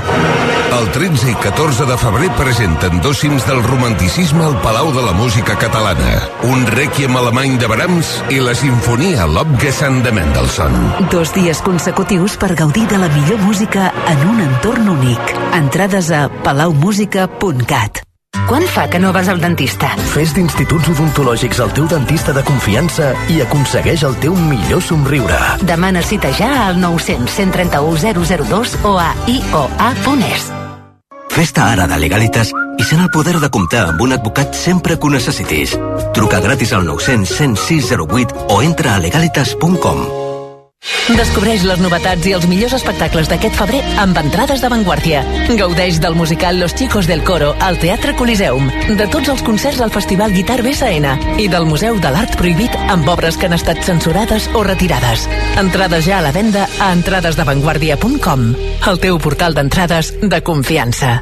El 0.76 0.90
13 0.94 1.32
i 1.32 1.36
14 1.42 1.88
de 1.90 1.96
febrer 1.98 2.30
presenten 2.38 3.00
dos 3.02 3.24
cims 3.24 3.48
del 3.48 3.64
romanticisme 3.64 4.44
al 4.46 4.60
Palau 4.62 4.92
de 4.94 5.06
la 5.08 5.14
Música 5.18 5.56
Catalana. 5.58 6.20
Un 6.52 6.68
rèquiem 6.70 7.16
alemany 7.18 7.58
de 7.58 7.72
Brahms 7.72 8.12
i 8.30 8.42
la 8.44 8.54
sinfonia 8.54 9.26
Lobgesang 9.26 10.04
de 10.06 10.12
Mendelssohn. 10.20 10.78
Dos 11.10 11.34
dies 11.34 11.64
consecutius 11.66 12.38
per 12.38 12.54
gaudir 12.60 12.86
de 12.92 13.02
la 13.02 13.10
millor 13.16 13.42
música 13.48 13.90
en 14.12 14.28
un 14.28 14.44
entorn 14.46 14.94
únic. 15.00 15.34
Entrades 15.58 16.12
a 16.12 16.28
palaumusica.cat. 16.44 18.04
Quan 18.50 18.64
fa 18.66 18.88
que 18.90 19.00
no 19.00 19.12
vas 19.14 19.28
al 19.30 19.42
dentista? 19.42 19.92
Fes 20.14 20.32
d'instituts 20.34 20.90
odontològics 20.94 21.60
el 21.64 21.74
teu 21.78 21.88
dentista 21.90 22.34
de 22.34 22.44
confiança 22.46 23.12
i 23.30 23.42
aconsegueix 23.44 24.04
el 24.06 24.16
teu 24.22 24.34
millor 24.38 24.82
somriure. 24.86 25.38
Demana 25.70 26.02
cita 26.06 26.32
ja 26.38 26.50
al 26.68 26.80
900 26.82 27.30
131 27.30 27.98
002 28.50 28.78
o 28.86 28.96
a 29.02 29.12
ioa.es. 29.30 30.50
Festa 31.30 31.70
ara 31.72 31.86
de 31.90 32.00
Legalitas 32.02 32.54
i 32.80 32.86
sent 32.86 33.04
el 33.04 33.12
poder 33.14 33.38
de 33.42 33.52
comptar 33.54 33.86
amb 33.92 34.02
un 34.02 34.18
advocat 34.18 34.58
sempre 34.58 34.98
que 34.98 35.08
ho 35.08 35.14
necessitis. 35.14 35.78
Truca 36.18 36.42
gratis 36.42 36.74
al 36.74 36.86
900 36.90 37.38
106 37.38 37.94
08 37.98 38.50
o 38.50 38.62
entra 38.64 38.96
a 38.96 39.00
legalitas.com. 39.00 40.29
Descobreix 41.18 41.64
les 41.66 41.80
novetats 41.82 42.26
i 42.30 42.34
els 42.38 42.46
millors 42.50 42.76
espectacles 42.78 43.30
d'aquest 43.32 43.56
febrer 43.58 43.80
amb 44.02 44.18
entrades 44.22 44.62
d'avantguàrdia. 44.62 45.24
Gaudeix 45.58 45.98
del 46.04 46.16
musical 46.16 46.60
Los 46.62 46.76
Chicos 46.78 47.10
del 47.10 47.24
Coro 47.26 47.56
al 47.66 47.80
Teatre 47.82 48.14
Coliseum, 48.16 48.70
de 49.00 49.08
tots 49.10 49.32
els 49.34 49.42
concerts 49.46 49.82
al 49.82 49.94
Festival 49.94 50.36
Guitar 50.36 50.60
BSN 50.62 51.40
i 51.42 51.48
del 51.50 51.66
Museu 51.70 51.98
de 52.00 52.14
l'Art 52.14 52.38
Prohibit 52.38 52.78
amb 52.88 53.10
obres 53.10 53.38
que 53.38 53.50
han 53.50 53.58
estat 53.58 53.82
censurades 53.86 54.50
o 54.54 54.64
retirades. 54.68 55.26
Entrades 55.58 56.06
ja 56.06 56.20
a 56.20 56.28
la 56.28 56.36
venda 56.36 56.68
a 56.80 56.92
entradesdavantguàrdia.com, 56.94 58.46
el 58.92 59.02
teu 59.02 59.18
portal 59.20 59.58
d'entrades 59.58 60.14
de 60.22 60.44
confiança. 60.46 61.20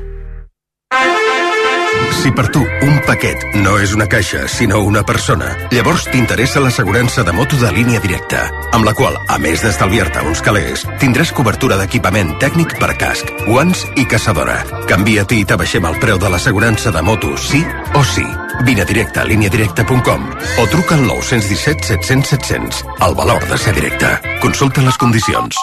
Si 2.18 2.32
per 2.34 2.48
tu 2.50 2.64
un 2.82 2.96
paquet 3.06 3.44
no 3.62 3.76
és 3.78 3.92
una 3.94 4.08
caixa, 4.10 4.48
sinó 4.50 4.80
una 4.86 5.04
persona, 5.06 5.52
llavors 5.70 6.08
t'interessa 6.10 6.62
l'assegurança 6.64 7.24
de 7.24 7.34
moto 7.36 7.60
de 7.62 7.70
línia 7.76 8.02
directa, 8.02 8.48
amb 8.74 8.88
la 8.88 8.94
qual, 8.98 9.20
a 9.30 9.38
més 9.42 9.62
d'estalviar-te 9.62 10.24
uns 10.26 10.42
calés, 10.42 10.86
tindràs 11.02 11.32
cobertura 11.38 11.78
d'equipament 11.78 12.34
tècnic 12.42 12.74
per 12.82 12.96
casc, 12.98 13.30
guants 13.46 13.86
i 14.02 14.08
caçadora. 14.10 14.58
Canvia-t'hi 14.90 15.44
i 15.44 15.48
t'abaixem 15.48 15.86
el 15.86 16.02
preu 16.02 16.18
de 16.18 16.34
l'assegurança 16.34 16.92
de 16.96 17.06
moto 17.06 17.36
sí 17.38 17.62
o 17.94 18.04
sí. 18.04 18.26
Vine 18.66 18.86
directe 18.90 19.22
a 19.22 19.28
líniadirecta.com 19.30 20.28
o 20.58 20.68
truca 20.74 20.98
al 20.98 21.06
917 21.06 21.94
700 21.94 22.34
700. 22.34 22.86
El 23.08 23.16
valor 23.16 23.46
de 23.46 23.62
ser 23.62 23.78
directe. 23.78 24.18
Consulta 24.42 24.82
les 24.82 24.98
condicions. 24.98 25.62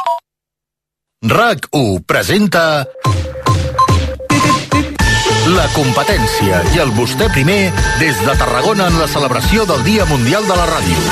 RAC1 1.24 2.04
presenta... 2.06 2.84
La 5.52 5.66
competència 5.74 6.62
i 6.72 6.78
el 6.80 6.88
vostè 6.96 7.26
primer 7.28 7.68
des 8.00 8.16
de 8.24 8.32
Tarragona 8.40 8.86
en 8.88 8.96
la 8.96 9.08
celebració 9.12 9.66
del 9.68 9.82
Dia 9.84 10.06
Mundial 10.08 10.46
de 10.48 10.56
la 10.56 10.64
Ràdio. 10.70 11.02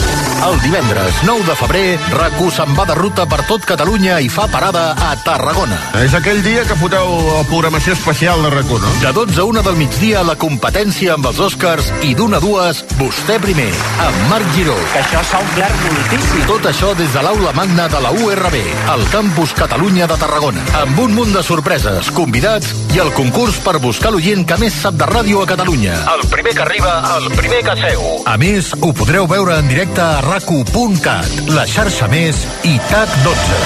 El 0.43 0.57
divendres 0.65 1.19
9 1.23 1.45
de 1.47 1.55
febrer, 1.55 1.83
RAC1 2.17 2.49
se'n 2.57 2.73
va 2.75 2.87
de 2.89 2.97
ruta 2.97 3.27
per 3.29 3.43
tot 3.47 3.67
Catalunya 3.69 4.17
i 4.25 4.31
fa 4.33 4.49
parada 4.51 4.97
a 4.97 5.11
Tarragona. 5.23 5.77
És 6.01 6.17
aquell 6.17 6.41
dia 6.43 6.65
que 6.67 6.79
foteu 6.81 7.13
la 7.27 7.43
programació 7.51 7.93
especial 7.93 8.41
de 8.43 8.55
rac 8.57 8.73
no? 8.73 8.95
De 9.03 9.13
12 9.13 9.39
a 9.39 9.45
1 9.45 9.63
del 9.69 9.77
migdia, 9.77 10.25
la 10.25 10.39
competència 10.41 11.13
amb 11.15 11.29
els 11.29 11.39
Oscars 11.51 11.93
i 12.03 12.15
d'una 12.17 12.41
a 12.41 12.43
dues, 12.43 12.83
vostè 12.99 13.37
primer, 13.39 13.69
amb 14.01 14.25
Marc 14.33 14.49
Giró. 14.57 14.79
Que 14.95 15.05
això 15.05 15.23
s'ha 15.29 15.43
omplert 15.45 15.85
moltíssim. 15.85 16.49
Tot 16.49 16.71
això 16.73 16.95
des 16.99 17.13
de 17.13 17.23
l'aula 17.23 17.53
magna 17.53 17.87
de 17.93 18.01
la 18.01 18.11
URB, 18.17 18.59
al 18.97 19.07
campus 19.13 19.53
Catalunya 19.61 20.09
de 20.09 20.19
Tarragona, 20.25 20.65
amb 20.81 21.05
un 21.05 21.15
munt 21.21 21.37
de 21.37 21.45
sorpreses, 21.45 22.11
convidats 22.17 22.73
i 22.97 23.05
el 23.05 23.13
concurs 23.15 23.61
per 23.63 23.77
buscar 23.79 24.11
l'oient 24.11 24.22
que 24.23 24.55
més 24.55 24.75
sap 24.79 24.95
de 24.95 25.07
ràdio 25.09 25.41
a 25.43 25.47
Catalunya. 25.51 25.97
El 26.13 26.21
primer 26.31 26.53
que 26.55 26.63
arriba, 26.63 26.91
el 27.17 27.25
primer 27.35 27.59
que 27.67 27.73
seu. 27.81 28.03
A 28.31 28.37
més, 28.39 28.69
ho 28.79 28.93
podreu 28.95 29.27
veure 29.27 29.57
en 29.59 29.67
directe 29.67 29.99
a 29.99 30.21
racu.cat, 30.23 31.51
la 31.51 31.65
xarxa 31.67 32.07
més 32.13 32.39
i 32.63 32.77
TAC12. 32.93 33.57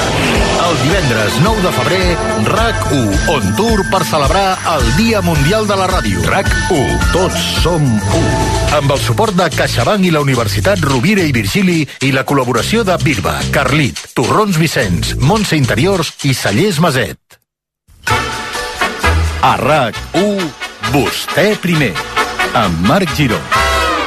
El 0.65 0.79
divendres 0.81 1.37
9 1.45 1.61
de 1.61 1.73
febrer, 1.77 2.07
RAC1 2.49 3.29
on 3.35 3.51
tour 3.59 3.83
per 3.93 4.01
celebrar 4.09 4.47
el 4.79 4.89
Dia 4.97 5.21
Mundial 5.21 5.69
de 5.69 5.77
la 5.77 5.91
Ràdio. 5.93 6.25
RAC1, 6.25 6.97
tots 7.13 7.45
som 7.61 7.85
u. 7.85 8.25
Amb 8.81 8.97
el 8.97 9.05
suport 9.05 9.37
de 9.37 9.51
CaixaBank 9.53 10.09
i 10.09 10.15
la 10.15 10.25
Universitat 10.25 10.81
Rovira 10.89 11.27
i 11.27 11.37
Virgili 11.37 11.83
i 12.01 12.15
la 12.17 12.25
col·laboració 12.25 12.81
de 12.89 12.97
Birba, 13.05 13.37
Carlit, 13.53 14.01
Torrons 14.17 14.57
Vicenç, 14.57 15.19
Montse 15.21 15.61
Interiors 15.61 16.17
i 16.25 16.33
Cellers 16.33 16.81
Maset. 16.81 17.26
A 19.45 19.57
RAC1, 19.61 20.49
vostè 20.95 21.51
primer, 21.61 21.93
amb 22.57 22.87
Marc 22.89 23.13
Giró. 23.15 23.66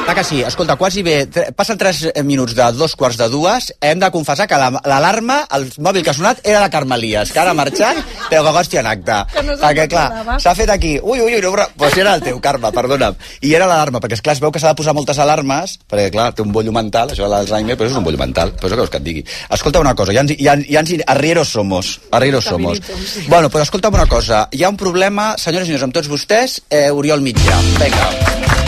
Clar 0.10 0.16
que 0.16 0.24
sí. 0.24 0.42
Escolta, 0.42 0.76
quasi 0.76 1.04
bé... 1.06 1.28
Passen 1.56 1.78
3 1.78 2.14
minuts 2.26 2.56
de 2.58 2.66
dos 2.74 2.96
quarts 2.98 3.16
de 3.20 3.28
dues. 3.30 3.68
Hem 3.80 4.00
de 4.02 4.08
confessar 4.10 4.48
que 4.50 4.58
la- 4.58 4.82
l'alarma, 4.90 5.44
el 5.54 5.68
mòbil 5.78 6.02
que 6.02 6.10
ha 6.10 6.16
sonat, 6.18 6.40
era 6.44 6.64
la 6.64 6.70
Carmelies, 6.74 7.30
que 7.32 7.38
ara 7.38 7.52
ha 7.52 7.54
marxat, 7.54 8.00
però 8.32 8.42
que 8.42 8.54
hòstia 8.58 8.80
en 8.82 8.88
acte. 8.90 9.18
Que 9.36 9.44
no 9.46 9.54
perquè, 9.62 9.86
clar, 9.92 10.40
s'ha 10.42 10.56
fet 10.58 10.72
aquí... 10.74 10.96
Ui, 10.98 11.22
ui, 11.22 11.36
ui, 11.36 11.42
no, 11.46 11.52
però... 11.54 11.68
Pues 11.78 11.98
era 12.02 12.16
el 12.18 12.24
teu, 12.26 12.40
Carme, 12.42 12.72
perdona'm. 12.74 13.20
I 13.46 13.54
era 13.54 13.68
l'alarma, 13.70 14.02
perquè, 14.02 14.18
esclar, 14.18 14.34
es 14.34 14.42
veu 14.42 14.50
que 14.52 14.58
s'ha 14.64 14.72
de 14.74 14.80
posar 14.82 14.96
moltes 14.98 15.20
alarmes, 15.22 15.78
perquè, 15.86 16.10
clar, 16.16 16.32
té 16.34 16.42
un 16.42 16.56
bollo 16.58 16.74
mental, 16.74 17.14
això 17.14 17.28
de 17.28 17.34
l'Alzheimer, 17.36 17.78
però 17.78 17.92
és 17.92 17.98
un 18.02 18.08
bollo 18.10 18.18
mental. 18.18 18.56
Però 18.58 18.66
és 18.66 18.74
el 18.74 18.80
que 18.80 18.82
vols 18.88 18.94
que 18.96 19.02
et 19.04 19.06
digui. 19.12 19.24
Escolta 19.60 19.84
una 19.86 19.94
cosa, 19.94 20.16
ja 20.18 20.26
ens, 20.26 20.34
ja, 20.42 20.58
ja 20.66 20.82
ens, 20.82 20.96
arrieros 21.06 21.54
somos. 21.54 22.00
Arrieros 22.10 22.50
somos. 22.50 22.82
Bueno, 23.28 23.54
però 23.54 23.62
escolta'm 23.62 23.94
una 23.94 24.10
cosa. 24.10 24.48
Hi 24.58 24.64
ha 24.66 24.74
un 24.74 24.82
problema, 24.82 25.36
senyores 25.38 25.70
i 25.70 25.76
senyors, 25.76 25.86
amb 25.92 25.94
tots 26.02 26.10
vostès, 26.10 26.64
eh, 26.72 26.88
Oriol 26.90 27.22
Mitjà. 27.22 27.62
Vinga. 27.78 28.59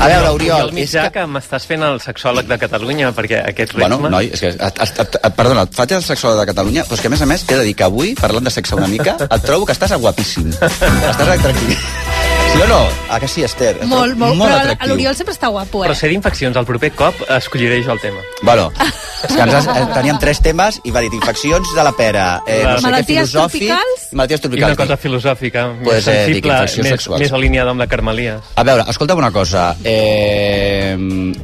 A 0.00 0.08
veure, 0.10 0.30
Oriol, 0.34 0.68
el 0.68 0.74
mitjà 0.76 1.06
que... 1.08 1.20
que 1.20 1.26
m'estàs 1.30 1.66
fent 1.70 1.84
el 1.86 2.00
sexòleg 2.02 2.48
de 2.50 2.58
Catalunya, 2.60 3.12
perquè 3.16 3.40
aquest 3.52 3.76
Bueno, 3.78 4.00
ritme... 4.00 4.10
noi, 4.12 4.30
és 4.34 4.42
que, 4.42 4.52
et, 4.52 4.82
et, 4.84 5.00
et, 5.04 5.18
et, 5.20 5.36
perdona, 5.38 5.64
et 5.68 5.78
faig 5.78 5.96
el 5.96 6.04
sexòleg 6.04 6.42
de 6.42 6.48
Catalunya, 6.52 6.86
però 6.88 6.98
és 6.98 7.04
que 7.04 7.12
a 7.12 7.14
més 7.14 7.24
a 7.24 7.30
més 7.30 7.46
t'he 7.46 7.60
de 7.60 7.66
dir 7.70 7.76
que 7.78 7.88
avui, 7.88 8.14
parlant 8.20 8.44
de 8.44 8.52
sexe 8.54 8.76
una 8.76 8.90
mica, 8.90 9.16
et 9.24 9.46
trobo 9.46 9.68
que 9.68 9.76
estàs 9.76 9.96
guapíssim. 9.96 10.50
estàs 10.52 11.28
atractiu. 11.38 12.33
Sí 12.54 12.60
o 12.62 12.66
no? 12.68 12.86
Ah, 13.10 13.18
que 13.20 13.26
sí, 13.28 13.42
Esther? 13.42 13.80
Molt, 13.84 14.16
molt, 14.16 14.36
molt 14.38 14.50
però 14.50 14.60
atractiu. 14.62 14.88
l'Oriol 14.92 15.14
sempre 15.18 15.34
està 15.34 15.48
guapo, 15.50 15.82
eh? 15.84 15.88
Però 15.88 15.94
ser 15.98 16.08
d'infeccions, 16.12 16.56
el 16.56 16.64
proper 16.66 16.92
cop 16.94 17.14
escolliré 17.36 17.80
jo 17.82 17.92
el 17.92 18.00
tema. 18.00 18.20
Bueno, 18.42 18.68
és 19.24 19.32
que 19.34 19.40
ens 19.42 19.54
has, 19.58 19.66
eh, 19.74 19.84
teníem 19.94 20.18
tres 20.22 20.40
temes 20.44 20.78
i 20.86 20.92
va 20.94 21.02
dir 21.02 21.10
infeccions 21.14 21.72
de 21.74 21.84
la 21.84 21.92
pera, 21.98 22.26
eh, 22.46 22.60
no 22.62 22.76
sé 22.76 22.78
què, 22.78 22.82
Malalties 22.86 23.30
filosòfic, 23.32 23.66
tropicals? 23.68 24.06
malalties 24.12 24.44
I 24.44 24.62
una 24.62 24.76
cosa 24.76 24.96
filosòfica, 24.96 25.64
Pues, 25.82 25.96
més 25.96 26.06
eh, 26.06 26.10
dic, 26.12 26.34
sensible, 26.34 26.52
infeccions 26.54 26.84
més, 26.86 26.92
sexuals. 26.94 27.20
més 27.24 27.32
alineada 27.32 27.70
amb 27.74 27.80
la 27.84 27.86
Carmelies. 27.90 28.40
A 28.54 28.62
veure, 28.70 28.84
escolta'm 28.94 29.18
una 29.18 29.32
cosa. 29.32 29.64
Eh, 29.84 30.94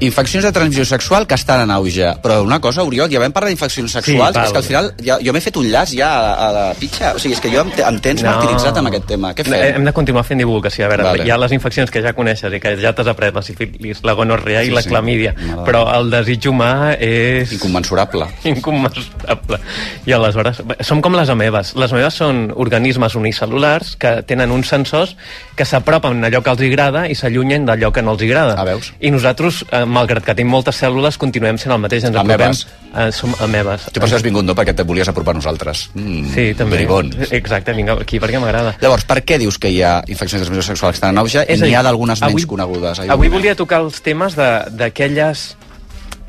infeccions 0.01 0.45
de 0.45 0.53
transmissió 0.53 0.85
sexual 0.85 1.27
que 1.27 1.35
estan 1.35 1.63
en 1.67 1.71
auge. 1.75 2.07
Però 2.23 2.41
una 2.43 2.61
cosa, 2.61 2.83
Oriol, 2.87 3.11
ja 3.11 3.19
vam 3.23 3.33
parlar 3.33 3.51
d'infeccions 3.51 3.93
sexuals, 3.99 4.35
val. 4.37 4.47
és 4.47 4.53
que 4.53 4.59
al 4.59 4.65
final 4.65 4.93
ja, 5.03 5.19
jo 5.23 5.33
m'he 5.35 5.41
fet 5.43 5.57
un 5.57 5.67
llaç 5.71 5.95
ja 5.99 6.11
a, 6.15 6.49
a 6.49 6.53
la 6.53 6.65
pitxa. 6.79 7.15
O 7.17 7.19
sigui, 7.19 7.35
és 7.35 7.41
que 7.43 7.51
jo 7.53 7.61
em, 7.67 7.71
te- 7.75 7.83
em 7.87 7.99
tens 8.01 8.23
No. 8.23 8.31
martiritzat 8.31 8.77
amb 8.79 8.89
aquest 8.93 9.07
tema. 9.07 9.35
Què 9.35 9.47
No, 9.47 9.57
fem? 9.57 9.75
Hem 9.81 9.85
de 9.85 9.93
continuar 9.93 10.25
fent 10.25 10.39
divulgació. 10.39 10.87
A 10.87 10.89
veure, 10.89 11.00
Vale. 11.03 11.19
vale. 11.19 11.27
hi 11.29 11.31
ha 11.31 11.39
les 11.39 11.53
infeccions 11.53 11.91
que 11.91 12.03
ja 12.03 12.13
coneixes 12.13 12.53
i 12.53 12.61
que 12.61 12.77
ja 12.81 12.93
t'has 12.95 13.07
après, 13.11 13.33
la 13.35 13.43
sífilis, 13.43 14.03
la 14.05 14.13
gonorrea 14.19 14.63
Sí, 14.63 14.69
i 14.69 14.75
la 14.75 14.83
sí. 14.83 14.89
clamídia. 14.89 15.35
M'agrada. 15.37 15.65
Però 15.67 15.83
el 15.99 16.11
desig 16.11 16.47
humà 16.51 16.97
és... 16.99 17.53
Incommensurable. 17.57 18.27
Incommensurable. 18.45 19.59
I 20.07 20.13
aleshores, 20.17 20.63
som 20.87 21.01
com 21.03 21.15
les 21.19 21.29
amebes. 21.33 21.75
Les 21.79 21.93
amebes 21.93 22.15
són 22.21 22.51
organismes 22.55 23.15
unicel·lulars 23.19 23.95
que 24.01 24.21
tenen 24.29 24.51
uns 24.55 24.69
sensors 24.73 25.17
que 25.57 25.65
s'apropen 25.69 26.25
a 26.25 26.29
allò 26.31 26.41
que 26.45 26.51
els 26.55 26.63
agrada 26.71 27.07
i 27.11 27.15
s'allunyen 27.19 27.67
d'allò 27.69 27.91
que 27.93 28.03
no 28.03 28.15
els 28.17 28.23
agrada. 28.27 28.55
Ah, 28.59 28.65
veus? 28.69 28.93
I 29.01 29.11
nosaltres, 29.13 29.65
eh, 29.71 29.85
malgrat 29.85 30.25
que 30.25 30.35
tenim 30.35 30.51
moltes 30.53 30.79
cèl·lules, 30.83 31.19
continuem 31.21 31.59
sent 31.61 31.73
el 31.75 31.81
mateix. 31.83 32.05
Ens 32.09 32.17
apropem, 32.17 32.53
eh, 32.97 33.11
som 33.13 33.35
amebes. 33.41 33.89
Tu 33.93 34.01
per 34.01 34.09
això 34.09 34.17
has 34.17 34.23
vingut, 34.25 34.45
no? 34.45 34.55
Perquè 34.55 34.73
et 34.75 34.85
volies 34.87 35.09
apropar 35.09 35.35
a 35.35 35.39
nosaltres. 35.41 35.91
Mm, 35.95 36.35
Sí, 36.35 36.55
també. 36.55 36.77
Bribón. 36.77 37.11
Exacte, 37.31 37.73
vinc 37.73 37.91
aquí 37.91 38.19
perquè 38.21 38.41
m'agrada. 38.41 38.77
Llavors, 38.81 39.05
per 39.05 39.23
què 39.25 39.39
dius 39.39 39.59
que 39.59 39.69
hi 39.71 39.83
ha 39.83 40.03
infeccions 40.07 40.41
de 40.41 40.47
transmissió 40.47 40.73
sexual 40.73 40.89
que 40.91 40.99
estan 41.01 41.14
en 41.16 41.18
auge 41.24 41.47
i 41.49 41.57
n'hi 41.57 41.74
ha 41.74 41.82
d'algunes 41.86 42.20
menys 42.20 42.32
avui- 42.34 42.47
conegudes? 42.47 42.99
Avui 43.01 43.09
Déu 43.09 43.18
meu. 43.30 43.38
volia 43.41 43.55
tocar 43.57 43.80
els 43.80 44.03
temes 44.03 44.36
de- 44.36 44.66
d'aquelles 44.70 45.57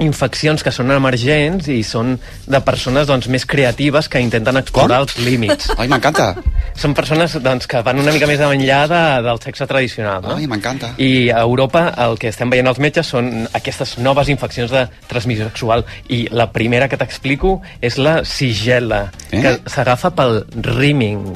infeccions 0.01 0.64
que 0.66 0.72
són 0.74 0.89
emergents 0.89 1.68
i 1.70 1.84
són 1.86 2.16
de 2.49 2.59
persones 2.66 3.05
doncs, 3.05 3.28
més 3.30 3.43
creatives 3.45 4.07
que 4.09 4.18
intenten 4.24 4.57
explorar 4.57 4.97
Com? 5.03 5.05
els 5.05 5.18
límits. 5.22 5.68
Ai, 5.78 5.88
m'encanta. 5.91 6.32
Són 6.74 6.95
persones 6.97 7.36
doncs, 7.43 7.68
que 7.70 7.84
van 7.86 7.99
una 8.01 8.12
mica 8.16 8.26
més 8.26 8.39
enllà 8.41 8.80
de, 8.89 9.01
del 9.28 9.39
sexe 9.43 9.68
tradicional. 9.70 10.24
No? 10.26 10.38
Ai, 10.39 10.47
m'encanta. 10.49 10.95
I 10.97 11.30
a 11.30 11.43
Europa 11.45 11.93
el 12.07 12.18
que 12.18 12.32
estem 12.34 12.49
veient 12.49 12.72
els 12.72 12.80
metges 12.82 13.05
són 13.14 13.47
aquestes 13.53 13.99
noves 13.99 14.32
infeccions 14.34 14.72
de 14.74 14.88
transmissió 15.12 15.45
sexual. 15.51 15.86
I 16.09 16.24
la 16.32 16.49
primera 16.51 16.89
que 16.89 16.97
t'explico 16.97 17.59
és 17.80 17.99
la 18.01 18.24
sigela, 18.26 19.12
Eh? 19.30 19.41
que 19.41 19.59
s'agafa 19.70 20.16
pel 20.18 20.45
rimming. 20.66 21.36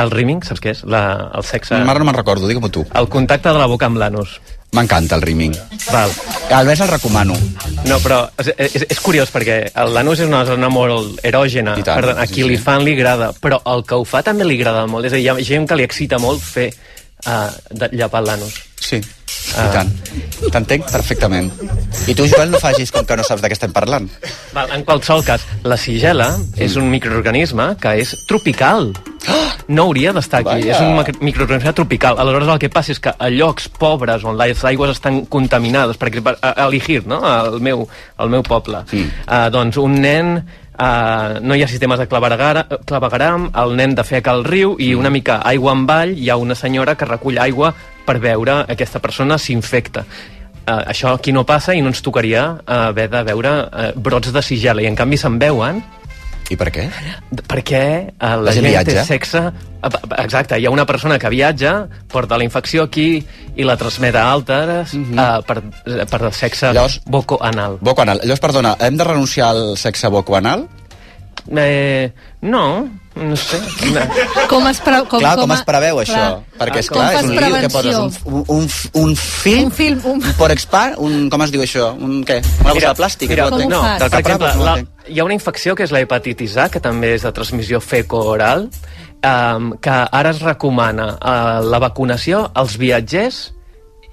El 0.00 0.12
rimming, 0.12 0.40
saps 0.46 0.62
què 0.62 0.72
és? 0.74 0.80
La, 0.88 1.02
el 1.36 1.44
sexe... 1.44 1.76
Ara 1.76 1.98
no 2.00 2.06
me'n 2.08 2.16
recordo, 2.16 2.48
digue-m'ho 2.48 2.70
tu. 2.72 2.86
El 2.96 3.08
contacte 3.12 3.52
de 3.52 3.60
la 3.60 3.68
boca 3.70 3.88
amb 3.90 4.00
l'anus. 4.00 4.38
M'encanta 4.76 5.16
el 5.18 5.24
rimming. 5.26 5.56
Val. 5.90 6.12
A 6.54 6.60
més 6.66 6.80
el 6.80 6.88
recomano. 6.92 7.34
No, 7.88 7.98
però 8.04 8.20
és, 8.38 8.52
és, 8.54 8.84
és 8.94 9.00
curiós 9.02 9.32
perquè 9.34 9.58
l'anus 9.90 10.22
és 10.22 10.30
una 10.30 10.44
zona 10.46 10.70
molt 10.70 11.18
erògena. 11.26 11.74
I 11.80 11.86
tant, 11.86 11.98
per 11.98 12.12
tant, 12.12 12.22
a 12.22 12.28
sí, 12.28 12.36
qui 12.36 12.44
sí. 12.44 12.48
li 12.52 12.58
fan 12.60 12.86
li 12.86 12.94
agrada, 12.94 13.32
però 13.42 13.58
el 13.74 13.82
que 13.88 13.98
ho 13.98 14.06
fa 14.06 14.22
també 14.26 14.46
li 14.46 14.60
agrada 14.60 14.86
molt. 14.90 15.08
És 15.08 15.16
a 15.16 15.18
dir, 15.18 15.26
hi 15.26 15.32
ha 15.32 15.38
gent 15.50 15.66
que 15.66 15.78
li 15.80 15.86
excita 15.88 16.22
molt 16.22 16.44
fer 16.44 16.70
uh, 16.70 17.50
de 17.74 17.90
llapar 17.98 18.22
l'anus. 18.28 18.60
Sí, 18.90 18.98
i 18.98 19.66
tant. 19.74 19.90
T'entenc 20.50 20.88
perfectament. 20.90 21.50
I 22.10 22.14
tu, 22.18 22.24
Joel, 22.26 22.50
no 22.50 22.58
facis 22.58 22.90
com 22.90 23.04
que 23.06 23.16
no 23.18 23.22
saps 23.26 23.42
de 23.44 23.50
què 23.50 23.54
estem 23.54 23.72
parlant. 23.74 24.08
Val, 24.56 24.72
en 24.74 24.82
qualsevol 24.88 25.22
cas, 25.26 25.44
la 25.62 25.76
sigela 25.78 26.32
és 26.58 26.74
un 26.80 26.88
microorganisme 26.90 27.68
que 27.80 27.92
és 28.02 28.14
tropical. 28.28 28.90
No 29.70 29.84
hauria 29.86 30.10
d'estar 30.16 30.40
aquí, 30.42 30.68
és 30.72 30.80
un 30.82 30.96
mic- 30.98 31.20
microorganisme 31.22 31.72
tropical. 31.76 32.18
Aleshores 32.18 32.48
el 32.50 32.58
que 32.58 32.70
passa 32.72 32.90
és 32.96 32.98
que 33.04 33.12
a 33.16 33.28
llocs 33.30 33.68
pobres 33.78 34.24
on 34.26 34.34
les 34.40 34.64
aigües 34.66 34.90
estan 34.96 35.20
contaminades, 35.30 35.96
per 36.00 36.08
exemple, 36.10 36.34
a, 36.42 36.50
a 36.64 36.68
Ligir, 36.72 37.04
no? 37.06 37.20
al, 37.22 37.60
meu, 37.60 37.86
al 38.16 38.32
meu 38.32 38.42
poble, 38.42 38.82
Mm. 38.90 39.06
uh, 39.28 39.46
doncs 39.54 39.76
un 39.78 40.00
nen 40.00 40.34
Uh, 40.80 41.36
no 41.44 41.52
hi 41.54 41.60
ha 41.62 41.66
sistemes 41.68 41.98
de 42.00 42.06
clavegaram, 42.08 43.50
el 43.52 43.74
nen 43.76 43.94
defeca 43.94 44.30
al 44.32 44.44
riu 44.46 44.76
i 44.80 44.94
una 44.96 45.10
mica 45.12 45.42
aigua 45.44 45.74
en 45.76 45.82
vall, 45.84 46.14
hi 46.16 46.30
ha 46.30 46.38
una 46.40 46.54
senyora 46.56 46.94
que 46.96 47.04
recull 47.04 47.36
aigua 47.38 47.74
per 48.10 48.18
veure 48.18 48.60
aquesta 48.74 48.98
persona 48.98 49.38
s'infecta. 49.38 50.02
Uh, 50.60 50.82
això 50.92 51.14
aquí 51.16 51.32
no 51.32 51.46
passa 51.48 51.72
i 51.74 51.80
no 51.80 51.88
ens 51.88 52.02
tocaria 52.04 52.42
uh, 52.58 52.74
haver 52.90 53.06
de 53.10 53.22
veure 53.30 53.50
uh, 53.64 53.86
brots 53.96 54.28
de 54.34 54.42
sigela 54.44 54.82
i 54.84 54.90
en 54.90 54.98
canvi 54.98 55.16
se'n 55.18 55.38
veuen 55.40 55.78
I 56.52 56.56
per 56.60 56.68
què? 56.74 56.84
perquè 57.48 57.80
uh, 58.12 58.34
la, 58.42 58.50
La 58.50 58.52
gent 58.54 58.68
gent 58.68 58.86
té 58.90 59.04
sexe 59.08 59.40
uh, 59.40 59.90
exacte, 60.20 60.58
hi 60.60 60.68
ha 60.68 60.72
una 60.74 60.84
persona 60.86 61.16
que 61.18 61.30
viatja 61.32 61.72
porta 62.12 62.36
la 62.38 62.44
infecció 62.44 62.84
aquí 62.90 63.22
i 63.56 63.64
la 63.66 63.78
transmet 63.80 64.18
a 64.20 64.26
altres 64.34 64.92
uh, 64.98 65.40
per, 65.48 65.62
per 66.12 66.20
sexe 66.36 66.74
Llavors- 66.76 67.00
boco-anal 67.08 67.78
Boco 67.80 68.04
anal. 68.04 68.20
Llavors, 68.22 68.44
perdona, 68.44 68.76
hem 68.84 69.00
de 69.00 69.08
renunciar 69.08 69.54
al 69.56 69.78
sexe 69.80 70.12
boco 70.12 70.36
anal? 70.36 70.68
eh, 71.56 72.12
no, 72.42 72.66
no 73.16 73.36
sé 73.36 73.58
no. 73.90 74.00
Com 74.48 74.66
es, 74.70 74.78
pre 74.84 75.00
com, 75.10 75.18
clar, 75.18 75.34
com, 75.40 75.50
es 75.52 75.64
preveu 75.66 75.98
això? 76.02 76.14
Clar. 76.14 76.60
Perquè, 76.60 76.82
és 76.84 76.90
Com 76.90 77.00
clar, 77.00 77.08
fas 77.10 77.24
és 77.24 77.30
un 77.30 77.36
lío 77.36 77.60
que 77.64 77.70
poses 77.74 77.98
un, 77.98 78.12
un, 78.24 78.44
un, 78.56 78.68
un 79.02 79.16
film, 79.18 79.66
Un 79.66 79.74
film, 79.74 80.00
un... 80.12 80.22
por 80.38 80.54
expar, 80.54 80.94
un, 81.02 81.26
com 81.32 81.42
es 81.46 81.52
diu 81.54 81.64
això? 81.64 81.90
Un 81.98 82.22
què? 82.28 82.38
Una 82.62 82.74
bossa 82.76 82.92
de 82.92 83.00
plàstic? 83.02 83.32
Mira, 83.34 83.50
no 83.50 83.82
per 83.98 84.10
exemple, 84.20 84.52
la, 84.62 84.76
entenc. 84.78 85.06
hi 85.10 85.20
ha 85.20 85.26
una 85.26 85.36
infecció 85.36 85.74
que 85.74 85.86
és 85.88 85.94
la 85.94 86.04
hepatitis 86.06 86.56
A, 86.56 86.68
que 86.70 86.82
també 86.82 87.14
és 87.18 87.26
de 87.26 87.32
transmissió 87.34 87.82
feco-oral, 87.82 88.68
um, 89.26 89.72
que 89.82 89.96
ara 90.22 90.30
es 90.30 90.42
recomana 90.46 91.14
uh, 91.16 91.58
la 91.66 91.82
vacunació 91.82 92.46
als 92.54 92.78
viatgers 92.80 93.48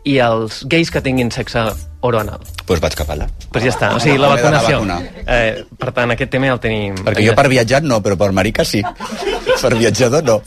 i 0.07 0.17
als 0.23 0.63
gais 0.71 0.89
que 0.91 1.03
tinguin 1.03 1.29
sexe 1.33 1.67
oroanal. 2.09 2.43
Doncs 2.63 2.81
vaig 2.83 2.97
cap 2.99 3.11
allà. 3.13 3.27
Pues 3.53 3.65
ja 3.65 3.71
està, 3.73 3.91
o 3.95 4.01
sigui, 4.03 4.17
la 4.21 4.31
M'he 4.33 4.41
d'anar 4.43 4.61
a 4.61 4.65
vacunació. 4.65 5.23
Eh, 5.23 5.63
per 5.79 5.93
tant, 5.95 6.13
aquest 6.15 6.33
tema 6.33 6.49
ja 6.49 6.57
el 6.57 6.63
tenim... 6.63 6.97
Perquè 7.07 7.25
jo 7.27 7.35
per 7.37 7.47
viatjar 7.51 7.83
no, 7.85 8.01
però 8.03 8.17
per 8.19 8.31
marica 8.35 8.65
sí. 8.67 8.83
per 9.63 9.73
viatjador 9.77 10.25
no. 10.27 10.41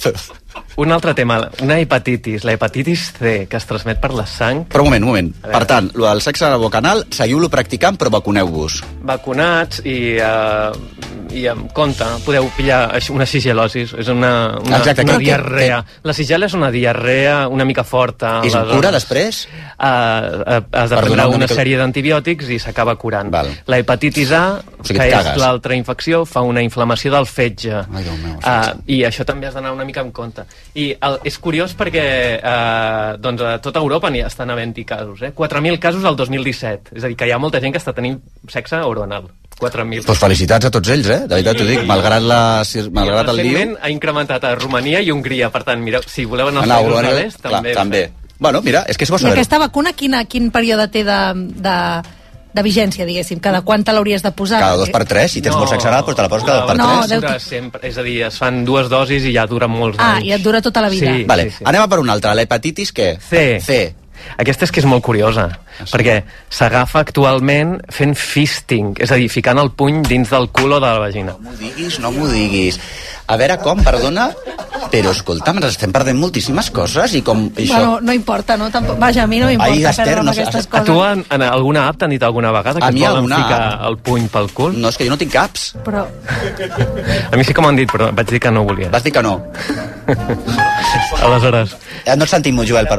Un 0.80 0.92
altre 0.96 1.12
tema, 1.12 1.36
una 1.60 1.76
hepatitis, 1.78 2.44
la 2.48 2.54
hepatitis 2.56 3.10
C, 3.18 3.32
que 3.50 3.58
es 3.58 3.66
transmet 3.68 3.98
per 4.00 4.14
la 4.16 4.24
sang, 4.24 4.62
Però 4.70 4.80
un 4.86 4.88
moment, 4.88 5.04
un 5.04 5.10
moment. 5.10 5.30
Per 5.44 5.64
tant, 5.68 5.90
lo 5.94 6.06
del 6.08 6.22
sexe 6.24 6.48
bocanal, 6.56 7.04
seguiu-lo 7.12 7.50
practicant, 7.52 7.98
però 8.00 8.08
vacuneu-vos. 8.16 8.80
vacunats 9.04 9.80
i, 9.84 10.16
uh, 10.16 10.72
i 11.36 11.44
amb 11.50 11.68
compte, 11.76 12.04
podeu 12.24 12.48
pillar 12.56 12.94
una 13.12 13.26
sigelosis, 13.26 13.92
és 13.98 14.08
una, 14.08 14.56
una, 14.64 14.78
Exacte, 14.78 15.04
una 15.04 15.18
diarrea. 15.20 15.82
La 16.06 16.14
sigela 16.16 16.46
és 16.48 16.54
una 16.56 16.70
diarrea 16.70 17.46
una 17.48 17.64
mica 17.68 17.84
forta. 17.84 18.38
I 18.44 18.48
es 18.48 18.54
aleshores, 18.54 18.76
cura 18.80 18.90
després? 18.94 19.42
Uh, 19.76 19.84
uh, 19.84 20.62
has 20.72 20.90
de 20.90 20.96
Per 20.96 21.04
prendre 21.04 21.12
una 21.12 21.26
una, 21.28 21.44
mica- 21.44 21.54
sèrie 21.60 21.76
d'antibiòtics 21.80 22.48
i 22.56 22.58
s'acaba 22.62 22.96
curant. 22.96 23.30
Val. 23.32 23.50
La 23.66 23.78
hepatitis 23.82 24.32
A, 24.32 24.44
O 24.80 24.84
sigui, 24.84 24.98
que 25.00 25.08
és 25.12 25.36
l'altra 25.36 25.76
infecció, 25.76 26.24
fa 26.24 26.40
una 26.40 26.62
inflamació 26.64 27.12
del 27.12 27.26
fetge. 27.28 27.84
Ai, 27.84 28.04
Déu 28.04 28.16
meu, 28.24 28.38
Uh, 28.40 28.80
I 28.86 29.02
això 29.04 29.24
també 29.28 29.46
has 29.46 29.54
d'anar 29.54 29.72
una 29.74 29.84
mica 29.84 30.00
en 30.00 30.10
compte. 30.12 30.42
I 30.78 30.86
el, 31.02 31.18
és 31.26 31.36
curiós 31.42 31.72
perquè 31.78 32.04
uh, 32.38 33.16
doncs 33.18 33.42
a 33.42 33.56
tota 33.62 33.82
Europa 33.82 34.10
n'hi 34.12 34.22
estan 34.22 34.52
havent-hi 34.54 34.84
casos. 34.86 35.22
Eh? 35.26 35.32
4.000 35.34 35.80
casos 35.82 36.06
al 36.06 36.18
2017. 36.18 36.94
És 36.94 37.04
a 37.04 37.10
dir, 37.10 37.16
que 37.18 37.26
hi 37.26 37.34
ha 37.34 37.40
molta 37.42 37.60
gent 37.62 37.74
que 37.74 37.82
està 37.82 37.94
tenint 37.96 38.20
sexe 38.48 38.78
oronal. 38.86 39.26
4.000. 39.60 40.06
Doncs 40.06 40.22
felicitats 40.22 40.70
a 40.70 40.72
tots 40.72 40.94
ells, 40.94 41.10
eh? 41.10 41.18
De 41.26 41.34
veritat 41.34 41.58
t'ho 41.58 41.66
dic, 41.68 41.82
malgrat, 41.88 42.22
la, 42.22 42.40
malgrat 42.96 43.32
el 43.32 43.42
lío... 43.42 43.50
Recentment 43.50 43.76
ha 43.82 43.90
incrementat 43.92 44.46
a 44.46 44.54
Romania 44.56 45.02
i 45.02 45.10
Hongria. 45.12 45.50
Per 45.52 45.64
tant, 45.66 45.82
mireu, 45.84 46.06
si 46.06 46.24
voleu 46.24 46.52
anar 46.52 46.64
als 46.64 46.70
Anar 46.70 46.80
a 46.80 46.86
països 46.86 47.18
l'est, 47.18 47.42
clar, 47.42 47.58
també. 47.58 47.74
també. 47.76 48.06
Bueno, 48.40 48.62
mira, 48.64 48.86
és 48.88 48.96
que 48.96 49.04
és 49.04 49.10
bo 49.12 49.18
I 49.20 49.34
aquesta 49.34 49.58
vacuna, 49.60 49.92
quina, 49.92 50.22
quin 50.24 50.48
període 50.54 50.86
té 50.88 51.02
de, 51.04 51.18
de, 51.60 51.76
de 52.52 52.62
vigència, 52.62 53.06
diguéssim? 53.06 53.38
Cada 53.40 53.60
quan 53.62 53.84
te 53.84 53.92
l'hauries 53.92 54.22
de 54.22 54.32
posar? 54.32 54.60
Cada 54.60 54.76
dos 54.76 54.90
per 54.90 55.04
tres, 55.04 55.32
si 55.32 55.40
tens 55.42 55.56
molt 55.56 55.68
sexe 55.70 55.88
anal, 55.88 56.02
doncs 56.04 56.16
te 56.16 56.22
la 56.22 56.28
poses 56.28 56.46
cada 56.46 56.60
dos 56.60 56.70
per 56.70 56.76
No, 56.78 56.88
tres. 56.98 57.08
deu- 57.10 57.20
Dura 57.20 57.38
sempre, 57.38 57.88
és 57.88 57.98
a 57.98 58.02
dir, 58.02 58.22
es 58.26 58.38
fan 58.38 58.64
dues 58.64 58.88
dosis 58.88 59.24
i 59.24 59.32
ja 59.34 59.46
dura 59.46 59.68
molts 59.68 59.98
Ah, 60.00 60.16
anys. 60.16 60.26
i 60.26 60.32
et 60.32 60.42
dura 60.42 60.60
tota 60.60 60.80
la 60.80 60.88
vida. 60.88 61.14
Sí. 61.16 61.24
Vale, 61.24 61.52
anem 61.64 61.82
a 61.82 61.88
per 61.88 61.98
una 62.00 62.12
altra. 62.12 62.34
L'hepatitis, 62.34 62.92
què? 62.94 63.18
C. 63.20 63.60
C. 63.60 63.94
Aquesta 64.36 64.66
és 64.66 64.70
que 64.70 64.80
és 64.80 64.86
molt 64.86 65.02
curiosa, 65.02 65.46
perquè 65.90 66.22
s'agafa 66.50 67.00
actualment 67.00 67.80
fent 67.88 68.14
fisting, 68.14 68.92
és 69.00 69.10
a 69.10 69.14
dir, 69.16 69.30
ficant 69.30 69.56
el 69.58 69.70
puny 69.72 70.02
dins 70.02 70.28
del 70.28 70.50
cul 70.50 70.72
o 70.72 70.80
de 70.80 70.86
la 70.86 70.98
vagina. 70.98 71.32
No 71.32 71.38
m'ho 71.50 71.56
diguis, 71.56 71.98
no 72.00 72.10
m'ho 72.12 72.28
diguis. 72.28 72.78
A 73.30 73.36
veure 73.38 73.56
com, 73.62 73.78
perdona, 73.86 74.24
però 74.90 75.12
escolta'm, 75.14 75.60
ens 75.60 75.68
estem 75.76 75.92
perdent 75.94 76.18
moltíssimes 76.18 76.70
coses 76.74 77.12
i 77.14 77.20
com 77.22 77.44
això... 77.52 77.76
Bueno, 77.76 77.92
no 78.02 78.14
importa, 78.16 78.56
no? 78.58 78.66
Tampoc, 78.74 78.98
vaja, 78.98 79.22
a 79.22 79.30
mi 79.30 79.38
no 79.38 79.46
m'importa 79.46 79.70
Ai, 79.76 79.84
Esther, 79.86 80.16
no 80.26 80.34
sé- 80.34 80.42
aquestes 80.42 80.66
A 80.66 80.70
coses. 80.72 80.86
tu 80.88 80.96
en, 81.06 81.22
en 81.30 81.44
alguna 81.46 81.84
app 81.88 82.00
t'han 82.00 82.10
dit 82.10 82.22
alguna 82.26 82.50
vegada 82.56 82.80
que 82.80 82.86
A 82.86 82.90
et 82.90 82.98
poden 82.98 83.16
alguna 83.20 83.36
ficar 83.44 83.60
app. 83.68 83.84
el 83.90 83.98
puny 83.98 84.26
pel 84.34 84.50
cul? 84.56 84.74
No, 84.82 84.90
és 84.90 84.98
que 84.98 85.06
jo 85.06 85.14
no 85.14 85.18
tinc 85.20 85.30
caps. 85.36 85.68
Però 85.86 86.02
A 87.30 87.36
mi 87.38 87.44
sí 87.46 87.54
que 87.54 87.62
m'han 87.62 87.78
dit, 87.78 87.90
però 87.92 88.10
vaig 88.12 88.26
dir 88.34 88.40
que 88.42 88.50
no 88.50 88.64
volia. 88.66 88.90
Vas 88.90 89.04
dir 89.06 89.12
que 89.14 89.22
no. 89.22 89.36
Aleshores... 91.22 91.76
Eh, 92.04 92.16
no 92.16 92.24
et 92.24 92.30
sentim, 92.32 92.56
Joel. 92.66 92.86
Per... 92.88 92.96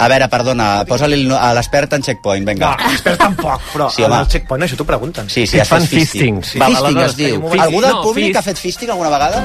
A 0.00 0.06
veure, 0.08 0.26
perdona, 0.32 0.66
posa-li 0.88 1.18
a 1.36 1.50
l'expert 1.54 1.92
en 1.98 2.02
checkpoint, 2.06 2.46
vinga. 2.48 2.70
No, 2.80 2.90
expert 2.94 3.20
tampoc, 3.20 3.60
però 3.74 3.88
Sí, 3.92 4.02
home. 4.06 4.16
al 4.16 4.28
checkpoint 4.32 4.64
això 4.64 4.78
t'ho 4.80 4.86
pregunten. 4.88 5.28
Sí, 5.30 5.44
sí, 5.46 5.60
has 5.60 5.68
fan 5.68 5.84
fet 5.84 6.00
fisting. 6.00 6.40
fisting, 6.40 6.42
sí. 6.42 6.58
Fisting, 6.58 6.96
Aleshores, 6.96 7.10
es 7.12 7.16
diu. 7.20 7.44
Algú 7.66 7.82
del 7.84 7.98
públic 8.02 8.38
ha 8.40 8.42
fet 8.46 8.58
fisting 8.58 8.90
alguna 8.94 9.10
vegada? 9.12 9.35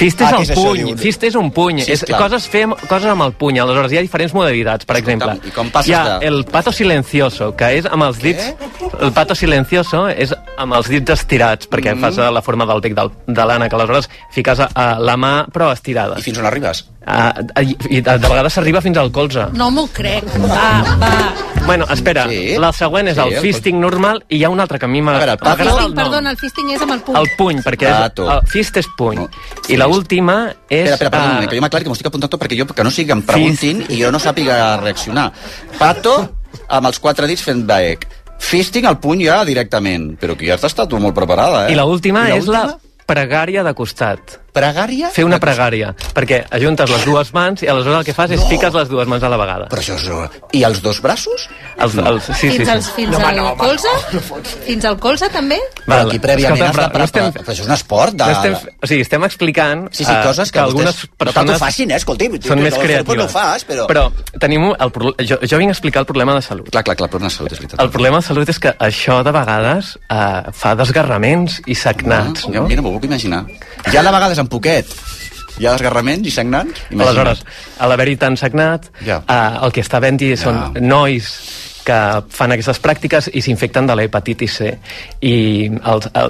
Fist 0.00 0.20
és 0.22 0.26
Ah, 0.26 0.30
què 0.32 0.36
el 0.38 0.42
és 0.46 0.50
això, 0.54 0.62
puny, 0.64 0.84
diu? 0.86 0.96
fist 0.96 1.24
és 1.28 1.34
un 1.36 1.50
puny, 1.52 1.80
Sí, 1.84 1.92
és 1.92 2.04
coses, 2.16 2.46
fer, 2.48 2.62
coses 2.88 3.04
amb 3.10 3.20
el 3.26 3.34
puny, 3.36 3.58
aleshores 3.60 3.92
hi 3.92 3.98
ha 3.98 4.00
diferents 4.00 4.32
modalitats, 4.32 4.86
per 4.88 4.96
exemple. 4.96 5.34
i 5.44 5.50
com 5.52 5.68
passes 5.70 5.90
hi 5.90 5.92
ha 5.92 6.18
de- 6.20 6.26
el 6.26 6.44
pato 6.46 6.72
silencioso, 6.72 7.54
que 7.54 7.68
és 7.76 7.84
amb 7.84 8.04
els 8.04 8.18
dits... 8.22 8.54
El 9.00 9.12
pato 9.12 9.34
silencioso 9.34 10.08
és 10.08 10.32
amb 10.56 10.72
els 10.74 10.88
dits 10.88 11.10
estirats, 11.10 11.68
perquè 11.68 11.94
Mm. 11.94 12.00
fas 12.00 12.16
eh, 12.18 12.30
la 12.30 12.40
forma 12.42 12.64
del 12.66 12.80
bec 12.80 12.94
del, 12.94 13.10
de 13.26 13.44
l'ànec, 13.44 13.72
aleshores 13.74 14.08
fiques 14.32 14.58
a, 14.60 14.70
la 14.98 15.16
mà 15.16 15.46
però 15.52 15.70
estirada. 15.72 16.18
I 16.18 16.22
fins 16.22 16.38
on 16.38 16.46
arribes? 16.46 16.86
Uh, 17.00 17.62
i, 17.64 17.76
i 17.96 18.00
de, 18.04 18.12
de 18.20 18.28
vegades 18.28 18.52
s'arriba 18.52 18.82
fins 18.84 18.98
al 19.00 19.08
colze. 19.10 19.46
no 19.56 19.70
m'ho 19.72 19.86
crec. 19.92 20.26
Va, 20.44 20.96
va. 21.00 21.12
Bueno, 21.64 21.86
espera, 21.92 22.26
sí. 22.28 22.56
la 22.60 22.72
següent 22.76 23.08
és 23.08 23.14
Sí, 23.16 23.22
el 23.22 23.34
el 23.38 23.40
fisting 23.44 23.78
normal 23.80 24.22
i 24.28 24.36
hi 24.40 24.44
ha 24.44 24.50
un 24.52 24.60
altre 24.60 24.78
que 24.78 24.84
a 24.84 24.88
mi 24.88 24.98
el 24.98 25.04
m'agrada 25.04 25.36
Fisting, 25.56 25.70
el 25.70 25.94
nom. 25.94 25.94
perdona, 25.96 26.30
el 26.30 26.36
fisting 26.40 26.70
és 26.74 26.82
amb 26.82 26.92
el 26.92 27.00
puny. 27.06 27.16
El 27.20 27.30
puny, 27.38 27.62
perquè 27.64 27.88
és, 27.88 28.20
el 28.24 28.46
fist 28.52 28.76
és 28.80 28.88
puny. 28.98 29.20
I 29.68 29.78
la 29.80 29.86
última 29.88 30.36
és... 30.68 30.90
Espera, 30.90 30.94
espera, 30.94 31.10
perdona, 31.14 31.44
eh, 31.44 31.48
que 31.48 31.56
jo 31.56 31.64
m'aclari 31.64 31.84
que 31.84 31.92
m'ho 31.92 31.96
estic 31.98 32.10
apuntant 32.10 32.32
tot 32.32 32.42
perquè 32.42 32.58
jo 32.58 32.66
que 32.68 32.84
no 32.84 32.90
sigui 32.90 33.08
que 33.12 33.16
em 33.18 33.22
preguntin 33.28 33.84
i 33.88 34.00
jo 34.02 34.10
no 34.12 34.20
sàpiga 34.20 34.58
reaccionar. 34.82 35.30
Pato 35.78 36.16
amb 36.68 36.90
els 36.90 36.98
quatre 37.00 37.28
dits 37.30 37.44
fent 37.46 37.64
baec. 37.68 38.06
Fisting 38.40 38.86
al 38.88 38.98
puny 39.00 39.24
ja 39.28 39.42
directament. 39.44 40.14
Però 40.20 40.36
que 40.36 40.48
ja 40.48 40.56
has 40.56 40.64
estat 40.64 40.88
tu 40.90 40.98
molt 40.98 41.14
preparada, 41.16 41.66
eh? 41.68 41.72
I 41.74 41.80
l'última 41.80 42.28
és 42.34 42.48
la 42.50 42.66
pregària 43.06 43.62
de 43.66 43.74
costat. 43.74 44.38
Pregària? 44.52 45.10
Fer 45.14 45.24
una 45.24 45.38
pregària, 45.42 45.92
perquè 46.16 46.40
ajuntes 46.50 46.90
les 46.90 47.04
dues 47.06 47.32
mans 47.36 47.62
i 47.62 47.68
aleshores 47.70 48.00
el 48.00 48.06
que 48.08 48.14
fas 48.16 48.32
és 48.34 48.42
fiques 48.50 48.74
les 48.74 48.88
dues 48.90 49.06
mans 49.10 49.22
a 49.22 49.30
la 49.30 49.38
vegada. 49.40 49.68
Però 49.70 49.80
això 49.82 49.96
és... 49.98 50.38
I 50.58 50.64
els 50.66 50.80
dos 50.82 50.98
braços? 51.04 51.48
Els, 51.78 51.94
els, 51.96 52.24
sí, 52.26 52.34
sí, 52.34 52.50
fins 52.58 52.66
sí. 52.66 52.70
als, 52.74 52.88
fins 52.96 53.16
al 53.16 53.38
colze? 53.60 53.92
Fins 54.66 54.84
al 54.90 54.98
colze, 55.00 55.28
també? 55.32 55.58
Però 55.86 56.00
aquí 56.06 56.18
prèviament 56.22 56.64
escolta, 56.66 56.70
has 56.70 56.76
de 56.76 56.92
però 56.92 56.98
no 57.04 57.08
estem- 57.08 57.32
Però 57.40 57.52
això 57.54 57.62
és 57.62 57.68
un 57.70 57.74
esport 57.76 58.16
de... 58.18 58.26
No 58.26 58.32
estem, 58.36 58.74
o 58.82 58.90
sigui, 58.90 59.04
estem 59.06 59.24
explicant 59.28 59.86
Sí, 59.90 60.04
sí, 60.04 60.10
eh, 60.12 60.22
coses 60.26 60.50
que, 60.52 60.60
algunes 60.60 60.94
vostès... 60.94 61.10
persones 61.16 61.30
No 61.30 61.38
cal 61.40 61.46
que 61.50 61.56
ho 61.56 61.64
facin, 61.64 61.90
eh? 61.94 61.98
Escolti, 62.00 62.28
són 62.46 62.62
més 62.64 62.74
no, 62.76 62.82
creatives. 62.82 63.22
No 63.22 63.28
fas, 63.30 63.64
però... 63.68 63.86
però 63.90 64.04
tenim 64.42 64.66
un, 64.70 64.74
el, 64.78 64.92
jo, 65.30 65.38
jo 65.46 65.60
vinc 65.62 65.70
a 65.72 65.76
explicar 65.76 66.02
el 66.04 66.08
problema 66.10 66.34
de 66.36 66.42
salut. 66.42 66.68
Clar, 66.74 66.82
clar, 66.86 66.96
clar, 66.98 67.08
el 67.08 67.14
problema 67.14 67.30
de 67.30 67.36
salut, 67.36 67.52
és 67.54 67.62
veritat. 67.62 67.80
El 67.86 67.90
problema 67.94 68.20
de 68.20 68.26
salut 68.28 68.52
és 68.52 68.58
que 68.62 68.74
això 68.90 69.20
de 69.26 69.34
vegades 69.36 69.94
eh, 70.10 70.52
fa 70.52 70.74
desgarraments 70.78 71.60
i 71.70 71.78
sagnats, 71.78 72.46
Ah, 72.50 72.54
no? 72.54 72.66
Mira, 72.68 72.82
m'ho 72.82 72.92
puc 72.98 73.06
imaginar. 73.08 73.44
Ja 73.92 74.02
de 74.04 74.10
vegades 74.12 74.39
en 74.40 74.48
poquet 74.48 74.86
hi 75.60 75.66
ha 75.66 75.72
desgarraments 75.76 76.26
i 76.28 76.30
sagnants? 76.32 76.78
Imagina't. 76.90 77.08
Aleshores, 77.08 77.42
a 77.78 77.86
l'haver-hi 77.90 78.16
tan 78.16 78.36
sagnat, 78.40 78.86
Ja. 79.04 79.22
eh, 79.28 79.64
el 79.66 79.72
que 79.72 79.82
està 79.84 79.98
havent-hi 80.00 80.36
són 80.40 80.72
nois 80.80 81.66
que 81.84 81.96
fan 82.28 82.52
aquestes 82.52 82.76
pràctiques 82.80 83.30
i 83.34 83.40
s'infecten 83.40 83.86
de 83.88 83.94
l'hepatitis 83.96 84.52
C. 84.58 84.78
I 85.24 85.70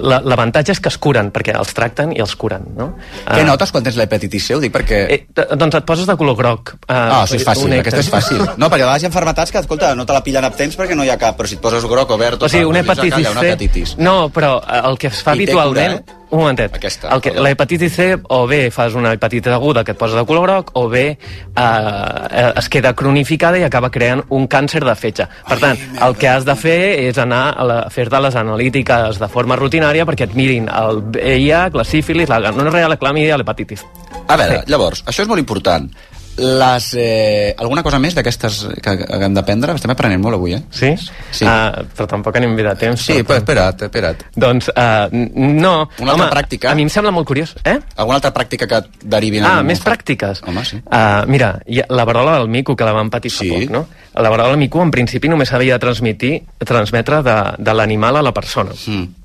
la- 0.01 0.21
l'avantatge 0.23 0.71
és 0.71 0.79
que 0.79 0.89
es 0.89 0.97
curen, 0.97 1.29
perquè 1.31 1.53
els 1.57 1.73
tracten 1.75 2.13
i 2.15 2.21
els 2.23 2.35
curen, 2.39 2.63
no? 2.77 2.95
Què 3.27 3.41
Eh, 3.41 3.45
notes 3.45 3.71
quan 3.71 3.83
tens 3.83 3.97
l'hepatitis 3.99 4.45
C? 4.47 4.55
Ho 4.55 4.59
dic 4.63 4.71
perquè... 4.73 5.01
Eh, 5.11 5.27
doncs 5.55 5.75
et 5.75 5.85
poses 5.85 6.07
de 6.07 6.15
color 6.17 6.35
groc. 6.39 6.73
Eh, 6.87 6.93
Ah, 6.93 7.23
això 7.25 7.35
és 7.35 7.43
fàcil, 7.45 7.71
aquesta 7.79 7.99
és 7.99 8.09
fàcil. 8.09 8.39
No, 8.57 8.69
perquè 8.69 8.83
a 8.83 8.87
vegades 8.87 9.03
hi 9.03 9.05
ha 9.05 9.11
enfermetats 9.11 9.51
que, 9.51 9.59
escolta, 9.59 9.93
no 9.93 10.05
te 10.05 10.13
la 10.13 10.23
pillen 10.23 10.43
a 10.45 10.51
temps 10.51 10.75
perquè 10.77 10.95
no 10.95 11.03
hi 11.03 11.09
ha 11.09 11.17
cap, 11.17 11.37
però 11.37 11.47
si 11.47 11.55
et 11.55 11.61
poses 11.61 11.83
groc 11.85 12.09
o 12.11 12.17
verd... 12.17 12.41
O 12.43 12.49
sigui, 12.49 12.63
una 12.65 12.79
hepatitis 12.79 13.29
una 13.29 13.41
C... 13.41 13.47
hepatitis. 13.51 13.97
No, 13.97 14.29
però 14.29 14.61
eh, 14.63 14.81
el 14.89 14.97
que 14.97 15.07
es 15.07 15.21
fa 15.21 15.35
I 15.35 15.43
habitualment... 15.43 16.01
cura, 16.05 16.17
Un 16.31 16.39
momentet. 16.39 16.77
Aquesta, 16.79 17.09
el 17.11 17.19
que, 17.19 17.33
la 17.35 17.51
hepatitis 17.51 17.91
C, 17.91 18.05
o 18.15 18.45
bé 18.47 18.61
fas 18.71 18.95
una 18.95 19.11
hepatitis 19.11 19.51
aguda 19.51 19.83
que 19.83 19.91
et 19.91 19.99
posa 19.99 20.15
de 20.15 20.23
color 20.27 20.45
groc, 20.47 20.71
o 20.79 20.85
bé 20.89 21.03
eh, 21.11 21.17
eh, 21.59 22.45
es 22.55 22.69
queda 22.71 22.93
cronificada 22.95 23.59
i 23.59 23.65
acaba 23.67 23.89
creant 23.91 24.23
un 24.31 24.47
càncer 24.47 24.79
de 24.85 24.95
fetge. 24.95 25.27
Per 25.49 25.57
tant, 25.59 25.81
el 26.07 26.15
que 26.15 26.29
has 26.31 26.47
de 26.47 26.55
fer 26.55 26.79
és 27.09 27.19
anar 27.19 27.41
a, 27.51 27.81
fer-te 27.91 28.23
les 28.23 28.37
analítiques 28.39 29.19
de 29.19 29.29
forma 29.33 29.59
rutinària 29.59 30.07
perquè 30.07 30.29
et 30.29 30.37
mirin 30.39 30.71
el 30.71 31.03
VIH, 31.11 31.75
la 31.75 31.87
sífilis, 31.87 32.31
la 32.31 32.55
gonorrea, 32.55 32.87
la 32.87 32.99
clamídia, 33.01 33.35
l'hepatitis. 33.35 33.83
A 34.31 34.39
veure, 34.39 34.63
llavors, 34.71 35.03
això 35.11 35.25
és 35.25 35.31
molt 35.31 35.43
important. 35.43 35.91
Les, 36.37 36.85
eh, 36.97 37.55
alguna 37.59 37.83
cosa 37.83 37.99
més 37.99 38.15
d'aquestes 38.15 38.61
que 38.81 38.93
hem 38.95 39.33
d'aprendre? 39.35 39.75
Estem 39.75 39.91
aprenent 39.93 40.21
molt 40.23 40.37
avui, 40.37 40.55
eh? 40.55 40.61
Sí? 40.71 40.93
Sí. 40.97 41.45
Uh, 41.45 41.83
però 41.97 42.07
tampoc 42.09 42.37
anem 42.39 42.55
bé 42.55 42.63
de 42.65 42.75
temps. 42.79 43.03
Sí, 43.03 43.19
però 43.27 43.41
espera't, 43.41 43.83
espera't. 43.87 44.23
Doncs, 44.39 44.71
uh, 44.71 45.11
no. 45.11 45.73
Una 45.99 46.15
altra 46.15 46.29
pràctica? 46.31 46.71
A 46.71 46.75
mi 46.77 46.87
em 46.87 46.91
sembla 46.93 47.11
molt 47.13 47.27
curiós. 47.27 47.53
Eh? 47.67 47.77
Alguna 47.97 48.21
altra 48.21 48.33
pràctica 48.35 48.69
que 48.69 48.81
et 48.81 49.05
derivin... 49.15 49.45
Ah, 49.47 49.59
més 49.65 49.83
pràctiques. 49.83 50.43
Home, 50.47 50.65
sí. 50.65 50.81
Uh, 50.85 51.27
mira, 51.29 51.53
ha 51.59 51.87
la 51.91 52.07
verola 52.07 52.39
del 52.39 52.49
mico, 52.49 52.75
que 52.79 52.87
la 52.87 52.95
vam 52.95 53.11
patir 53.13 53.33
fa 53.35 53.47
poc, 53.51 53.67
no? 53.73 53.85
La 54.15 54.29
verola 54.29 54.55
del 54.55 54.61
mico, 54.63 54.81
en 54.81 54.91
principi, 54.91 55.29
només 55.31 55.51
s'havia 55.51 55.77
de 55.77 55.83
transmitir, 55.83 56.35
transmetre 56.65 57.21
de, 57.27 57.39
de 57.59 57.75
l'animal 57.75 58.17
a 58.17 58.23
la 58.25 58.33
persona. 58.35 58.71
Mm. 58.87 59.21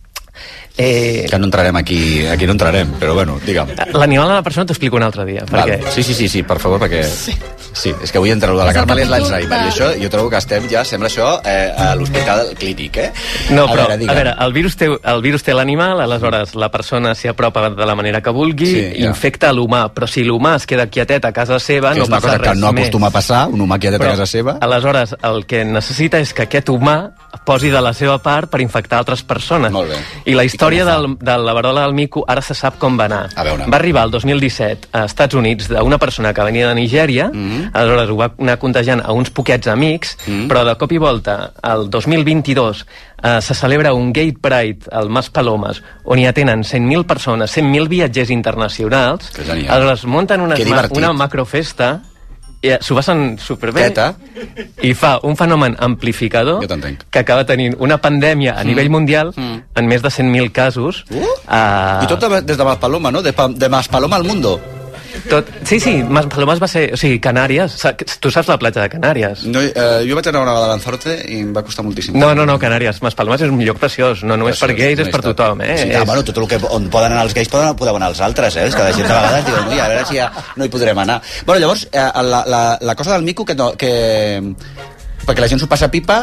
Eh, 0.79 1.25
Que 1.31 1.39
no 1.39 1.47
entrarem 1.47 1.75
aquí, 1.77 2.27
aquí 2.27 2.45
no 2.47 2.53
entrarem, 2.53 2.91
però 3.01 3.15
bueno, 3.15 3.39
digue'm. 3.45 3.71
L'animal 3.97 4.31
a 4.31 4.35
la 4.41 4.43
persona 4.45 4.67
t'ho 4.67 4.75
explico 4.77 4.97
un 4.97 5.03
altre 5.07 5.25
dia, 5.25 5.45
perquè... 5.49 5.79
Val. 5.81 5.93
Sí, 5.93 6.03
sí, 6.03 6.13
sí, 6.15 6.29
sí, 6.29 6.43
per 6.45 6.59
favor, 6.61 6.79
perquè... 6.85 7.03
Sí. 7.09 7.33
Sí 7.77 7.93
és 8.03 8.11
que 8.13 8.19
avui 8.19 8.31
entra 8.33 8.51
de 8.53 8.57
la 8.57 8.73
Carme 8.73 8.95
és 8.97 9.05
capítol 9.05 9.13
l'Alzheimer, 9.13 9.59
i 9.67 9.69
això 9.71 9.89
jo 10.01 10.09
trobo 10.13 10.31
que 10.33 10.39
estem 10.41 10.65
ja, 10.71 10.83
sembla 10.89 11.11
això, 11.11 11.29
eh, 11.45 11.73
a 11.77 11.91
l'hospital 11.99 12.55
clínic, 12.59 12.97
eh? 12.97 13.11
No, 13.51 13.67
a 13.67 13.73
però, 13.75 13.87
veure, 13.91 14.09
a 14.11 14.15
veure, 14.17 14.35
el 14.47 14.53
virus 14.57 14.77
té, 14.81 14.89
el 14.89 15.23
virus 15.23 15.45
té 15.45 15.55
l'animal, 15.55 16.01
aleshores 16.01 16.55
la 16.57 16.71
persona 16.73 17.15
s'hi 17.15 17.29
apropa 17.29 17.69
de 17.71 17.87
la 17.87 17.95
manera 17.95 18.21
que 18.25 18.31
vulgui, 18.33 18.67
Sí, 18.67 18.83
ja. 19.01 19.09
infecta 19.11 19.53
l'humà, 19.53 19.87
però 19.95 20.07
si 20.09 20.25
l'humà 20.25 20.57
es 20.57 20.67
queda 20.67 20.87
quietet 20.89 21.25
a 21.29 21.33
casa 21.33 21.59
seva, 21.61 21.93
que 21.93 21.99
no 22.01 22.05
és 22.05 22.09
una 22.09 22.17
passa 22.21 22.29
cosa 22.37 22.43
que 22.43 22.51
res 22.51 22.59
no 22.59 22.73
més. 22.73 22.85
acostuma 22.87 23.07
a 23.09 23.11
passar, 23.11 23.49
un 23.49 23.61
humà 23.61 23.79
que 23.79 23.91
de 23.91 23.99
Però, 23.99 24.11
casa 24.17 24.27
seva. 24.27 24.57
Aleshores, 24.61 25.15
el 25.23 25.45
que 25.47 25.65
necessita 25.65 26.19
és 26.19 26.33
que 26.33 26.43
aquest 26.49 26.69
humà 26.73 27.11
posi 27.45 27.69
de 27.71 27.81
la 27.85 27.93
seva 27.93 28.17
part 28.23 28.49
per 28.51 28.61
infectar 28.63 28.99
altres 28.99 29.23
persones. 29.23 29.71
Molt 29.73 29.91
bé. 29.91 29.99
I 30.25 30.35
la 30.35 30.45
història 30.45 30.85
del, 30.89 31.17
de 31.21 31.37
la 31.39 31.53
verola 31.55 31.83
del 31.83 31.93
mico 31.95 32.25
ara 32.27 32.41
se 32.43 32.55
sap 32.55 32.79
com 32.79 32.97
va 32.99 33.05
anar. 33.05 33.29
A 33.37 33.45
veure. 33.45 33.67
Va 33.71 33.77
arribar 33.77 34.05
el 34.09 34.11
2017 34.11 34.89
a 34.93 35.05
Estats 35.05 35.35
Units 35.35 35.69
d'una 35.69 35.99
persona 35.99 36.33
que 36.35 36.43
venia 36.43 36.69
de 36.69 36.75
Nigèria, 36.75 37.29
mm 37.33 37.37
Mm-hmm. 37.47 37.66
-hmm. 37.67 37.77
aleshores 37.79 38.11
ho 38.11 38.17
va 38.17 38.33
anar 38.39 38.59
contagiant 38.59 39.01
a 39.05 39.13
uns 39.13 39.31
poquets 39.31 39.67
amics, 39.67 40.17
mm 40.27 40.33
-hmm. 40.33 40.49
però 40.49 40.65
de 40.65 40.75
cop 40.77 40.93
i 40.93 40.99
volta, 40.99 41.53
el 41.63 41.89
2022, 41.91 42.87
eh, 43.23 43.41
se 43.41 43.55
celebra 43.55 43.93
un 43.93 44.13
Gay 44.13 44.33
Pride 44.33 44.87
al 44.93 45.09
Mas 45.09 45.31
Palomes, 45.31 45.83
on 46.05 46.19
hi 46.19 46.27
atenen 46.27 46.63
100.000 46.65 47.05
persones, 47.05 47.51
100.000 47.57 47.89
viatgers 47.89 48.31
internacionals, 48.31 49.31
aleshores 49.69 50.05
munten 50.07 50.41
una, 50.41 50.55
divertit. 50.55 50.97
una 50.97 51.13
macrofesta 51.13 52.03
i 52.63 52.69
eh, 52.71 52.79
s'ho 52.81 52.95
passen 52.95 53.37
superbé 53.39 53.83
Teta. 53.83 54.15
i 54.83 54.95
fa 54.95 55.21
un 55.23 55.37
fenomen 55.37 55.77
amplificador 55.79 56.67
que 57.11 57.19
acaba 57.19 57.45
tenint 57.45 57.77
una 57.79 57.99
pandèmia 57.99 58.55
a 58.59 58.65
Mm. 58.65 58.67
nivell 58.67 58.91
mundial 58.91 59.33
Mm. 59.37 59.63
en 59.75 59.87
més 59.87 60.01
de 60.03 60.09
100.000 60.09 60.51
casos 60.53 61.05
Uh! 61.11 61.17
uh, 61.17 62.03
I 62.03 62.07
tot 62.09 62.19
de- 62.21 62.41
des 62.43 62.57
de 62.57 62.65
Maspaloma, 62.65 63.11
no? 63.13 63.21
De, 63.23 63.33
pa, 63.33 63.47
de 63.49 63.69
Maspaloma 63.69 64.17
al 64.17 64.25
mundo. 64.25 64.59
Tot, 65.31 65.49
sí, 65.69 65.79
sí, 65.81 65.93
Mas 66.09 66.27
Palomas 66.33 66.61
va 66.63 66.69
ser 66.69 66.85
o 66.95 66.97
sigui, 67.01 67.19
Canàries, 67.23 67.75
tu 68.21 68.31
saps 68.31 68.49
la 68.49 68.57
platja 68.59 68.83
de 68.85 68.91
Canàries 68.93 69.45
No, 69.51 69.61
eh, 69.63 70.05
jo 70.09 70.17
vaig 70.19 70.29
anar 70.31 70.43
una 70.45 70.53
vegada 70.55 70.67
a 70.69 70.73
Lanzarote 70.75 71.17
i 71.29 71.41
em 71.43 71.53
va 71.57 71.63
costar 71.67 71.85
moltíssim. 71.87 72.17
no, 72.19 72.33
no, 72.35 72.47
no, 72.47 72.59
Canàries, 72.63 73.01
Mas 73.03 73.15
Palomas 73.19 73.43
és 73.43 73.51
un 73.53 73.61
lloc 73.65 73.79
preciós 73.83 74.23
no 74.25 74.37
només 74.37 74.59
per 74.61 74.69
Preciós, 74.71 74.97
gais, 74.97 75.07
és 75.07 75.13
per 75.13 75.23
tothom 75.27 75.61
eh? 75.67 75.77
Sí, 75.79 75.89
És- 75.91 75.97
ah, 76.01 76.05
bueno, 76.09 76.25
tot 76.25 76.39
el 76.39 76.49
que, 76.49 76.61
on 76.71 76.89
poden 76.91 77.13
anar 77.13 77.25
els 77.27 77.35
gais 77.35 77.49
poden, 77.53 77.75
podeu 77.77 77.97
anar 77.97 78.11
els 78.15 78.21
altres, 78.21 78.57
eh? 78.57 78.67
És 78.71 78.75
que 78.77 78.83
la 78.83 78.93
gent 78.93 79.07
de 79.09 79.15
vegades 79.15 79.47
diuen, 79.47 79.69
ui, 79.73 79.81
a 79.81 79.89
veure 79.89 80.07
si 80.07 80.17
ja 80.21 80.31
no 80.57 80.65
hi 80.65 80.69
podrem 80.73 80.99
anar. 81.05 81.21
Bueno, 81.45 81.61
llavors, 81.61 81.87
eh, 81.93 82.11
la, 82.23 82.45
la, 82.47 82.65
la 82.81 82.95
cosa 82.95 83.13
del 83.15 83.23
mico 83.23 83.45
que, 83.45 83.55
no, 83.55 83.73
que... 83.77 84.43
Perquè 85.27 85.41
la 85.43 85.49
gent 85.51 85.59
s'ho 85.59 85.67
passa 85.67 85.89
pipa, 85.91 86.21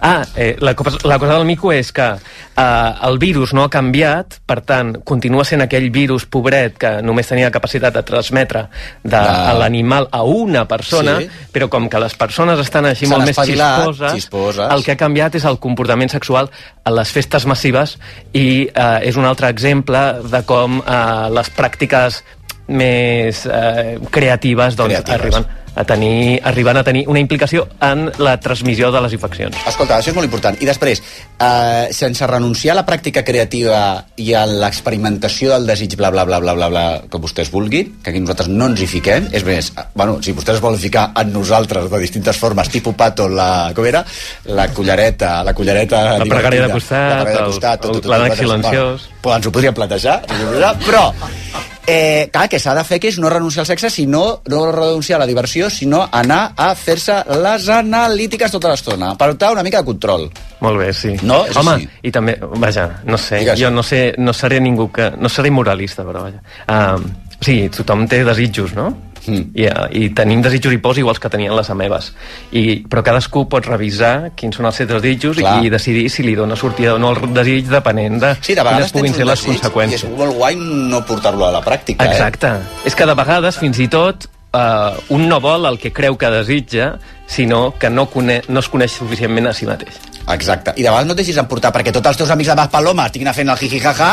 Ah, 0.00 0.24
eh, 0.36 0.56
la, 0.60 0.74
cosa, 0.74 0.98
la 1.04 1.18
cosa 1.18 1.34
del 1.34 1.44
mico 1.46 1.72
és 1.72 1.92
que 1.92 2.06
eh, 2.14 2.92
el 3.08 3.18
virus 3.18 3.52
no 3.54 3.64
ha 3.64 3.70
canviat, 3.70 4.38
per 4.46 4.60
tant, 4.66 4.94
continua 5.04 5.44
sent 5.44 5.62
aquell 5.64 5.90
virus 5.94 6.26
pobret 6.26 6.76
que 6.78 6.90
només 7.02 7.28
tenia 7.28 7.50
capacitat 7.54 7.94
de 7.94 8.02
transmetre 8.02 8.66
de, 9.02 9.10
De- 9.10 9.54
l'animal 9.58 10.08
a 10.12 10.22
una 10.22 10.66
persona, 10.68 11.18
Sí. 11.18 11.28
però 11.52 11.68
com 11.68 11.88
que 11.88 11.98
les 12.00 12.14
persones 12.14 12.58
estan 12.60 12.86
així 12.86 13.06
molt 13.06 13.24
més 13.26 13.36
xisposes, 13.38 14.12
xisposes. 14.12 14.70
el 14.72 14.84
que 14.84 14.92
ha 14.92 14.96
canviat 14.96 15.34
és 15.34 15.44
el 15.44 15.58
comportament 15.58 16.10
sexual 16.10 16.50
a 16.84 16.90
les 16.90 17.10
festes 17.12 17.46
massives 17.46 17.98
i 18.32 18.68
eh, 18.68 18.98
és 19.08 19.16
un 19.16 19.24
altre 19.24 19.48
exemple 19.48 19.98
de 20.24 20.42
com 20.48 20.80
eh, 20.80 21.30
les 21.34 21.50
pràctiques 21.56 22.22
més 22.68 23.44
eh, 23.46 23.98
creatives, 24.10 24.76
doncs, 24.76 24.94
Creatives. 24.94 25.20
arriben 25.20 25.46
a 25.78 25.84
tenir, 25.86 26.40
arribant 26.42 26.76
a 26.80 26.82
tenir 26.82 27.04
una 27.06 27.20
implicació 27.22 27.68
en 27.86 28.08
la 28.18 28.32
transmissió 28.42 28.88
de 28.90 28.98
les 29.04 29.12
infeccions. 29.14 29.54
Escolta, 29.70 30.00
això 30.00 30.10
és 30.10 30.16
molt 30.16 30.26
important. 30.26 30.56
I 30.58 30.66
després, 30.66 30.98
eh, 31.38 31.86
sense 31.94 32.26
renunciar 32.26 32.72
a 32.74 32.80
la 32.80 32.84
pràctica 32.88 33.22
creativa 33.22 34.04
i 34.18 34.32
a 34.34 34.42
l'experimentació 34.50 35.52
del 35.52 35.68
desig, 35.70 35.94
bla, 35.96 36.10
bla, 36.10 36.24
bla, 36.26 36.40
bla, 36.42 36.54
bla, 36.58 36.68
bla, 36.72 36.82
que 37.08 37.20
vostès 37.22 37.52
vulguin, 37.54 37.92
que 38.02 38.10
aquí 38.10 38.18
nosaltres 38.18 38.48
no 38.50 38.66
ens 38.72 38.82
hi 38.82 38.88
fiquem, 38.90 39.28
és 39.30 39.44
més, 39.46 39.70
eh, 39.78 39.86
bueno, 39.94 40.18
si 40.20 40.34
vostès 40.34 40.56
es 40.58 40.64
volen 40.64 40.80
ficar 40.82 41.12
en 41.14 41.32
nosaltres 41.32 41.86
de 41.92 41.98
distintes 42.02 42.36
formes, 42.42 42.68
tipus 42.74 42.96
pato, 42.98 43.28
la, 43.28 43.70
com 43.76 43.86
era? 43.86 44.04
La 44.50 44.66
cullereta, 44.74 45.44
la 45.44 45.54
cullereta... 45.54 46.18
La 46.18 46.24
pregària 46.26 46.66
de 46.66 46.72
costat, 46.74 47.08
la 47.14 47.22
pregària 47.22 47.38
de 47.38 47.44
el- 47.46 47.52
costat, 47.52 47.80
tot, 47.80 47.88
el- 47.94 48.00
tot, 48.00 48.02
tot, 48.02 48.10
l'ànec 48.16 48.34
tot, 48.34 48.38
tot, 48.38 48.46
silenciós. 48.48 49.08
Bueno, 49.22 49.36
ens 49.38 49.46
ho 49.46 49.52
podríem 49.52 49.74
plantejar, 49.78 50.22
ens 50.26 50.40
ho 50.42 50.46
podríem 50.50 50.58
plantejar, 50.58 50.86
però 50.90 51.67
Eh, 51.88 52.28
clar, 52.30 52.50
que 52.52 52.58
s'ha 52.60 52.74
de 52.76 52.82
fer 52.84 52.98
que 53.00 53.08
és 53.08 53.16
no 53.16 53.30
renunciar 53.32 53.62
al 53.62 53.68
sexe, 53.70 53.88
sinó 53.88 54.42
no 54.52 54.58
renunciar 54.70 55.16
a 55.16 55.22
la 55.22 55.28
diversió, 55.30 55.70
sinó 55.72 56.02
anar 56.12 56.52
a 56.56 56.74
fer-se 56.76 57.16
les 57.40 57.68
analítiques 57.72 58.52
tota 58.52 58.68
l'estona, 58.68 59.14
per 59.16 59.30
optar 59.32 59.54
una 59.54 59.64
mica 59.64 59.80
de 59.80 59.88
control. 59.88 60.26
Molt 60.60 60.82
bé, 60.82 60.90
sí. 60.92 61.14
No? 61.22 61.46
És 61.48 61.56
Home, 61.56 61.78
així. 61.78 61.88
i 62.02 62.12
també, 62.12 62.36
vaja, 62.60 62.88
no 63.08 63.16
sé, 63.16 63.40
Digues. 63.40 63.60
jo 63.62 63.70
no 63.72 63.82
sé, 63.82 64.02
no 64.18 64.34
seré 64.36 64.60
ningú 64.60 64.90
que... 64.92 65.08
No 65.16 65.32
seré 65.32 65.50
moralista, 65.50 66.04
però 66.04 66.26
vaja. 66.26 66.42
Um, 66.68 67.08
sigui, 67.40 67.70
tothom 67.72 68.04
té 68.10 68.20
desitjos, 68.26 68.74
no? 68.76 68.90
Mm. 69.28 69.50
I, 69.54 69.66
uh, 69.68 69.86
I 69.92 70.08
tenim 70.16 70.42
desitjos 70.44 70.74
i 70.74 70.80
pors 70.82 70.98
iguals 71.00 71.20
que 71.22 71.30
tenien 71.32 71.54
les 71.56 71.70
amebes. 71.70 72.12
I, 72.52 72.64
però 72.88 73.04
cadascú 73.06 73.44
pot 73.50 73.66
revisar 73.68 74.32
quins 74.38 74.56
són 74.58 74.68
els 74.70 74.80
seus 74.80 74.90
desitjos 74.90 75.38
Clar. 75.38 75.58
i 75.64 75.70
decidir 75.72 76.08
si 76.12 76.24
li 76.26 76.34
dona 76.38 76.56
sortida 76.56 76.96
o 76.96 77.02
no 77.02 77.12
el 77.14 77.34
desig 77.36 77.68
depenent 77.70 78.18
de, 78.22 78.34
Sí, 78.40 78.56
de 78.56 78.64
quines 78.64 78.92
puguin 78.92 79.14
ser 79.14 79.28
les 79.28 79.44
conseqüències. 79.44 80.04
i 80.04 80.10
és 80.10 80.18
molt 80.18 80.34
guai 80.36 80.56
no 80.58 81.04
portar-lo 81.06 81.46
a 81.46 81.52
la 81.52 81.62
pràctica. 81.64 82.08
Exacte. 82.08 82.54
És 82.88 82.96
que 82.96 83.06
de 83.06 83.14
vegades, 83.14 83.58
fins 83.60 83.78
i 83.78 83.88
tot, 83.92 84.28
uh, 84.52 84.96
un 85.14 85.28
no 85.28 85.40
vol 85.40 85.66
el 85.68 85.78
que 85.78 85.92
creu 85.92 86.16
que 86.16 86.30
desitja, 86.32 86.94
sinó 87.26 87.74
que 87.78 87.90
no, 87.90 88.06
cone 88.10 88.42
no 88.48 88.60
es 88.60 88.68
coneix 88.68 88.96
suficientment 88.96 89.50
a 89.50 89.52
si 89.52 89.66
mateix. 89.68 89.98
Eh? 90.28 90.34
Exacte. 90.34 90.74
I 90.76 90.82
de 90.82 90.88
vegades 90.88 91.06
no 91.08 91.16
et 91.16 91.22
deixis 91.22 91.38
emportar 91.40 91.72
perquè 91.72 91.92
tots 91.92 92.10
els 92.10 92.18
teus 92.20 92.30
amics 92.30 92.50
de 92.52 92.56
Mas 92.58 92.72
Paloma 92.72 93.06
estiguin 93.08 93.32
fent 93.34 93.48
el 93.48 93.60
jijijaja 93.60 94.10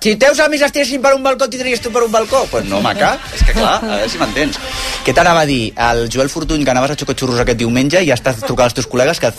si 0.00 0.14
teus 0.16 0.38
amics 0.40 0.64
estiguessin 0.64 1.02
per 1.04 1.12
un 1.12 1.22
balcó, 1.22 1.48
tindries 1.52 1.82
tu 1.84 1.90
per 1.92 2.02
un 2.06 2.12
balcó? 2.12 2.46
Pues 2.50 2.64
no, 2.64 2.80
maca. 2.80 3.18
És 3.36 3.42
que 3.44 3.52
clar, 3.52 3.74
a 3.76 3.86
veure 3.86 4.08
si 4.08 4.20
m'entens. 4.20 4.56
Què 5.04 5.12
t'anava 5.16 5.42
a 5.44 5.48
dir? 5.48 5.74
El 5.76 6.06
Joel 6.12 6.30
Fortuny, 6.32 6.64
que 6.64 6.72
anaves 6.72 6.94
a 6.94 6.96
xocotxurros 7.02 7.42
aquest 7.44 7.60
diumenge 7.60 8.00
i 8.00 8.08
ja 8.08 8.16
estàs 8.16 8.40
trucant 8.40 8.70
als 8.70 8.78
teus 8.78 8.88
col·legues 8.88 9.20
que 9.20 9.30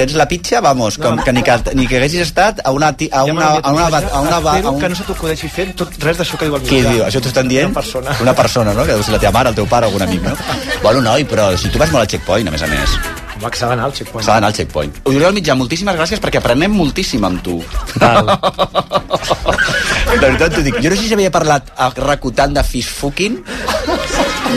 tens 0.00 0.16
la 0.18 0.26
pitxa, 0.30 0.60
vamos, 0.64 0.98
com, 0.98 1.22
que, 1.22 1.32
ni 1.32 1.46
que, 1.46 1.56
ni 1.78 1.86
que 1.86 2.00
haguessis 2.00 2.26
estat 2.26 2.64
a 2.64 2.74
una... 2.74 2.90
A 2.92 3.24
una, 3.24 3.46
a 3.46 3.72
una, 3.72 3.86
a 3.86 3.88
una, 3.88 4.02
a 4.02 4.20
una, 4.26 4.36
a 4.36 4.56
Espero 4.56 4.74
un... 4.74 4.80
que 4.82 4.92
no 4.92 4.98
se 4.98 5.08
t'acudeixi 5.08 5.50
fer 5.54 5.70
tot, 5.78 5.94
res 6.02 6.18
d'això 6.18 6.38
que 6.38 6.50
diu 6.50 6.58
el 6.58 6.66
Qui 6.66 6.82
diu? 6.82 7.06
Això 7.06 7.22
t'ho 7.22 7.30
estan 7.30 7.50
dient? 7.50 7.70
Una 7.70 7.80
persona. 7.80 8.18
Una 8.26 8.36
persona, 8.42 8.74
no? 8.74 8.86
Que 8.86 8.98
deu 8.98 9.06
ser 9.06 9.16
la 9.16 9.22
teva 9.22 9.36
mare, 9.38 9.54
el 9.54 9.58
teu 9.62 9.70
pare, 9.70 9.90
algun 9.90 10.06
amic, 10.08 10.26
no? 10.26 10.36
Bueno, 10.82 11.00
noi, 11.00 11.26
però 11.30 11.52
si 11.56 11.70
tu 11.70 11.78
vas 11.78 11.94
molt 11.94 12.04
al 12.04 12.10
checkpoint, 12.10 12.50
a 12.50 12.54
més 12.54 12.66
a 12.66 12.70
més. 12.74 13.21
Home, 13.42 13.50
que 13.50 13.58
s'ha 13.58 13.68
d'anar 13.72 13.88
al 13.90 13.94
checkpoint. 13.96 14.22
S'ha 14.22 14.36
d'anar 14.36 14.52
al 14.52 14.54
checkpoint. 14.54 14.92
Oriol 15.10 15.34
Mitjà, 15.34 15.56
moltíssimes 15.58 15.96
gràcies 15.98 16.20
perquè 16.22 16.38
aprenem 16.38 16.70
moltíssim 16.78 17.24
amb 17.26 17.42
tu. 17.42 17.56
de 20.12 20.20
veritat 20.22 20.54
t'ho 20.54 20.62
dic. 20.62 20.78
Jo 20.78 20.92
no 20.92 20.98
sé 20.98 21.08
si 21.08 21.16
havia 21.16 21.32
parlat 21.34 21.72
a 21.74 21.90
Racutant 21.96 22.54
de 22.54 22.62
fish 22.62 22.90
fucking 23.00 23.40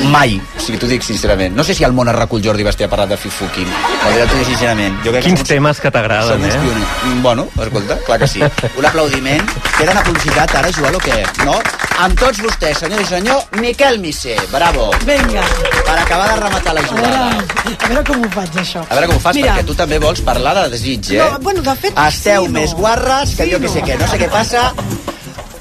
mai. 0.04 0.42
O 0.58 0.60
sigui, 0.62 0.78
t'ho 0.80 0.88
dic 0.88 1.04
sincerament. 1.04 1.56
No 1.56 1.64
sé 1.64 1.74
si 1.76 1.84
al 1.84 1.94
món 1.94 2.08
a 2.10 2.14
recull 2.14 2.44
Jordi 2.44 2.64
Basté 2.64 2.86
ha 2.86 2.90
parlat 2.90 3.10
de 3.10 3.18
fish 3.18 3.34
fucking. 3.34 3.68
La 3.68 4.10
veritat 4.10 4.30
t'ho 4.32 4.38
dic 4.38 4.48
sincerament. 4.48 4.98
Jo 5.06 5.12
crec 5.12 5.24
que 5.24 5.30
Quins 5.30 5.40
som- 5.40 5.48
temes 5.48 5.80
que 5.80 5.92
t'agraden, 5.92 6.44
eh? 6.46 6.50
pioners. 6.52 6.88
Mm, 7.06 7.22
Bueno, 7.24 7.48
escolta, 7.62 7.98
clar 8.06 8.20
que 8.20 8.28
sí. 8.28 8.40
Un 8.78 8.86
aplaudiment. 8.86 9.42
Queden 9.78 9.98
a 9.98 10.04
publicitat 10.04 10.56
ara, 10.56 10.72
Joel, 10.72 10.96
o 10.96 11.00
què? 11.00 11.24
No? 11.46 11.60
Amb 12.00 12.20
tots 12.20 12.42
vostès, 12.44 12.78
senyor 12.80 13.00
i 13.02 13.06
senyor, 13.06 13.42
Miquel 13.62 14.00
Missé. 14.00 14.36
Bravo. 14.52 14.92
Vinga. 15.06 15.42
Per 15.86 15.98
acabar 15.98 16.28
de 16.34 16.36
rematar 16.42 16.74
la 16.76 16.82
A 16.82 16.88
jugada. 16.88 17.30
veure, 17.30 17.78
a 17.80 17.88
veure 17.88 18.04
com 18.04 18.26
ho 18.26 18.30
faig, 18.30 18.50
això. 18.60 18.82
A 18.90 18.94
veure 18.96 19.08
com 19.08 19.16
ho 19.16 19.20
fas, 19.20 19.36
Mira, 19.36 19.56
perquè 19.56 19.66
tu 19.66 19.76
també 19.76 19.98
vols 20.00 20.20
parlar 20.22 20.56
de 20.64 20.70
desig, 20.76 21.12
eh? 21.14 21.18
No, 21.24 21.40
bueno, 21.40 21.62
de 21.62 21.76
fet, 21.76 21.94
Esteu 22.08 22.46
sí, 22.46 22.52
no. 22.52 22.60
més 22.60 22.74
guarres 22.74 23.36
que 23.36 23.46
Sí, 23.46 23.52
jo 23.52 23.60
que 23.62 23.70
sé 23.70 23.80
no. 23.82 23.88
què. 23.88 23.98
No 24.00 24.08
sé 24.08 24.18
què 24.20 24.30
passa. 24.30 24.74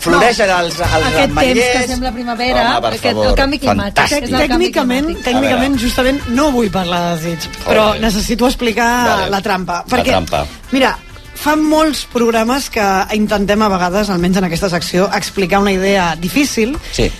Floreixen 0.04 0.50
els, 0.50 0.74
els 0.78 0.92
Aquest 0.92 1.16
temps 1.16 1.32
ametllers. 1.38 1.80
que 1.80 1.88
sembla 1.88 2.12
primavera, 2.12 2.64
Home, 2.78 2.88
aquest, 2.88 3.04
favor, 3.04 3.26
el 3.28 3.34
canvi 3.34 3.58
climàtic. 3.58 3.94
fantàstic. 3.94 4.22
És 4.24 4.30
el 4.30 4.48
canvi 4.48 4.66
Tècnicament, 4.68 5.06
climàtic. 5.06 5.24
tècnicament, 5.24 5.78
justament, 5.80 6.20
no 6.28 6.50
vull 6.52 6.70
parlar 6.70 7.00
de 7.16 7.16
desig, 7.30 7.50
però 7.64 7.90
Ok. 7.94 8.00
necessito 8.00 8.46
explicar 8.46 8.90
Vale. 9.08 9.30
la 9.30 9.40
trampa. 9.40 9.84
La 9.88 9.96
Perquè, 9.96 10.10
trampa. 10.12 10.46
mira, 10.72 10.98
fa 11.34 11.56
molts 11.56 12.04
programes 12.12 12.70
que 12.70 12.84
intentem 13.14 13.62
a 13.62 13.68
vegades, 13.68 14.10
almenys 14.10 14.36
en 14.36 14.44
aquesta 14.44 14.68
secció, 14.68 15.10
explicar 15.12 15.58
una 15.60 15.72
idea 15.72 16.14
difícil 16.16 16.76
Sí. 16.92 17.10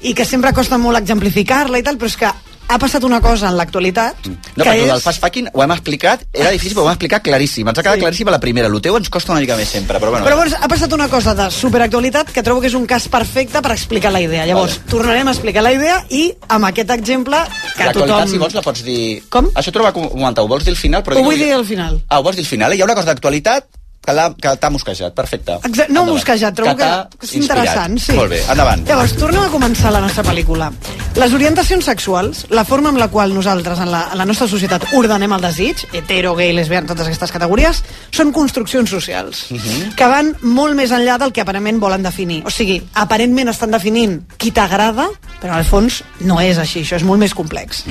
i 0.00 0.14
que 0.14 0.24
sempre 0.24 0.52
costa 0.52 0.78
molt 0.78 0.96
exemplificar-la 0.98 1.78
i 1.78 1.82
tal, 1.82 1.98
però 1.98 2.06
és 2.06 2.16
que 2.16 2.30
ha 2.68 2.78
passat 2.78 3.04
una 3.04 3.20
cosa 3.24 3.48
en 3.48 3.56
l'actualitat 3.56 4.26
No, 4.28 4.34
que 4.54 4.62
perquè 4.62 4.84
és... 4.84 4.90
el 4.92 5.00
fast 5.00 5.22
fucking 5.22 5.48
ho 5.54 5.62
hem 5.64 5.72
explicat, 5.72 6.24
era 6.32 6.50
difícil, 6.52 6.74
però 6.76 6.84
ho 6.84 6.88
hem 6.90 6.94
explicat 6.96 7.22
claríssim. 7.24 7.68
Ens 7.68 7.78
ha 7.78 7.82
quedat 7.82 7.96
Sí. 7.98 8.02
claríssim 8.04 8.28
a 8.28 8.34
la 8.34 8.40
primera. 8.40 8.68
El 8.68 8.80
teu 8.84 8.96
ens 8.98 9.08
costa 9.10 9.32
una 9.32 9.40
mica 9.40 9.56
més 9.56 9.68
sempre, 9.72 9.98
però 9.98 10.10
bueno. 10.12 10.24
Però 10.26 10.36
llavors 10.36 10.54
ha 10.60 10.68
passat 10.68 10.92
una 10.92 11.08
cosa 11.08 11.34
de 11.34 11.48
superactualitat 11.50 12.30
que 12.32 12.42
trobo 12.42 12.60
que 12.60 12.68
és 12.68 12.74
un 12.74 12.86
cas 12.86 13.08
perfecte 13.08 13.62
per 13.62 13.72
explicar 13.72 14.12
la 14.12 14.20
idea. 14.20 14.44
Llavors, 14.46 14.78
Vale. 14.78 14.90
tornarem 14.90 15.28
a 15.28 15.32
explicar 15.32 15.62
la 15.62 15.72
idea 15.72 16.04
i 16.10 16.32
amb 16.48 16.68
aquest 16.70 16.90
exemple 16.90 17.40
que 17.76 17.92
tothom... 17.96 18.28
si 18.28 18.38
vols, 18.38 18.54
la 18.54 18.62
pots 18.62 18.84
dir... 18.84 19.22
Com? 19.30 19.48
Això 19.54 19.72
t'ho 19.72 19.82
va 19.82 19.92
comentar, 19.96 20.44
ho 20.44 20.48
vols 20.48 20.64
dir 20.64 20.72
al 20.76 20.80
final? 20.80 21.02
Però 21.02 21.18
Ho 21.18 21.24
vull 21.24 21.38
dir 21.38 21.52
al 21.54 21.64
final. 21.64 22.00
Ah, 22.08 22.20
ho 22.20 22.22
vols 22.22 22.36
dir 22.36 22.44
al 22.44 22.50
final? 22.52 22.74
Hi 22.76 22.80
ha 22.82 22.84
una 22.84 22.94
cosa 22.98 23.12
d'actualitat 23.14 23.66
que 24.00 24.12
l'ha- 24.14 24.34
que 24.40 24.56
t'ha 24.56 24.70
mosquejat, 24.70 25.12
perfecte. 25.14 25.52
Exa 25.64 25.84
no 25.88 26.00
Endavant. 26.00 26.12
mosquejat, 26.14 26.54
trobo 26.54 26.76
que, 26.76 26.84
que 27.18 27.26
és 27.26 27.34
inspirat. 27.34 27.64
interessant. 27.66 27.98
Sí. 28.00 28.12
Molt 28.12 28.30
bé, 28.30 28.42
endavant. 28.50 28.86
Llavors, 28.88 29.12
tornem 29.18 29.42
a 29.42 29.48
començar 29.52 29.90
la 29.92 30.00
nostra 30.00 30.22
pel·lícula. 30.24 30.70
Les 31.16 31.32
orientacions 31.34 31.84
sexuals, 31.84 32.46
la 32.50 32.64
forma 32.64 32.88
amb 32.88 32.98
la 32.98 33.08
qual 33.08 33.34
nosaltres 33.34 33.78
en 33.80 33.90
la, 33.90 34.08
en 34.12 34.18
la 34.18 34.24
nostra 34.24 34.46
societat 34.48 34.86
ordenem 34.94 35.32
el 35.32 35.40
desig, 35.42 35.84
hetero, 35.92 36.34
gay, 36.36 36.52
lesbian, 36.52 36.86
totes 36.86 37.04
aquestes 37.06 37.32
categories, 37.32 37.82
són 38.10 38.32
construccions 38.32 38.88
socials 38.88 39.46
Mhm. 39.50 39.94
que 39.96 40.06
van 40.06 40.34
molt 40.42 40.74
més 40.74 40.90
enllà 40.90 41.18
del 41.18 41.32
que 41.32 41.40
aparentment 41.42 41.78
volen 41.80 42.02
definir. 42.02 42.42
O 42.46 42.50
sigui, 42.50 42.80
aparentment 42.94 43.48
estan 43.48 43.70
definint 43.70 44.22
qui 44.38 44.52
t'agrada, 44.52 45.08
però 45.42 45.52
al 45.54 45.64
fons 45.64 46.02
no 46.20 46.40
és 46.40 46.56
així, 46.56 46.80
això 46.80 46.96
és 46.96 47.02
molt 47.04 47.18
més 47.20 47.34
complex. 47.34 47.84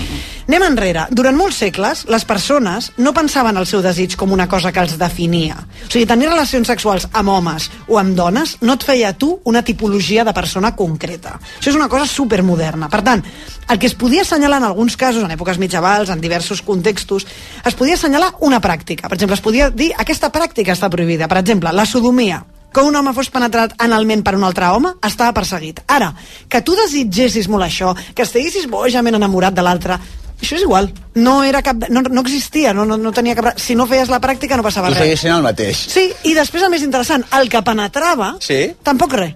Anem 0.47 0.63
enrere. 0.63 1.07
Durant 1.11 1.35
molts 1.35 1.57
segles, 1.57 2.05
les 2.07 2.25
persones 2.25 2.91
no 2.97 3.13
pensaven 3.13 3.57
el 3.57 3.67
seu 3.67 3.81
desig 3.81 4.15
com 4.15 4.31
una 4.31 4.47
cosa 4.47 4.71
que 4.71 4.79
els 4.79 4.97
definia. 4.97 5.57
O 5.87 5.91
sigui, 5.91 5.96
tenir 6.05 6.27
relacions 6.29 6.67
sexuals 6.67 7.07
amb 7.13 7.31
homes 7.33 7.69
o 7.87 7.97
amb 7.97 8.13
dones 8.15 8.57
no 8.61 8.75
et 8.77 8.83
feia 8.85 9.09
a 9.09 9.15
tu 9.17 9.39
una 9.49 9.63
tipologia 9.63 10.25
de 10.27 10.33
persona 10.35 10.73
concreta. 10.75 11.37
Això 11.59 11.71
és 11.71 11.79
una 11.79 11.87
cosa 11.89 12.05
supermoderna. 12.05 12.89
Per 12.91 13.01
tant, 13.01 13.23
el 13.69 13.79
que 13.79 13.87
es 13.87 13.95
podia 13.95 14.21
assenyalar 14.21 14.59
en 14.61 14.67
alguns 14.67 14.97
casos, 14.97 15.23
en 15.23 15.31
èpoques 15.31 15.57
mitjavals, 15.57 16.09
en 16.09 16.21
diversos 16.21 16.61
contextos, 16.61 17.25
es 17.65 17.75
podia 17.75 17.95
assenyalar 17.95 18.35
una 18.41 18.61
pràctica. 18.61 19.07
Per 19.07 19.17
exemple, 19.17 19.39
es 19.39 19.41
podia 19.41 19.71
dir 19.71 19.93
aquesta 19.97 20.31
pràctica 20.31 20.75
està 20.75 20.91
prohibida. 20.91 21.27
Per 21.27 21.39
exemple, 21.41 21.73
la 21.73 21.85
sodomia 21.85 22.43
que 22.73 22.83
un 22.83 22.95
home 22.95 23.13
fos 23.15 23.31
penetrat 23.33 23.73
analment 23.81 24.21
per 24.21 24.35
un 24.37 24.43
altre 24.45 24.67
home 24.69 24.91
estava 25.07 25.33
perseguit. 25.33 25.79
Ara, 25.87 26.11
que 26.47 26.61
tu 26.61 26.75
desitgessis 26.77 27.47
molt 27.49 27.65
això, 27.65 27.95
que 28.13 28.27
estiguessis 28.27 28.67
bojament 28.69 29.17
enamorat 29.17 29.55
de 29.55 29.65
l'altre, 29.65 29.97
això 30.41 30.55
és 30.55 30.61
igual. 30.63 30.91
No, 31.15 31.43
era 31.43 31.61
cap, 31.65 31.87
no, 31.89 32.01
no 32.01 32.21
existia, 32.21 32.73
no, 32.73 32.85
no, 32.85 32.97
no 32.97 33.11
tenia 33.11 33.35
cap... 33.35 33.57
Si 33.57 33.75
no 33.75 33.87
feies 33.89 34.09
la 34.09 34.19
pràctica 34.21 34.57
no 34.57 34.63
passava 34.63 34.89
res. 34.93 34.97
segueix 35.01 35.19
sent 35.25 35.33
el 35.35 35.41
mateix. 35.45 35.77
Sí, 35.93 36.11
i 36.29 36.33
després 36.37 36.63
el 36.63 36.69
més 36.71 36.83
interessant, 36.85 37.25
el 37.39 37.49
que 37.49 37.61
penetrava, 37.65 38.35
Sí? 38.39 38.73
tampoc 38.83 39.13
res. 39.17 39.33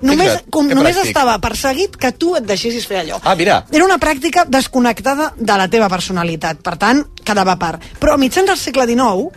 Només, 0.00 0.38
com, 0.48 0.64
només 0.66 0.96
pràctic. 0.96 1.10
estava 1.12 1.34
perseguit 1.44 1.96
que 2.00 2.08
tu 2.16 2.30
et 2.34 2.44
deixessis 2.48 2.86
fer 2.88 3.02
allò. 3.02 3.18
Ah, 3.22 3.34
mira. 3.36 3.66
Era 3.70 3.84
una 3.84 3.98
pràctica 4.00 4.46
desconnectada 4.48 5.34
de 5.36 5.56
la 5.60 5.68
teva 5.68 5.90
personalitat, 5.92 6.62
per 6.64 6.78
tant, 6.80 7.02
quedava 7.22 7.52
a 7.52 7.58
part. 7.60 7.84
Però 8.00 8.14
a 8.14 8.16
mitjans 8.16 8.48
del 8.48 8.56
segle 8.56 8.86
XIX 8.88 9.28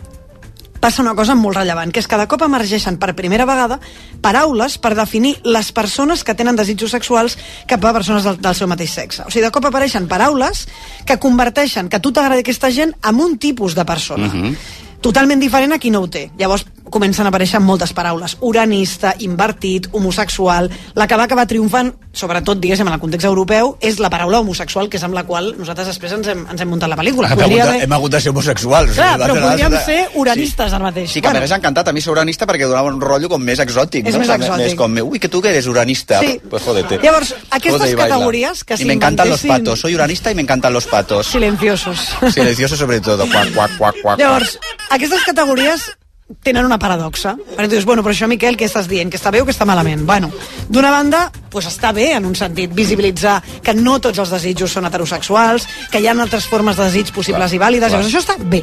passa 0.84 1.00
una 1.00 1.14
cosa 1.16 1.32
molt 1.32 1.56
rellevant, 1.56 1.88
que 1.88 2.02
és 2.02 2.06
que 2.06 2.12
cada 2.12 2.26
cop 2.28 2.42
emergeixen 2.44 2.98
per 3.00 3.14
primera 3.16 3.46
vegada 3.48 3.78
paraules 4.24 4.76
per 4.76 4.92
definir 4.98 5.38
les 5.48 5.70
persones 5.72 6.24
que 6.24 6.34
tenen 6.36 6.58
desitjos 6.60 6.92
sexuals 6.92 7.38
cap 7.70 7.84
a 7.88 7.94
persones 7.96 8.26
del, 8.28 8.36
del 8.36 8.58
seu 8.58 8.68
mateix 8.68 8.92
sexe. 8.92 9.24
O 9.24 9.32
sigui, 9.32 9.46
de 9.46 9.52
cop 9.54 9.64
apareixen 9.64 10.10
paraules 10.10 10.66
que 11.08 11.16
converteixen 11.22 11.88
que 11.88 11.96
a 11.96 12.04
tu 12.04 12.12
t'agrada 12.12 12.44
aquesta 12.44 12.68
gent 12.68 12.92
en 13.00 13.22
un 13.24 13.38
tipus 13.40 13.72
de 13.78 13.86
persona. 13.88 14.28
Mhm. 14.28 14.56
Totalment 15.04 15.40
diferent 15.40 15.72
a 15.72 15.78
qui 15.80 15.90
no 15.92 16.04
ho 16.04 16.08
té. 16.08 16.30
Llavors 16.36 16.66
comencen 16.94 17.26
a 17.26 17.32
aparèixer 17.32 17.58
moltes 17.60 17.90
paraules. 17.96 18.36
Uranista, 18.40 19.14
invertit, 19.18 19.88
homosexual... 19.92 20.70
La 20.94 21.08
que 21.10 21.16
va 21.18 21.24
acabar 21.26 21.44
triomfant, 21.50 21.90
sobretot, 22.14 22.60
diguéssim, 22.62 22.86
en 22.86 22.94
el 22.94 23.00
context 23.02 23.26
europeu, 23.26 23.72
és 23.82 23.98
la 23.98 24.08
paraula 24.12 24.38
homosexual, 24.44 24.86
que 24.88 24.96
és 25.00 25.02
amb 25.06 25.16
la 25.16 25.24
qual 25.26 25.50
nosaltres 25.58 25.88
després 25.90 26.12
ens 26.14 26.28
hem, 26.30 26.44
ens 26.52 26.62
hem 26.62 26.70
muntat 26.70 26.88
la 26.92 26.96
pel·lícula. 27.00 27.32
Hem 27.34 27.42
hagut, 27.42 27.58
de, 27.58 27.80
hem 27.82 27.96
hagut 27.96 28.14
de 28.14 28.20
ser 28.22 28.30
homosexuals. 28.30 28.92
Clar, 28.94 29.08
O 29.18 29.24
sigui, 29.24 29.26
però 29.26 29.48
podríem 29.50 29.76
ser 29.84 29.98
uranistes 30.22 30.76
ara 30.78 30.86
mateix. 30.86 31.10
Sí, 31.10 31.18
que 31.20 31.26
bueno. 31.26 31.40
m'hagués 31.40 31.56
encantat 31.58 31.90
a 31.90 31.96
mi 31.96 32.04
ser 32.04 32.12
uranista 32.14 32.46
perquè 32.46 32.68
donava 32.70 32.92
un 32.94 33.00
rotllo 33.02 33.28
com 33.32 33.42
més 33.42 33.58
exòtic. 33.64 34.06
És 34.06 34.14
no? 34.14 34.22
més 34.22 34.30
exòtic. 34.36 34.64
Més 34.68 34.78
com, 34.78 34.94
ui, 35.10 35.18
que 35.18 35.28
tu 35.32 35.42
que 35.42 35.50
eres 35.50 35.66
uranista. 35.66 36.20
Sí. 36.22 36.38
Pues 36.48 36.62
jódete. 36.62 37.00
Llavors, 37.02 37.34
aquestes 37.50 37.80
Jode 37.80 37.96
categories 37.96 38.62
que 38.64 38.78
Y 38.78 38.84
me 38.84 38.94
encantan 38.94 39.28
los 39.28 39.42
s'inventessin- 39.42 39.64
patos. 39.64 39.80
Soy 39.80 39.94
uranista 39.96 40.30
y 40.30 40.34
me 40.36 40.42
encantan 40.42 40.72
los 40.72 40.86
patos. 40.86 41.26
Silenciosos. 41.26 42.08
Silencioso 42.32 42.76
sobre 42.76 43.00
todo. 43.00 43.26
Cuac, 43.26 43.52
cuac, 43.52 43.76
cuac, 43.78 43.94
cuac. 44.02 44.18
Llavors, 44.18 44.58
aquestes 44.90 45.24
categories 45.24 45.90
tenen 46.42 46.64
una 46.64 46.78
paradoxa. 46.78 47.34
Perquè 47.36 47.68
tu 47.68 47.76
dius, 47.76 47.84
bueno, 47.84 48.02
però 48.02 48.14
això, 48.14 48.28
Miquel, 48.30 48.56
què 48.56 48.68
estàs 48.68 48.88
dient? 48.88 49.10
Que 49.12 49.18
està 49.20 49.30
bé 49.32 49.42
o 49.42 49.46
que 49.46 49.52
està 49.52 49.66
malament? 49.68 50.06
Bueno, 50.08 50.30
d'una 50.68 50.90
banda, 50.90 51.26
pues 51.50 51.68
està 51.68 51.92
bé, 51.92 52.12
en 52.16 52.24
un 52.24 52.34
sentit, 52.38 52.72
visibilitzar 52.74 53.40
que 53.62 53.74
no 53.74 53.98
tots 54.00 54.22
els 54.22 54.32
desitjos 54.32 54.72
són 54.72 54.88
heterosexuals, 54.88 55.68
que 55.92 56.00
hi 56.00 56.08
ha 56.08 56.16
altres 56.16 56.48
formes 56.48 56.80
de 56.80 56.88
desig 56.88 57.12
possibles 57.12 57.50
Clar, 57.50 57.60
i 57.60 57.62
vàlides, 57.62 57.88
clar. 57.90 58.00
llavors 58.00 58.12
això 58.12 58.24
està 58.24 58.38
bé. 58.40 58.62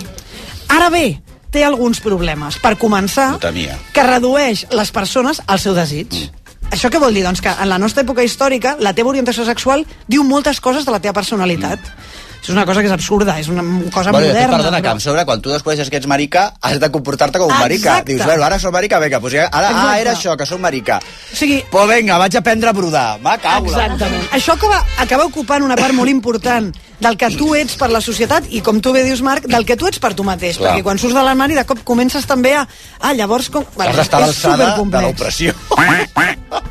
Ara 0.71 0.89
bé, 0.89 1.21
té 1.51 1.63
alguns 1.67 1.99
problemes. 2.01 2.57
Per 2.63 2.77
començar, 2.81 3.35
que 3.39 4.07
redueix 4.07 4.65
les 4.71 4.91
persones 4.91 5.41
al 5.45 5.59
seu 5.59 5.75
desig. 5.77 6.07
Mm. 6.07 6.41
Això 6.71 6.87
què 6.87 7.01
vol 7.03 7.13
dir? 7.13 7.25
Doncs 7.25 7.41
que 7.43 7.51
en 7.51 7.67
la 7.67 7.77
nostra 7.77 8.05
època 8.05 8.23
històrica 8.23 8.77
la 8.79 8.93
teva 8.95 9.11
orientació 9.11 9.43
sexual 9.45 9.83
diu 10.07 10.23
moltes 10.23 10.61
coses 10.63 10.85
de 10.87 10.93
la 10.93 11.01
teva 11.03 11.17
personalitat. 11.19 11.79
Això 11.83 12.30
és 12.41 12.49
una 12.49 12.65
cosa 12.65 12.81
que 12.81 12.87
és 12.87 12.93
absurda, 12.93 13.39
és 13.39 13.47
una 13.49 13.61
cosa 13.93 14.11
bueno, 14.11 14.27
moderna. 14.27 14.47
tu, 14.47 14.55
perdona, 14.57 14.79
però- 14.81 14.93
que 14.95 14.99
sobre, 14.99 15.25
quan 15.25 15.41
tu 15.41 15.49
descobreixes 15.51 15.89
que 15.89 15.97
ets 15.97 16.07
marica, 16.07 16.53
has 16.61 16.79
de 16.79 16.89
comportar-te 16.91 17.37
com 17.39 17.47
un 17.51 17.57
marica. 17.59 17.91
Exacte. 17.99 18.13
Dius, 18.13 18.25
bueno, 18.25 18.43
ara 18.43 18.59
soc 18.59 18.73
marica, 18.73 18.99
vinga, 18.99 19.19
doncs 19.19 19.33
ja, 19.33 19.45
ara, 19.51 19.67
ah, 19.67 19.71
Exacte. 19.71 20.01
era 20.01 20.13
això, 20.13 20.37
que 20.37 20.45
soc 20.45 20.59
marica. 20.59 20.99
O 21.31 21.35
sigui... 21.35 21.63
Pues 21.69 21.89
vinga, 21.95 22.17
vaig 22.17 22.35
aprendre 22.37 22.69
a 22.69 22.73
brodar. 22.73 23.19
Va, 23.25 23.37
cago 23.37 23.69
la- 23.71 23.85
Exactament. 23.85 24.31
Això 24.33 24.53
acaba, 24.53 24.83
acaba 24.97 25.25
ocupant 25.25 25.63
una 25.63 25.75
part 25.75 25.93
molt 25.93 26.09
important 26.09 26.73
del 27.01 27.17
que 27.17 27.29
tu 27.35 27.55
ets 27.55 27.75
per 27.77 27.89
la 27.89 27.99
societat 28.01 28.45
i, 28.49 28.61
com 28.61 28.79
tu 28.81 28.91
bé 28.93 29.03
dius, 29.03 29.21
Marc, 29.25 29.45
del 29.49 29.65
que 29.65 29.75
tu 29.75 29.87
ets 29.87 29.97
per 29.99 30.13
tu 30.13 30.23
mateix. 30.23 30.57
Clar. 30.57 30.75
Perquè 30.75 30.83
quan 30.83 30.99
surts 31.01 31.15
de 31.15 31.23
l'armari, 31.23 31.55
de 31.57 31.63
cop 31.65 31.79
comences 31.83 32.25
també 32.29 32.53
a... 32.55 32.67
Ah, 32.99 33.13
llavors... 33.13 33.49
Com... 33.49 33.65
Has 33.77 33.95
d'estar 33.95 34.19
a 34.21 34.25
l'alçada 34.27 34.75
de 34.77 35.01
l'opressió. 35.01 35.53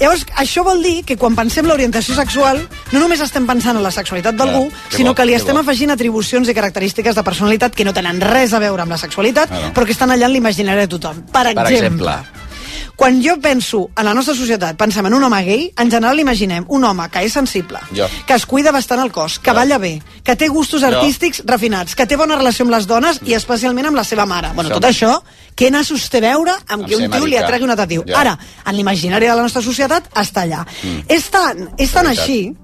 Llavors, 0.01 0.25
això 0.37 0.63
vol 0.65 0.83
dir 0.85 1.03
que 1.09 1.17
quan 1.17 1.35
pensem 1.37 1.67
l'orientació 1.67 2.15
sexual, 2.15 2.61
no 2.93 3.01
només 3.01 3.21
estem 3.25 3.47
pensant 3.49 3.77
en 3.77 3.83
la 3.83 3.91
sexualitat 3.91 4.37
d'algú, 4.37 4.69
Ah, 4.71 4.93
sinó 4.95 5.11
bo, 5.11 5.15
que 5.17 5.25
li 5.25 5.35
estem. 5.35 5.57
Afegint 5.61 5.91
atribucions 5.95 6.49
i 6.49 6.55
característiques 6.55 7.15
de 7.15 7.23
personalitat 7.23 7.75
que 7.75 7.85
no 7.85 7.93
tenen 7.97 8.21
res 8.21 8.53
a 8.53 8.59
veure 8.59 8.83
amb 8.83 8.93
la 8.93 8.99
sexualitat, 8.99 9.51
Ah, 9.51 9.61
no. 9.69 9.73
però 9.75 9.85
que 9.87 9.93
estan 9.93 10.11
allà 10.11 10.27
en 10.27 10.33
l'imaginari 10.33 10.81
de 10.81 10.89
tothom. 10.89 11.23
Per 11.23 11.43
Per 11.55 11.67
exemple, 11.67 11.87
exemple. 11.87 12.17
quan 12.97 13.23
jo 13.23 13.39
penso 13.41 13.89
en 13.97 14.05
la 14.05 14.13
nostra 14.13 14.35
societat, 14.35 14.77
pensem 14.77 15.07
en 15.07 15.15
un 15.15 15.23
home 15.25 15.43
gay, 15.45 15.73
en 15.79 15.91
general 15.91 16.19
imaginem 16.21 16.65
un 16.69 16.85
home 16.85 17.09
que 17.09 17.23
és 17.25 17.33
sensible, 17.33 17.79
Jo. 17.97 18.07
que 18.27 18.35
es 18.35 18.45
cuida 18.45 18.71
bastant 18.73 19.01
el 19.01 19.11
cos, 19.11 19.39
que 19.39 19.53
balla 19.53 19.79
bé, 19.79 20.03
que 20.23 20.37
té 20.37 20.49
gustos 20.49 20.83
Jo. 20.83 20.89
artístics 20.89 21.43
refinats, 21.47 21.95
que 21.95 22.07
té 22.07 22.17
bona 22.17 22.37
relació 22.37 22.65
amb 22.65 22.73
les 22.75 22.87
dones 22.87 23.21
i 23.25 23.33
especialment 23.35 23.87
amb 23.87 23.97
la 23.97 24.05
seva 24.05 24.27
mare. 24.27 24.51
Bueno, 24.55 24.69
Això. 24.71 24.75
tot 24.75 24.85
això, 24.85 25.23
què 25.57 25.71
nassos 25.71 26.11
té 26.11 26.19
a 26.19 26.21
veure 26.21 26.53
amb 26.69 26.83
Amb 26.83 26.87
que 26.89 26.97
un 26.97 27.11
tio 27.11 27.27
li 27.27 27.37
atregui 27.37 27.65
un? 27.65 28.07
Ja. 28.07 28.21
Ara, 28.21 28.39
en 28.67 28.77
l'imaginari 28.77 29.27
de 29.27 29.35
la 29.35 29.43
nostra 29.43 29.63
societat 29.63 30.11
està 30.15 30.43
allà. 30.43 30.67
Mm. 30.83 31.05
És 31.09 31.31
tan, 31.31 31.71
és 31.79 31.91
tan 31.91 32.07
així 32.07 32.55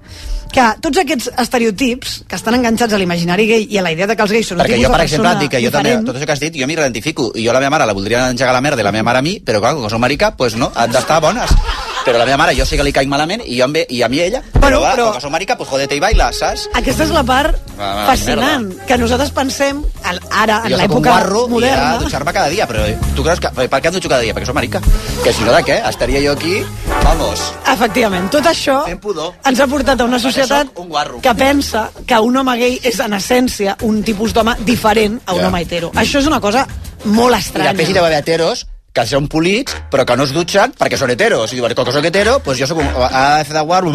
que 0.53 0.66
tots 0.84 1.03
aquests 1.03 1.30
estereotips 1.44 2.16
que 2.28 2.38
estan 2.38 2.59
enganxats 2.59 2.97
a 2.97 3.01
l'imaginari 3.01 3.47
gay 3.51 3.66
i 3.70 3.80
a 3.80 3.86
la 3.86 3.92
idea 3.94 4.09
de 4.11 4.16
que 4.16 4.26
els 4.26 4.34
gais 4.36 4.53
són 4.53 4.62
Perquè 4.62 4.80
jo, 4.80 4.92
per 4.92 5.03
exemple, 5.05 5.28
persona 5.28 5.42
dic 5.42 5.55
que 5.57 5.62
jo 5.64 5.72
també, 5.74 5.94
diferent, 5.94 6.07
tot 6.11 6.20
això 6.20 6.30
que 6.30 6.36
has 6.36 6.44
dit, 6.47 6.61
jo 6.61 6.68
m'hi 6.68 6.78
identifico. 6.78 7.32
I 7.34 7.47
jo 7.47 7.57
la 7.57 7.62
meva 7.64 7.76
mare 7.76 7.88
la 7.88 7.97
voldria 7.97 8.28
engegar 8.30 8.55
la 8.57 8.64
merda 8.64 8.84
i 8.84 8.86
la 8.86 8.94
meva 8.94 9.11
mare 9.11 9.24
a 9.24 9.26
mi, 9.26 9.38
però 9.44 9.62
clar, 9.62 9.74
com 9.76 9.86
que 9.86 9.92
som 9.92 10.03
marica, 10.03 10.32
doncs 10.38 10.59
no, 10.61 10.72
han 10.74 10.94
d'estar 10.94 11.20
bones. 11.24 11.75
Però 12.07 12.18
la 12.20 12.24
meva 12.24 12.36
mare, 12.38 12.54
jo 12.54 12.64
sé 12.64 12.76
que 12.78 12.84
li 12.86 12.92
caic 12.94 13.09
malament, 13.11 13.42
i, 13.44 13.57
jo 13.59 13.64
amb, 13.66 13.76
i 13.90 13.98
a 14.02 14.09
mi 14.09 14.20
ella, 14.22 14.38
però, 14.52 14.61
Bueno, 14.61 14.80
va, 14.80 14.92
però- 14.94 15.07
com 15.11 15.14
que 15.16 15.20
som 15.24 15.32
marica, 15.34 15.57
doncs 15.59 15.70
jodete 15.72 15.96
i 15.96 16.00
baila, 16.00 16.28
saps? 16.32 16.68
Aquesta 16.78 17.02
és 17.02 17.11
la 17.11 17.24
part 17.26 17.57
va, 17.78 18.07
fascinant, 18.07 18.68
que 18.86 18.96
nosaltres 18.98 19.32
pensem, 19.34 19.82
al- 20.04 20.20
ara, 20.30 20.61
en 20.64 20.70
jo 20.70 20.76
l'època 20.78 21.16
i 21.26 21.48
moderna... 21.50 21.96
de 21.98 22.04
dutxar-me 22.04 22.32
cada 22.32 22.48
dia, 22.48 22.66
però 22.70 22.84
tu 23.16 23.24
creus 23.26 23.40
que... 23.42 23.50
Per 23.57 23.66
què 23.82 23.88
em 23.90 23.94
dutxo 23.98 24.09
cada 24.09 24.22
dia? 24.22 24.34
Perquè 24.36 24.46
soc 24.46 24.54
marica. 24.54 24.80
Que 25.24 25.32
si 25.32 25.42
no, 25.42 25.50
de 25.52 25.62
què? 25.66 25.80
Estaria 25.88 26.22
jo 26.22 26.32
aquí, 26.38 26.62
vamos, 27.02 27.42
Efectivament, 27.74 28.30
tot 28.30 28.46
això 28.46 28.78
ens 28.86 29.61
ha 29.61 29.66
portat 29.66 30.00
a 30.00 30.04
una 30.07 30.18
societat 30.22 30.70
un 30.76 30.88
guarro. 30.88 31.20
que 31.20 31.34
pensa 31.34 31.90
que 32.07 32.18
un 32.22 32.36
home 32.36 32.57
gay 32.57 32.78
és 32.84 33.00
en 33.00 33.12
essència 33.18 33.76
un 33.82 34.02
tipus 34.07 34.32
d'home 34.32 34.54
diferent 34.64 35.18
a 35.26 35.34
un 35.34 35.40
Ja. 35.42 35.48
home 35.48 35.61
hetero. 35.62 35.90
Això 35.94 36.18
és 36.22 36.26
una 36.30 36.40
cosa 36.40 36.66
molt 37.04 37.34
I 37.34 37.38
estranya. 37.40 37.72
després 37.72 37.90
hi 37.90 37.92
deu 37.98 38.04
haver 38.04 38.18
heteros 38.22 38.66
que 38.97 39.05
són 39.09 39.28
polits, 39.28 39.76
però 39.92 40.07
que 40.09 40.16
no 40.16 40.24
es 40.24 40.32
dutxen 40.32 40.72
perquè 40.78 40.99
són 41.01 41.12
heteros. 41.12 41.53
I 41.53 41.61
diuen, 41.61 41.74
com 41.76 41.88
que 41.88 41.94
soc 41.94 42.09
hetero, 42.09 42.38
doncs 42.44 42.62
jo 42.62 42.70
soc 42.70 42.80
un... 42.80 42.88
Ha 43.07 43.44
de 43.44 43.64
guarro... 43.68 43.92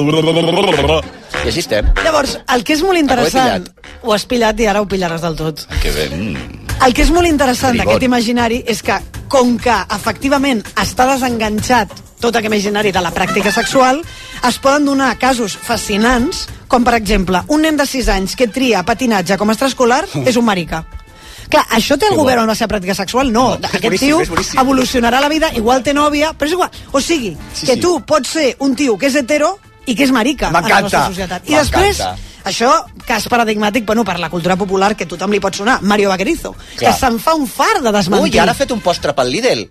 I 1.41 1.49
així 1.49 1.63
estem. 1.63 1.87
Llavors, 2.05 2.37
el 2.53 2.65
que 2.67 2.75
és 2.77 2.83
molt 2.85 3.01
interessant... 3.01 3.69
Ho 4.05 4.13
has 4.13 4.27
pillat 4.29 4.59
i 4.61 4.67
ara 4.69 4.81
ho 4.83 4.87
pillaràs 4.89 5.23
del 5.25 5.37
tot. 5.39 5.65
Que 5.81 5.93
bé. 5.95 6.07
Mm. 6.13 6.61
El 6.85 6.95
que 6.97 7.03
és 7.05 7.11
molt 7.13 7.29
interessant 7.29 7.77
d'aquest 7.77 8.05
imaginari 8.05 8.61
és 8.69 8.81
que, 8.85 8.95
com 9.29 9.57
que 9.61 9.75
efectivament 9.97 10.63
està 10.81 11.05
desenganxat 11.11 11.93
tot 12.21 12.37
aquest 12.37 12.49
imaginari 12.49 12.93
de 12.93 13.01
la 13.01 13.11
pràctica 13.13 13.51
sexual, 13.53 14.03
es 14.47 14.57
poden 14.61 14.85
donar 14.85 15.15
casos 15.17 15.57
fascinants, 15.57 16.45
com 16.69 16.85
per 16.85 16.95
exemple, 16.97 17.41
un 17.49 17.65
nen 17.65 17.77
de 17.77 17.85
6 17.89 18.09
anys 18.13 18.37
que 18.37 18.47
tria 18.47 18.85
patinatge 18.85 19.37
com 19.41 19.49
a 19.49 19.57
extraescolar 19.57 20.03
és 20.25 20.37
un 20.37 20.45
marica. 20.45 20.85
Clar, 21.51 21.65
això 21.75 21.97
té 21.99 22.07
a 22.07 22.15
veure 22.15 22.39
amb 22.39 22.47
la 22.49 22.55
seva 22.55 22.69
pràctica 22.75 22.95
sexual? 22.95 23.31
No, 23.33 23.57
és 23.59 23.65
aquest 23.67 23.83
boníssim, 23.83 24.07
tio 24.23 24.61
evolucionarà 24.61 25.19
la 25.19 25.29
vida, 25.31 25.51
igual 25.59 25.83
té 25.83 25.93
nòvia, 25.93 26.31
però 26.37 26.47
és 26.47 26.55
igual. 26.55 26.69
O 26.91 27.01
sigui, 27.01 27.35
Sí, 27.53 27.65
que 27.65 27.75
sí. 27.75 27.81
tu 27.81 27.99
pots 28.07 28.29
ser 28.37 28.55
un 28.59 28.75
tio 28.75 28.97
que 28.97 29.07
és 29.07 29.15
hetero 29.15 29.57
i 29.85 29.95
que 29.95 30.03
és 30.05 30.11
marica 30.11 30.49
a 30.49 30.61
la 30.61 30.81
nostra 30.81 31.07
societat. 31.07 31.49
I 31.49 31.55
després, 31.55 31.99
això, 32.45 32.71
cas 33.05 33.27
paradigmàtic, 33.27 33.85
bueno, 33.85 34.05
per 34.05 34.17
la 34.19 34.29
cultura 34.29 34.55
popular, 34.55 34.95
que 34.95 35.05
tothom 35.05 35.31
li 35.31 35.39
pot 35.39 35.55
sonar, 35.55 35.81
Mario 35.81 36.09
Vaquerizo, 36.09 36.55
Clar. 36.77 36.93
que 36.93 36.99
se'n 36.99 37.19
fa 37.19 37.35
un 37.35 37.47
far 37.47 37.81
de 37.81 37.91
desmentir. 37.91 38.31
Ui, 38.31 38.39
ara 38.39 38.51
ha 38.51 38.55
fet 38.55 38.71
un 38.71 38.79
postre 38.79 39.13
pel 39.13 39.31
Lidl. 39.31 39.67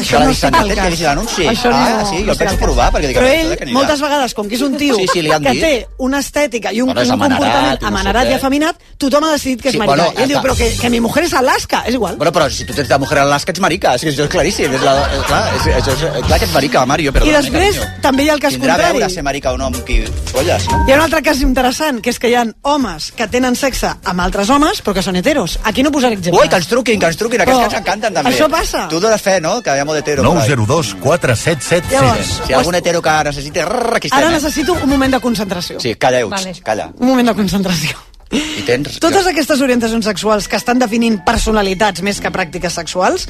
Això 0.00 0.20
no 0.24 0.34
sé 0.34 0.46
en 0.48 0.54
el 0.54 0.66
Twitter, 0.66 0.90
cas. 0.90 1.00
l'anunci. 1.00 1.42
Això 1.46 1.70
no- 1.70 1.76
ah, 1.76 2.04
sí, 2.10 2.24
jo 2.24 2.32
el 2.32 2.38
penso 2.38 2.56
provar, 2.58 2.92
perquè 2.92 3.06
dic, 3.08 3.16
Però 3.16 3.26
"Això 3.26 3.32
de 3.32 3.40
ell, 3.40 3.58
què 3.58 3.62
anirà?" 3.62 3.72
moltes 3.78 4.00
vegades, 4.00 4.34
com 4.34 4.48
que 4.48 4.54
és 4.56 4.62
un 4.62 4.76
tio 4.76 4.94
Sí, 4.96 5.06
sí, 5.12 5.20
que 5.22 5.54
té 5.60 5.86
una 5.98 6.18
estètica 6.18 6.72
i 6.72 6.80
un, 6.80 6.86
Bueno, 6.86 7.00
és 7.02 7.10
un 7.10 7.18
comportament 7.18 7.82
amanerat 7.84 8.28
i 8.30 8.32
afeminat, 8.34 8.76
tothom 8.98 9.24
ha 9.24 9.32
decidit 9.32 9.62
que 9.62 9.68
és 9.68 9.72
Sí, 9.72 9.78
marica. 9.78 9.96
bueno, 9.96 10.12
I 10.18 10.22
ell 10.22 10.28
diu, 10.28 10.38
però 10.40 10.56
que, 10.56 10.70
que 10.80 10.90
mi 10.90 11.00
mujer 11.00 11.24
és 11.24 11.32
Alaska, 11.34 11.82
és 11.86 11.94
igual. 11.94 12.16
Bueno, 12.16 12.32
però 12.32 12.50
si 12.50 12.64
tu 12.64 12.72
tens 12.74 12.88
de 12.88 12.98
mujer 12.98 13.18
a 13.18 13.24
l'Alaska 13.24 13.52
ets 13.52 13.60
marica, 13.60 13.94
és 13.94 14.02
que 14.02 14.10
això 14.10 14.24
és 14.24 14.30
claríssim. 14.30 14.72
És 14.74 14.82
la, 14.82 14.94
és, 15.12 15.22
clar, 15.26 15.54
és, 15.56 15.62
això 15.76 15.92
és, 15.92 16.26
clar 16.26 16.38
que 16.38 16.44
ets 16.44 16.54
marica, 16.54 16.84
Mario, 16.86 17.12
però... 17.12 17.26
I 17.26 17.30
després 17.32 17.80
també 18.02 18.24
hi 18.24 18.28
ha 18.30 18.34
el 18.34 18.40
cas 18.40 18.52
Tindrà 18.54 18.72
a 18.74 18.76
contrari. 18.76 18.98
veure 18.98 19.10
ser 19.12 19.22
marica 19.22 19.52
o 19.52 19.56
no 19.58 19.66
amb 19.66 19.84
qui 19.84 20.02
folles? 20.32 20.66
Hi 20.86 20.92
ha 20.92 20.96
un 20.96 21.00
altre 21.02 21.22
cas 21.22 21.40
interessant, 21.40 22.00
que 22.00 22.10
és 22.10 22.18
que 22.18 22.28
hi 22.28 22.34
ha 22.34 22.44
homes 22.62 23.12
que 23.12 23.26
tenen 23.28 23.54
sexe 23.56 23.92
amb 24.04 24.20
altres 24.20 24.50
homes, 24.50 24.82
però 24.82 24.94
que 24.94 25.02
són 25.02 25.16
heteros. 25.16 25.58
Aquí 25.64 25.82
no 25.82 25.90
posaré 25.90 26.14
exemples. 26.14 26.42
Ui, 26.42 26.48
que 26.48 26.56
ens 26.56 26.66
truquin, 26.68 26.98
que 27.00 27.06
ens 27.06 27.16
truquin, 27.16 27.40
aquests 27.40 27.58
que 27.60 27.64
ens 27.66 27.74
encanten 27.80 28.14
també. 28.14 28.30
això 28.30 28.48
passa. 28.50 28.86
Tu 28.88 29.00
dones 29.00 29.20
fe, 29.22 29.40
no?, 29.40 29.62
que 29.62 29.70
ha 29.86 29.90
molt 29.92 30.00
hetero. 30.02 30.22
por 30.26 30.42
ahí. 30.42 30.50
902 30.50 30.94
477 31.00 31.94
Llavors, 31.94 32.26
Si 32.26 32.50
hi 32.50 32.54
ha 32.54 32.58
algun 32.58 32.74
hetero 32.74 33.00
que 33.02 33.14
necessiti... 33.30 33.62
Rrr, 33.62 33.96
aquí 34.00 34.10
estem, 34.10 34.18
Ara 34.18 34.32
eh? 34.32 34.36
necessito 34.40 34.74
un 34.74 34.88
moment 34.90 35.14
de 35.14 35.20
concentració. 35.22 35.80
Sí, 35.80 35.94
calla, 35.94 36.24
Ux, 36.26 36.34
Vale. 36.34 36.52
calla. 36.62 36.90
Un 36.98 37.08
moment 37.14 37.28
de 37.32 37.34
concentració. 37.38 37.96
I 38.34 38.64
tens... 38.66 38.98
Totes 38.98 39.26
aquestes 39.30 39.60
orientacions 39.62 40.04
sexuals 40.04 40.48
que 40.50 40.58
estan 40.58 40.80
definint 40.82 41.20
personalitats 41.24 42.02
més 42.02 42.18
que 42.20 42.32
pràctiques 42.34 42.74
sexuals 42.74 43.28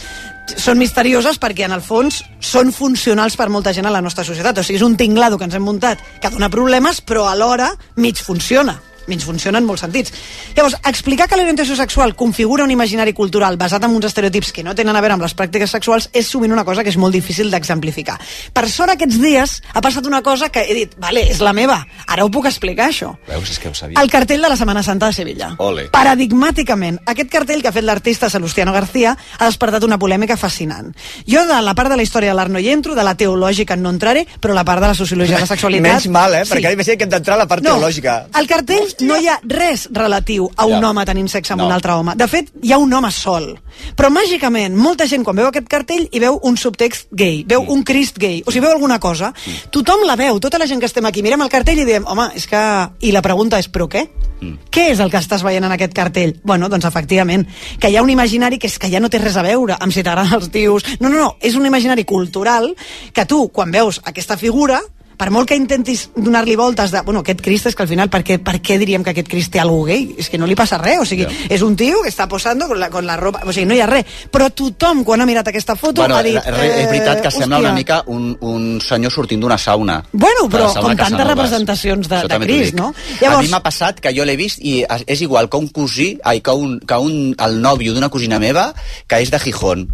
són 0.57 0.79
misterioses 0.81 1.37
perquè, 1.43 1.67
en 1.69 1.75
el 1.77 1.83
fons, 1.85 2.23
són 2.41 2.73
funcionals 2.73 3.37
per 3.37 3.51
molta 3.53 3.75
gent 3.77 3.87
a 3.87 3.93
la 3.93 4.01
nostra 4.01 4.25
societat. 4.25 4.63
O 4.63 4.65
sigui, 4.65 4.79
és 4.81 4.87
un 4.87 4.97
tinglado 4.97 5.37
que 5.37 5.45
ens 5.45 5.55
hem 5.59 5.67
muntat 5.69 6.01
que 6.23 6.31
dona 6.33 6.49
problemes, 6.49 7.03
però 7.05 7.27
alhora 7.29 7.75
mig 8.01 8.17
funciona 8.25 8.79
mig 9.09 9.21
funciona 9.25 9.59
en 9.59 9.65
molts 9.67 9.83
sentits. 9.85 10.13
Llavors, 10.57 10.77
explicar 10.89 11.29
que 11.29 11.37
l'orientació 11.37 11.77
sexual 11.77 12.15
configura 12.17 12.65
un 12.65 12.71
imaginari 12.71 13.13
cultural 13.13 13.57
basat 13.57 13.85
en 13.85 13.95
uns 13.97 14.07
estereotips 14.09 14.53
que 14.53 14.65
no 14.65 14.75
tenen 14.75 14.97
a 14.97 15.01
veure 15.01 15.15
amb 15.17 15.23
les 15.27 15.35
pràctiques 15.37 15.71
sexuals 15.71 16.09
és 16.13 16.27
sovint 16.29 16.53
una 16.53 16.65
cosa 16.65 16.83
que 16.85 16.91
és 16.91 16.97
molt 16.97 17.15
difícil 17.15 17.51
d'exemplificar. 17.51 18.19
Per 18.53 18.67
sort, 18.71 18.93
aquests 18.95 19.21
dies 19.23 19.57
ha 19.73 19.81
passat 19.83 20.07
una 20.07 20.23
cosa 20.23 20.49
que 20.51 20.65
he 20.67 20.75
dit, 20.75 20.95
vale, 20.99 21.23
és 21.31 21.41
la 21.41 21.53
meva, 21.53 21.81
ara 22.07 22.25
ho 22.25 22.31
puc 22.31 22.47
explicar, 22.51 22.89
això. 22.91 23.15
Veus, 23.29 23.51
és 23.51 23.59
que 23.59 23.69
ho 23.69 23.75
sabia. 23.75 24.01
El 24.03 24.11
cartell 24.11 24.43
de 24.43 24.49
la 24.49 24.57
Setmana 24.57 24.83
Santa 24.83 25.07
de 25.07 25.13
Sevilla. 25.17 25.53
Ole. 25.59 25.89
Paradigmàticament, 25.95 26.99
aquest 27.07 27.31
cartell 27.31 27.63
que 27.63 27.69
ha 27.71 27.75
fet 27.75 27.85
l'artista 27.87 28.31
Salustiano 28.31 28.73
García 28.73 29.17
ha 29.39 29.47
despertat 29.47 29.85
una 29.87 29.99
polèmica 29.99 30.37
fascinant. 30.37 30.93
Jo 31.29 31.47
de 31.47 31.61
la 31.63 31.75
part 31.75 31.91
de 31.93 31.97
la 31.97 32.03
història 32.03 32.33
de 32.33 32.37
l'art 32.39 32.51
no 32.53 32.59
hi 32.59 32.71
entro, 32.73 32.95
de 32.97 33.05
la 33.07 33.15
teològica 33.15 33.77
no 33.77 33.91
entraré, 33.95 34.27
però 34.41 34.55
la 34.57 34.65
part 34.65 34.83
de 34.83 34.89
la 34.89 34.95
sociologia 34.99 35.37
de 35.37 35.45
la 35.47 35.51
sexualitat... 35.55 35.87
Menys 35.87 36.09
mal, 36.13 36.35
eh? 36.35 36.45
Perquè 36.49 36.75
sí. 36.83 36.97
que 36.97 37.05
hem 37.07 37.13
d'entrar 37.13 37.37
a 37.37 37.45
la 37.45 37.49
part 37.51 37.63
No, 37.63 37.77
teològica. 37.77 38.17
al 38.33 38.47
cartell 38.51 38.96
no 39.01 39.17
hi 39.19 39.29
ha 39.29 39.39
res 39.45 39.89
relatiu 39.93 40.49
a 40.57 40.65
un 40.67 40.81
Ja. 40.81 40.91
home 40.91 41.05
tenint 41.05 41.29
sexe 41.29 41.53
amb 41.53 41.61
No. 41.63 41.67
un 41.67 41.73
altre 41.73 41.93
home. 41.93 42.15
De 42.17 42.27
fet, 42.29 42.51
hi 42.63 42.73
ha 42.73 42.79
un 42.79 42.93
home 42.93 43.11
sol. 43.11 43.59
Però 43.97 44.09
màgicament, 44.11 44.75
molta 44.75 45.07
gent 45.07 45.23
quan 45.25 45.37
veu 45.37 45.47
aquest 45.47 45.69
cartell 45.69 46.09
hi 46.11 46.19
veu 46.19 46.39
un 46.43 46.57
subtext 46.57 47.09
gay, 47.11 47.45
veu 47.47 47.63
Mm. 47.63 47.71
un 47.71 47.83
Crist 47.85 48.19
gay, 48.19 48.43
o 48.47 48.51
sigui, 48.51 48.65
veu 48.65 48.73
alguna 48.73 48.99
cosa. 48.99 49.33
Tothom 49.71 50.05
la 50.07 50.17
veu, 50.17 50.41
tota 50.41 50.59
la 50.59 50.67
gent 50.67 50.81
que 50.81 50.87
estem 50.87 51.05
aquí, 51.07 51.23
mirem 51.23 51.43
el 51.43 51.49
cartell 51.49 51.79
i 51.79 51.85
diem, 51.85 52.05
home, 52.07 52.31
és 52.35 52.47
que... 52.47 52.57
I 53.01 53.13
la 53.13 53.23
pregunta 53.23 53.59
és, 53.59 53.69
però 53.71 53.87
què? 53.89 54.09
Mm. 54.41 54.59
Què 54.71 54.91
és 54.91 55.01
el 55.01 55.11
que 55.11 55.19
estàs 55.19 55.43
veient 55.43 55.65
en 55.65 55.73
aquest 55.73 55.93
cartell? 55.93 56.41
Bueno, 56.43 56.69
doncs 56.69 56.85
efectivament, 56.85 57.47
que 57.79 57.91
hi 57.91 57.97
ha 57.97 58.03
un 58.03 58.11
imaginari 58.11 58.59
que 58.59 58.67
és 58.67 58.79
que 58.79 58.91
ja 58.91 59.01
no 59.01 59.09
té 59.11 59.19
res 59.19 59.37
a 59.37 59.43
veure 59.43 59.77
amb 59.79 59.93
si 59.93 60.03
t'agraden 60.03 60.33
els 60.35 60.51
tios. 60.51 60.85
No, 61.01 61.09
no, 61.09 61.19
no, 61.19 61.37
és 61.41 61.55
un 61.55 61.67
imaginari 61.67 62.05
cultural 62.05 62.75
que 63.13 63.25
tu, 63.27 63.49
quan 63.49 63.71
veus 63.71 64.01
aquesta 64.05 64.37
figura, 64.37 64.81
per 65.17 65.31
molt 65.33 65.49
que 65.49 65.57
intentis 65.57 66.11
donar-li 66.15 66.57
voltes 66.57 66.91
de, 66.93 67.01
bueno, 67.07 67.21
aquest 67.25 67.41
Crist 67.45 67.67
és 67.71 67.75
que 67.77 67.83
al 67.85 67.89
final, 67.89 68.11
per 68.13 68.23
què, 68.27 68.39
per 68.43 68.59
què 68.61 68.77
diríem 68.79 69.05
que 69.05 69.15
aquest 69.15 69.29
Crist 69.33 69.53
té 69.55 69.61
algú 69.63 69.83
gay? 69.89 70.15
És 70.19 70.29
que 70.29 70.39
no 70.39 70.47
li 70.47 70.55
passa 70.59 70.79
res, 70.79 70.99
o 71.01 71.07
sigui, 71.09 71.25
Ja. 71.27 71.33
és 71.49 71.63
un 71.63 71.77
tio 71.77 72.03
que 72.03 72.11
està 72.11 72.29
posando 72.29 72.69
con 72.69 72.79
la, 72.81 72.91
con 72.91 73.07
la 73.07 73.17
ropa, 73.17 73.41
o 73.47 73.53
sigui, 73.53 73.67
no 73.67 73.75
hi 73.75 73.81
ha 73.81 73.87
res. 73.87 74.05
Però 74.31 74.51
tothom, 74.51 75.03
quan 75.05 75.21
ha 75.21 75.27
mirat 75.27 75.49
aquesta 75.49 75.77
foto, 75.77 76.03
Bueno, 76.03 76.17
ha 76.17 76.23
dit... 76.23 76.37
eh, 76.37 76.83
és 76.83 76.91
veritat 76.91 77.23
que 77.23 77.31
sembla 77.31 77.57
hòstia, 77.59 77.69
una 77.69 77.75
mica 77.75 78.03
un, 78.07 78.37
un 78.41 78.81
senyor 78.81 79.13
sortint 79.13 79.41
d'una 79.41 79.59
sauna. 79.59 80.03
Bueno, 80.13 80.49
però 80.53 80.69
sauna 80.73 80.95
com 80.95 81.03
tantes 81.07 81.27
representacions 81.27 82.09
de, 82.09 82.23
de 82.29 82.39
Crist, 82.45 82.75
no? 82.75 82.93
A 83.27 83.41
mi 83.41 83.49
m'ha 83.49 83.63
passat 83.65 84.01
que 84.01 84.13
jo 84.15 84.25
l'he 84.25 84.37
vist 84.37 84.61
i 84.61 84.85
és 85.07 85.21
igual 85.23 85.49
que 85.49 85.57
un 85.57 85.69
cosí, 85.69 86.19
ai, 86.25 86.41
que, 86.41 86.53
un, 86.53 86.79
que 86.81 86.95
un, 87.01 87.35
el 87.39 87.61
nòvio 87.63 87.95
d'una 87.95 88.09
cosina 88.13 88.39
meva 88.39 88.73
que 89.09 89.23
és 89.25 89.31
de 89.31 89.39
Gijón. 89.41 89.89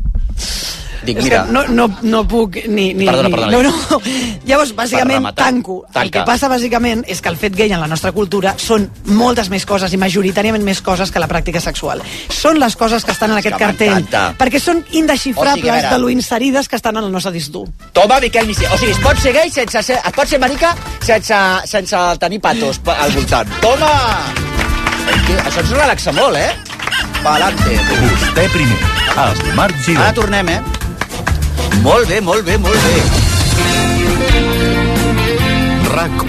Dic, 1.04 1.18
És 1.18 1.24
mira, 1.24 1.44
que 1.46 1.52
no, 1.52 1.64
no, 1.68 1.86
no 2.02 2.22
puc 2.28 2.56
ni... 2.68 2.92
ni 2.94 3.06
Perdona, 3.06 3.28
ni- 3.28 3.34
perdona. 3.34 3.52
No, 3.52 3.62
no. 3.62 4.00
Llavors, 4.46 4.70
bàsicament, 4.76 5.18
rematar. 5.18 5.46
tanco. 5.48 5.84
El 5.88 5.92
Tanca. 5.92 6.20
que 6.20 6.26
passa, 6.26 6.48
bàsicament, 6.48 7.02
és 7.10 7.20
que 7.20 7.28
el 7.28 7.36
fet 7.36 7.56
gay 7.58 7.72
en 7.72 7.80
la 7.82 7.88
nostra 7.90 8.12
cultura 8.12 8.54
són 8.58 8.88
moltes 9.06 9.50
més 9.50 9.66
coses 9.66 9.92
i 9.92 9.98
majoritàriament 9.98 10.62
més 10.62 10.80
coses 10.82 11.10
que 11.10 11.18
la 11.22 11.28
pràctica 11.28 11.60
sexual. 11.60 12.02
Són 12.30 12.60
les 12.62 12.76
coses 12.76 13.04
que 13.04 13.10
estan 13.12 13.32
en 13.32 13.38
aquest 13.42 13.56
que 13.56 13.64
cartell. 13.64 14.06
Perquè 14.38 14.60
són 14.62 14.84
indexifrables 14.92 15.52
O 15.52 15.56
sigui, 15.60 15.70
veure. 15.70 15.90
de 15.90 15.98
lo 15.98 16.10
inserides 16.10 16.68
que 16.68 16.76
estan 16.76 16.96
en 16.96 17.04
el 17.04 17.12
nostre 17.12 17.32
disc 17.32 17.50
dur. 17.50 17.66
Toma, 17.92 18.20
Miquel 18.20 18.46
Missé. 18.46 18.66
O 18.70 18.78
sigui, 18.78 18.92
es 18.92 18.98
pot 19.02 19.16
ser 19.18 19.32
gay 19.34 19.50
sense 19.50 19.82
ser... 19.82 19.98
Es 20.04 20.12
pot 20.14 20.28
ser 20.28 20.38
marica 20.38 20.74
sense, 21.00 21.34
sense 21.66 21.96
tenir 22.20 22.40
patos 22.40 22.78
pa- 22.78 22.98
al 23.02 23.10
voltant. 23.12 23.48
Toma! 23.60 23.90
Que, 25.26 25.34
això 25.48 25.60
ens 25.62 25.70
relaxa 25.74 26.12
molt, 26.14 26.36
eh? 26.38 26.52
Valante. 27.22 27.74
Vostè 28.02 28.46
primer, 28.52 28.78
amb 29.16 29.42
Marc 29.58 29.76
Giró. 29.84 30.00
Ara 30.02 30.14
tornem, 30.16 30.48
eh? 30.56 30.60
Molt 31.80 32.08
bé, 32.08 32.20
molt 32.20 32.44
bé, 32.44 32.58
molt 32.60 32.76
bé. 32.84 32.96
RAC 35.92 36.22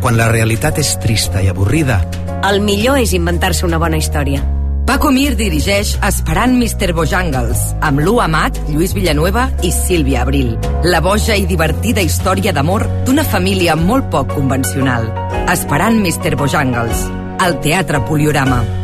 Quan 0.00 0.16
la 0.16 0.28
realitat 0.32 0.78
és 0.82 0.96
trista 1.00 1.40
i 1.44 1.48
avorrida, 1.52 2.00
El 2.44 2.60
millor 2.60 2.98
és 3.00 3.14
inventar-se 3.16 3.64
una 3.64 3.78
bona 3.80 3.96
història. 3.96 4.42
Paco 4.84 5.08
Mir 5.10 5.32
dirigeix 5.38 5.94
Esperant 6.04 6.52
Mr. 6.58 6.92
Bojangles, 6.92 7.62
amb 7.80 8.02
Lu 8.04 8.18
Amat, 8.20 8.58
Lluís 8.68 8.92
Villanueva 8.92 9.46
i 9.64 9.72
Sílvia 9.72 10.20
Abril. 10.26 10.58
La 10.84 11.00
boja 11.00 11.38
i 11.40 11.46
divertida 11.48 12.04
història 12.04 12.52
d'amor 12.52 12.84
d'una 13.08 13.24
família 13.24 13.76
molt 13.80 14.10
poc 14.12 14.36
convencional. 14.36 15.08
Esperant 15.48 15.96
Mr. 16.04 16.36
Bojangles, 16.36 17.08
al 17.40 17.60
Teatre 17.64 18.04
Poliorama. 18.04 18.83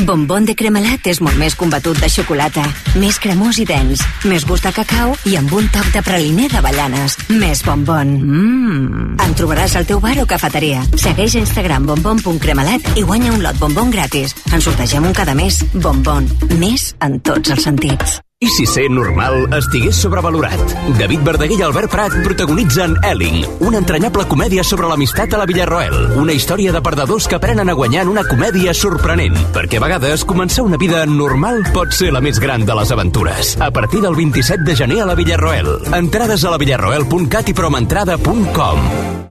Bombón 0.00 0.46
de 0.48 0.54
cremelat 0.56 1.04
és 1.06 1.20
molt 1.20 1.36
més 1.38 1.54
combatut 1.58 1.98
de 2.00 2.08
xocolata, 2.10 2.64
més 2.98 3.18
cremós 3.22 3.58
i 3.60 3.66
dens, 3.68 4.00
més 4.24 4.46
gust 4.48 4.64
de 4.64 4.72
cacau 4.72 5.12
i 5.28 5.36
amb 5.36 5.52
un 5.52 5.68
toc 5.74 5.92
de 5.94 6.02
praliner 6.02 6.48
d'avellanes. 6.52 7.18
Més 7.28 7.62
bombón. 7.66 8.16
Mmm. 8.22 9.20
En 9.22 9.36
trobaràs 9.38 9.76
al 9.76 9.86
teu 9.86 10.00
bar 10.00 10.16
o 10.24 10.26
cafeteria. 10.26 10.82
Segueix 10.96 11.36
a 11.36 11.44
Instagram 11.44 11.86
bombon.cremelat 11.92 12.96
i 12.96 13.06
guanya 13.06 13.36
un 13.36 13.44
lot 13.44 13.60
bombón 13.60 13.92
gratis. 13.92 14.34
En 14.50 14.64
sortegem 14.64 15.06
un 15.06 15.14
cada 15.14 15.36
mes. 15.38 15.62
Bombón. 15.74 16.28
Més 16.56 16.94
en 17.04 17.20
tots 17.20 17.52
els 17.52 17.68
sentits. 17.68 18.22
I 18.42 18.48
si 18.50 18.64
ser 18.66 18.88
normal 18.90 19.44
estigués 19.54 20.00
sobrevalorat? 20.02 20.72
David 20.98 21.20
Verdaguer 21.22 21.60
i 21.60 21.62
Albert 21.62 21.92
Prat 21.92 22.16
protagonitzen 22.24 22.96
Elling, 23.06 23.44
una 23.62 23.78
entranyable 23.78 24.24
comèdia 24.26 24.64
sobre 24.66 24.90
l'amistat 24.90 25.36
a 25.36 25.38
la 25.38 25.46
Villarroel. 25.46 26.18
Una 26.18 26.34
història 26.34 26.74
de 26.74 26.82
perdedors 26.82 27.28
que 27.30 27.38
aprenen 27.38 27.70
a 27.70 27.78
guanyar 27.78 28.02
en 28.02 28.10
una 28.16 28.26
comèdia 28.26 28.74
sorprenent. 28.74 29.38
Perquè 29.54 29.78
a 29.78 29.84
vegades 29.86 30.26
començar 30.26 30.66
una 30.66 30.80
vida 30.80 31.04
normal 31.06 31.62
pot 31.70 31.94
ser 31.94 32.10
la 32.10 32.24
més 32.24 32.42
gran 32.42 32.66
de 32.66 32.74
les 32.82 32.90
aventures. 32.90 33.54
A 33.62 33.70
partir 33.70 34.02
del 34.02 34.18
27 34.18 34.66
de 34.66 34.74
gener 34.74 35.04
a 35.04 35.10
la 35.12 35.14
Villarroel. 35.14 35.76
Entrades 35.94 36.42
a 36.42 36.50
la 36.50 36.58
villarroel.cat 36.58 37.54
i 37.54 37.54
promentrada.com. 37.62 39.30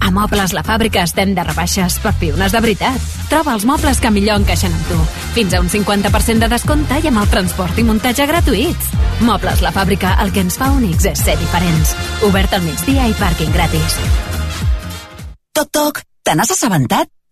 A 0.00 0.10
Mobles 0.10 0.52
La 0.52 0.62
Fàbrica 0.66 1.02
estem 1.04 1.34
de 1.36 1.44
rebaixes 1.44 1.96
per 2.02 2.12
piones 2.20 2.52
de 2.54 2.60
veritat. 2.64 3.00
Troba 3.30 3.54
els 3.56 3.64
mobles 3.68 4.00
que 4.02 4.12
millor 4.14 4.40
encaixen 4.42 4.74
amb 4.74 4.90
tu. 4.90 4.98
Fins 5.36 5.54
a 5.54 5.60
un 5.62 5.70
50% 5.72 6.44
de 6.44 6.50
descompte 6.52 7.00
i 7.02 7.10
amb 7.10 7.22
el 7.22 7.30
transport 7.32 7.78
i 7.80 7.86
muntatge 7.86 8.26
gratuïts. 8.30 8.92
Mobles 9.24 9.64
La 9.64 9.72
Fàbrica, 9.74 10.16
el 10.24 10.32
que 10.34 10.44
ens 10.44 10.58
fa 10.60 10.70
únics 10.76 11.08
és 11.10 11.24
ser 11.24 11.38
diferents. 11.40 11.96
Obert 12.28 12.54
al 12.54 12.64
migdia 12.66 13.08
i 13.08 13.18
pàrquing 13.18 13.52
gratis. 13.54 13.98
Toc, 15.54 15.70
toc, 15.70 16.02
te 16.24 16.34
n'has 16.34 16.50
assabentat? 16.50 17.08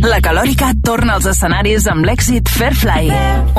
La 0.00 0.20
Calòrica 0.24 0.70
torna 0.80 1.18
als 1.18 1.26
escenaris 1.28 1.84
amb 1.90 2.06
l'èxit 2.08 2.48
Fairfly, 2.48 3.10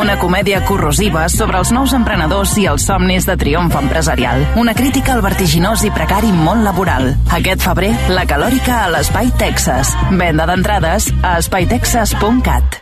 una 0.01 0.15
comèdia 0.17 0.63
corrosiva 0.65 1.27
sobre 1.29 1.59
els 1.61 1.69
nous 1.75 1.93
emprenedors 1.93 2.55
i 2.57 2.65
els 2.71 2.87
somnis 2.89 3.27
de 3.29 3.35
triomf 3.37 3.77
empresarial. 3.77 4.47
Una 4.57 4.73
crítica 4.77 5.13
al 5.13 5.21
vertiginós 5.21 5.85
i 5.85 5.93
precari 5.93 6.33
món 6.33 6.65
laboral. 6.65 7.11
Aquest 7.37 7.61
febrer, 7.67 7.91
La 8.17 8.25
Calòrica 8.25 8.81
a 8.87 8.89
l'Espai 8.95 9.29
Texas. 9.37 9.93
Venda 10.09 10.49
d'entrades 10.49 11.11
a 11.21 11.37
espaitexas.cat. 11.43 12.81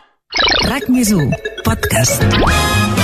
RAC 0.70 0.88
més 0.94 1.12
1, 1.12 1.28
podcast. 1.68 2.99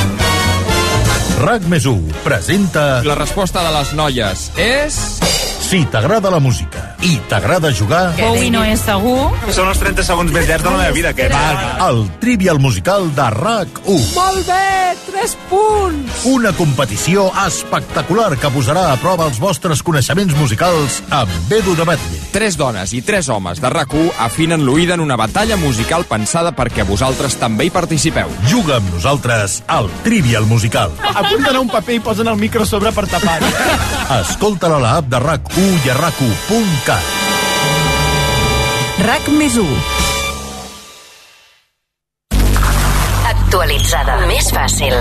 RAC 1.35 1.65
més 1.67 1.83
1 1.83 2.21
presenta... 2.23 3.01
La 3.03 3.17
resposta 3.19 3.63
de 3.65 3.73
les 3.75 3.91
noies 3.97 4.47
és... 4.55 4.99
Si 5.65 5.79
t'agrada 5.89 6.29
la 6.29 6.37
música 6.39 6.93
i 7.03 7.15
t'agrada 7.27 7.71
jugar... 7.73 8.13
Bowie 8.19 8.51
no 8.53 8.61
és 8.63 8.83
segur. 8.85 9.31
Són 9.49 9.67
els 9.71 9.81
30 9.81 10.05
segons 10.05 10.31
més 10.31 10.45
llargs 10.47 10.63
de 10.63 10.71
la 10.71 10.77
meva 10.77 10.93
vida, 10.93 11.11
que 11.17 11.25
mal. 11.33 11.57
El 11.87 12.03
Trivial 12.21 12.61
Musical 12.61 13.09
de 13.17 13.25
RAC1. 13.33 14.05
Molt 14.13 14.45
bé, 14.47 14.93
3 15.09 15.33
punts! 15.49 16.25
Una 16.29 16.51
competició 16.57 17.27
espectacular 17.43 18.35
que 18.37 18.51
posarà 18.53 18.91
a 18.91 18.99
prova 19.01 19.25
els 19.29 19.41
vostres 19.41 19.81
coneixements 19.85 20.37
musicals 20.37 21.01
amb 21.13 21.53
Edu 21.57 21.75
de 21.77 21.89
Batlle. 21.89 22.21
Tres 22.35 22.57
dones 22.61 22.93
i 22.93 23.01
tres 23.05 23.29
homes 23.33 23.61
de 23.61 23.69
rac 23.73 23.93
afinen 24.19 24.65
l'oïda 24.65 24.95
en 24.97 25.03
una 25.03 25.17
batalla 25.17 25.57
musical 25.61 26.05
pensada 26.09 26.53
perquè 26.57 26.85
vosaltres 26.85 27.37
també 27.41 27.67
hi 27.67 27.73
participeu. 27.73 28.31
Juga 28.49 28.77
amb 28.77 28.93
nosaltres 28.93 29.61
al 29.67 29.89
Trivial 30.05 30.45
Musical. 30.49 30.93
Apunten 31.25 31.55
a 31.55 31.59
un 31.59 31.69
paper 31.69 31.95
i 31.97 31.99
posen 31.99 32.27
el 32.29 32.37
micro 32.37 32.61
a 32.63 32.69
sobre 32.69 32.91
per 32.93 33.07
tapar. 33.09 33.39
Escolta-la 34.19 34.77
a 34.77 34.83
l'app 34.83 35.07
de 35.09 35.19
RAC1 35.21 35.85
i 35.85 35.89
a 35.89 35.95
rac1.cat. 35.97 37.13
RAC 39.05 39.29
més 39.33 39.57
1. 39.57 39.79
Actualitzada. 43.31 44.19
Més 44.29 44.51
fàcil. 44.53 44.93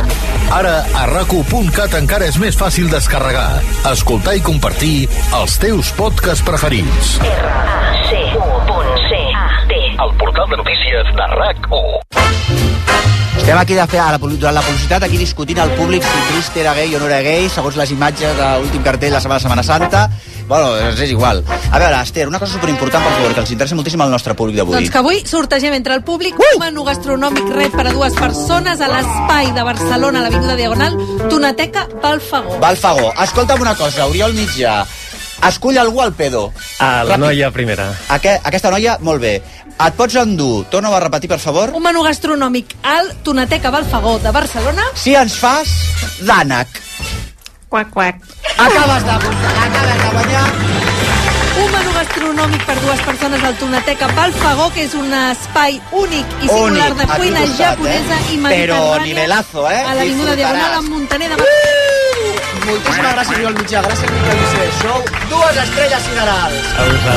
Ara, 0.54 0.74
a 0.96 1.04
rac1.cat 1.12 1.98
encara 2.00 2.28
és 2.32 2.40
més 2.40 2.56
fàcil 2.56 2.88
descarregar, 2.92 3.60
escoltar 3.92 4.36
i 4.38 4.44
compartir 4.44 4.96
els 5.40 5.58
teus 5.60 5.92
podcasts 5.98 6.44
preferits. 6.46 7.18
El 10.04 10.10
portal 10.18 10.48
de 10.50 10.56
notícies 10.56 11.04
de 11.16 11.26
RAC1. 11.38 12.73
Estem 13.36 13.58
aquí 13.58 13.74
de 13.74 13.86
fer, 13.90 14.00
a 14.00 14.12
la, 14.14 14.18
durant 14.18 14.54
la 14.54 14.62
publicitat 14.64 15.02
aquí 15.04 15.18
discutint 15.20 15.58
al 15.60 15.72
públic 15.76 16.04
si 16.06 16.22
Crist 16.28 16.56
era 16.56 16.74
gay 16.74 16.94
o 16.94 17.00
no 17.00 17.08
era 17.10 17.20
gay, 17.24 17.48
segons 17.52 17.76
les 17.76 17.90
imatges 17.92 18.36
de 18.38 18.52
l'últim 18.62 18.82
cartell 18.86 19.12
la 19.12 19.20
setmana, 19.20 19.42
setmana 19.42 19.66
Santa. 19.66 20.06
Bueno, 20.46 20.74
és, 20.76 20.98
és 21.00 21.10
igual. 21.10 21.42
A 21.72 21.78
veure, 21.80 22.00
Esther, 22.04 22.26
una 22.28 22.38
cosa 22.38 22.52
superimportant, 22.52 23.02
per 23.04 23.12
favor, 23.16 23.32
que 23.32 23.40
els 23.44 23.52
interessa 23.54 23.76
moltíssim 23.78 24.02
al 24.04 24.12
nostre 24.12 24.36
públic 24.36 24.58
d'avui. 24.60 24.76
Doncs 24.76 24.92
que 24.92 25.00
avui 25.00 25.22
sortegem 25.28 25.76
entre 25.76 25.96
el 25.96 26.04
públic 26.04 26.36
un 26.38 26.58
menú 26.60 26.84
gastronòmic 26.84 27.48
ret 27.56 27.72
per 27.72 27.86
a 27.88 27.94
dues 27.96 28.16
persones 28.18 28.80
a 28.80 28.90
l'espai 28.92 29.54
de 29.56 29.64
Barcelona, 29.64 30.20
a 30.20 30.26
l'Avinguda 30.26 30.58
Diagonal, 30.60 30.98
Tonateca 31.30 31.88
Balfagó. 32.02 32.60
Balfagó, 32.60 33.08
escolta'm 33.24 33.64
una 33.64 33.74
cosa, 33.78 34.06
Oriol 34.06 34.36
Mitjà. 34.36 34.82
Escull 35.48 35.78
algú 35.78 36.00
al 36.02 36.12
pedo. 36.14 36.52
A 36.78 37.04
la 37.04 37.14
Ràpid. 37.16 37.20
noia 37.24 37.50
primera. 37.50 37.90
Aqu 38.08 38.38
aquesta 38.42 38.70
noia, 38.70 38.98
molt 39.00 39.20
bé. 39.20 39.34
Et 39.74 39.94
pots 39.98 40.14
endur, 40.16 40.64
torna-ho 40.70 40.94
a 40.94 41.00
repetir, 41.00 41.28
per 41.28 41.40
favor? 41.42 41.72
Un 41.74 41.82
menú 41.82 42.02
gastronòmic 42.06 42.76
al 42.82 43.12
Tonateca 43.24 43.70
Balfagó 43.74 44.18
de 44.22 44.30
Barcelona. 44.30 44.84
Si 44.94 45.14
ens 45.14 45.34
fas 45.34 45.68
d'ànec. 46.22 46.68
quac, 47.68 47.90
quac. 47.90 48.16
Acabes 48.56 49.02
de, 49.04 49.10
acabes 49.10 50.02
de 50.02 50.10
guanyar 50.14 50.44
Un 51.64 51.70
menú 51.72 51.90
gastronòmic 51.94 52.64
per 52.66 52.76
dues 52.80 53.00
persones 53.00 53.42
al 53.44 53.54
Tonateca 53.58 54.06
Balfagó, 54.14 54.70
que 54.74 54.84
és 54.84 54.94
un 54.94 55.12
espai 55.12 55.80
únic 55.92 56.26
i 56.42 56.48
singular 56.48 56.92
Únic, 56.92 56.98
de 56.98 57.16
cuina 57.16 57.40
costat, 57.40 57.58
japonesa 57.58 58.14
eh? 58.14 58.34
i 58.34 58.38
Però 58.38 58.48
mediterrània. 58.48 59.04
nivelazo, 59.04 59.70
eh? 59.70 59.82
A 59.82 59.94
l'Avinguda. 59.94 60.36
Diagonal 60.36 60.74
amb 60.78 60.88
Montaner 60.88 61.28
de 61.30 61.36
Mar... 61.36 61.46
Moltíssimes 62.64 63.12
gràcies, 63.14 63.36
Oriol 63.36 63.54
Mitjà. 63.58 63.82
Gràcies, 63.84 64.10
Miquel 64.14 64.38
Vicé. 64.40 64.68
Sou 64.80 65.02
dues 65.30 65.58
estrelles 65.64 66.06
siderals. 66.06 66.70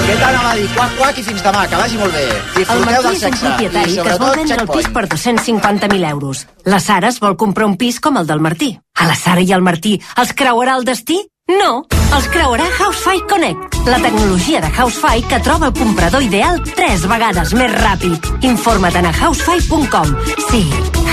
Què 0.08 0.18
t'anava 0.20 0.52
a 0.52 0.56
dir? 0.60 0.68
Quac, 0.76 0.98
quac 1.00 1.22
i 1.22 1.24
fins 1.24 1.46
demà. 1.46 1.64
Que 1.72 1.80
vagi 1.82 1.98
molt 2.02 2.14
bé. 2.14 2.26
El 2.28 2.58
Disfruteu 2.58 2.86
Martí 2.86 3.04
del 3.08 3.16
és 3.16 3.24
un 3.24 3.32
sexe. 3.32 3.46
propietari 3.46 3.96
que 3.96 4.10
es 4.12 4.20
vol 4.20 4.36
vendre 4.42 4.60
el 4.62 4.68
pis 4.76 4.90
per 4.98 5.08
250.000 5.08 6.10
euros. 6.12 6.46
La 6.66 6.80
Sara 6.84 7.08
es 7.14 7.20
vol 7.24 7.38
comprar 7.38 7.68
un 7.68 7.78
pis 7.78 8.00
com 8.00 8.18
el 8.18 8.28
del 8.28 8.40
Martí. 8.44 8.78
A 8.96 9.08
la 9.08 9.16
Sara 9.16 9.42
i 9.42 9.52
al 9.54 9.62
Martí 9.62 9.96
els 10.18 10.34
creuarà 10.34 10.76
el 10.78 10.86
destí? 10.86 11.22
No, 11.48 11.86
els 12.12 12.28
creuarà 12.28 12.66
Housefy 12.78 13.22
Connect, 13.30 13.78
la 13.88 14.02
tecnologia 14.04 14.60
de 14.60 14.68
Housefy 14.68 15.22
que 15.30 15.40
troba 15.40 15.68
el 15.68 15.74
comprador 15.80 16.22
ideal 16.22 16.60
tres 16.76 17.08
vegades 17.08 17.54
més 17.54 17.72
ràpid. 17.72 18.20
Informa't 18.44 19.06
a 19.06 19.16
housefy.com. 19.24 20.16
Sí, 20.52 20.66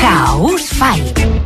Housefy. 0.03 1.44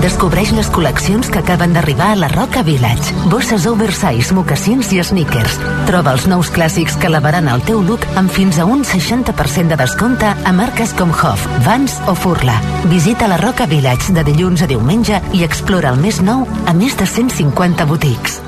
Descobreix 0.00 0.52
les 0.56 0.68
col·leccions 0.72 1.28
que 1.28 1.40
acaben 1.42 1.74
d'arribar 1.76 2.12
a 2.12 2.18
la 2.18 2.28
Roca 2.32 2.62
Village. 2.64 3.12
Bosses 3.28 3.66
oversize, 3.68 4.32
mocassins 4.34 4.92
i 4.96 5.02
sneakers. 5.04 5.58
Troba 5.90 6.14
els 6.16 6.24
nous 6.30 6.50
clàssics 6.54 6.96
que 6.96 7.10
elevaran 7.10 7.50
el 7.52 7.64
teu 7.68 7.82
look 7.84 8.06
amb 8.16 8.32
fins 8.32 8.58
a 8.58 8.64
un 8.64 8.86
60% 8.86 9.74
de 9.74 9.80
descompte 9.82 10.30
a 10.32 10.52
marques 10.56 10.94
com 10.96 11.12
Hoff, 11.12 11.44
Vans 11.66 11.98
o 12.08 12.14
Furla. 12.14 12.56
Visita 12.92 13.28
la 13.28 13.40
Roca 13.42 13.66
Village 13.66 14.14
de 14.16 14.24
dilluns 14.24 14.62
a 14.62 14.70
diumenge 14.70 15.20
i 15.36 15.44
explora 15.44 15.92
el 15.92 16.00
més 16.00 16.22
nou 16.22 16.46
a 16.64 16.72
més 16.72 16.96
de 16.96 17.06
150 17.06 17.86
botics. 17.90 18.40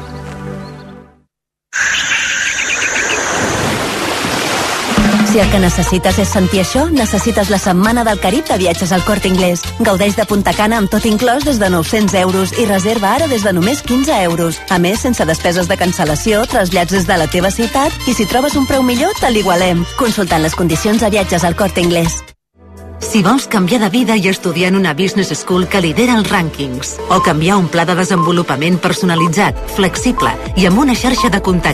Si 5.34 5.40
el 5.40 5.50
que 5.50 5.58
necessites 5.58 6.18
és 6.22 6.30
sentir 6.30 6.60
això, 6.62 6.84
necessites 6.94 7.48
la 7.50 7.58
Setmana 7.58 8.04
del 8.06 8.20
Carib 8.22 8.46
de 8.46 8.54
Viatges 8.60 8.92
al 8.94 9.02
Corte 9.02 9.26
Inglés. 9.26 9.64
Gaudeix 9.80 10.14
de 10.14 10.22
Punta 10.30 10.52
Cana 10.54 10.76
amb 10.78 10.92
tot 10.92 11.08
inclòs 11.10 11.42
des 11.42 11.58
de 11.58 11.70
900 11.74 12.14
euros 12.20 12.52
i 12.54 12.68
reserva 12.68 13.10
ara 13.16 13.26
des 13.26 13.42
de 13.42 13.52
només 13.56 13.80
15 13.82 14.14
euros. 14.28 14.60
A 14.70 14.78
més, 14.78 15.00
sense 15.02 15.26
despeses 15.26 15.66
de 15.66 15.78
cancel·lació, 15.80 16.44
trasllats 16.52 16.94
des 16.94 17.08
de 17.08 17.16
la 17.18 17.26
teva 17.26 17.50
ciutat 17.50 18.06
i 18.06 18.14
si 18.14 18.28
trobes 18.30 18.54
un 18.54 18.68
preu 18.70 18.86
millor, 18.86 19.10
te 19.18 19.32
l'igualem. 19.34 19.82
Consultant 19.98 20.46
les 20.46 20.54
condicions 20.54 21.02
a 21.02 21.10
Viatges 21.10 21.42
al 21.42 21.58
Corte 21.58 21.82
Inglés. 21.82 22.22
Si 23.04 23.22
vols 23.22 23.44
canviar 23.46 23.80
de 23.82 23.90
vida 23.90 24.14
i 24.16 24.28
estudiar 24.30 24.70
en 24.70 24.76
una 24.78 24.94
business 24.94 25.34
school 25.36 25.66
que 25.68 25.80
lidera 25.82 26.14
els 26.16 26.30
rànquings, 26.30 26.94
o 27.10 27.20
canviar 27.22 27.58
un 27.60 27.66
pla 27.68 27.84
de 27.84 27.94
desenvolupament 27.98 28.78
personalitzat, 28.80 29.58
flexible 29.76 30.30
i 30.56 30.64
amb 30.66 30.80
una 30.80 30.94
xarxa 30.94 31.28
de 31.30 31.42
contactes 31.42 31.72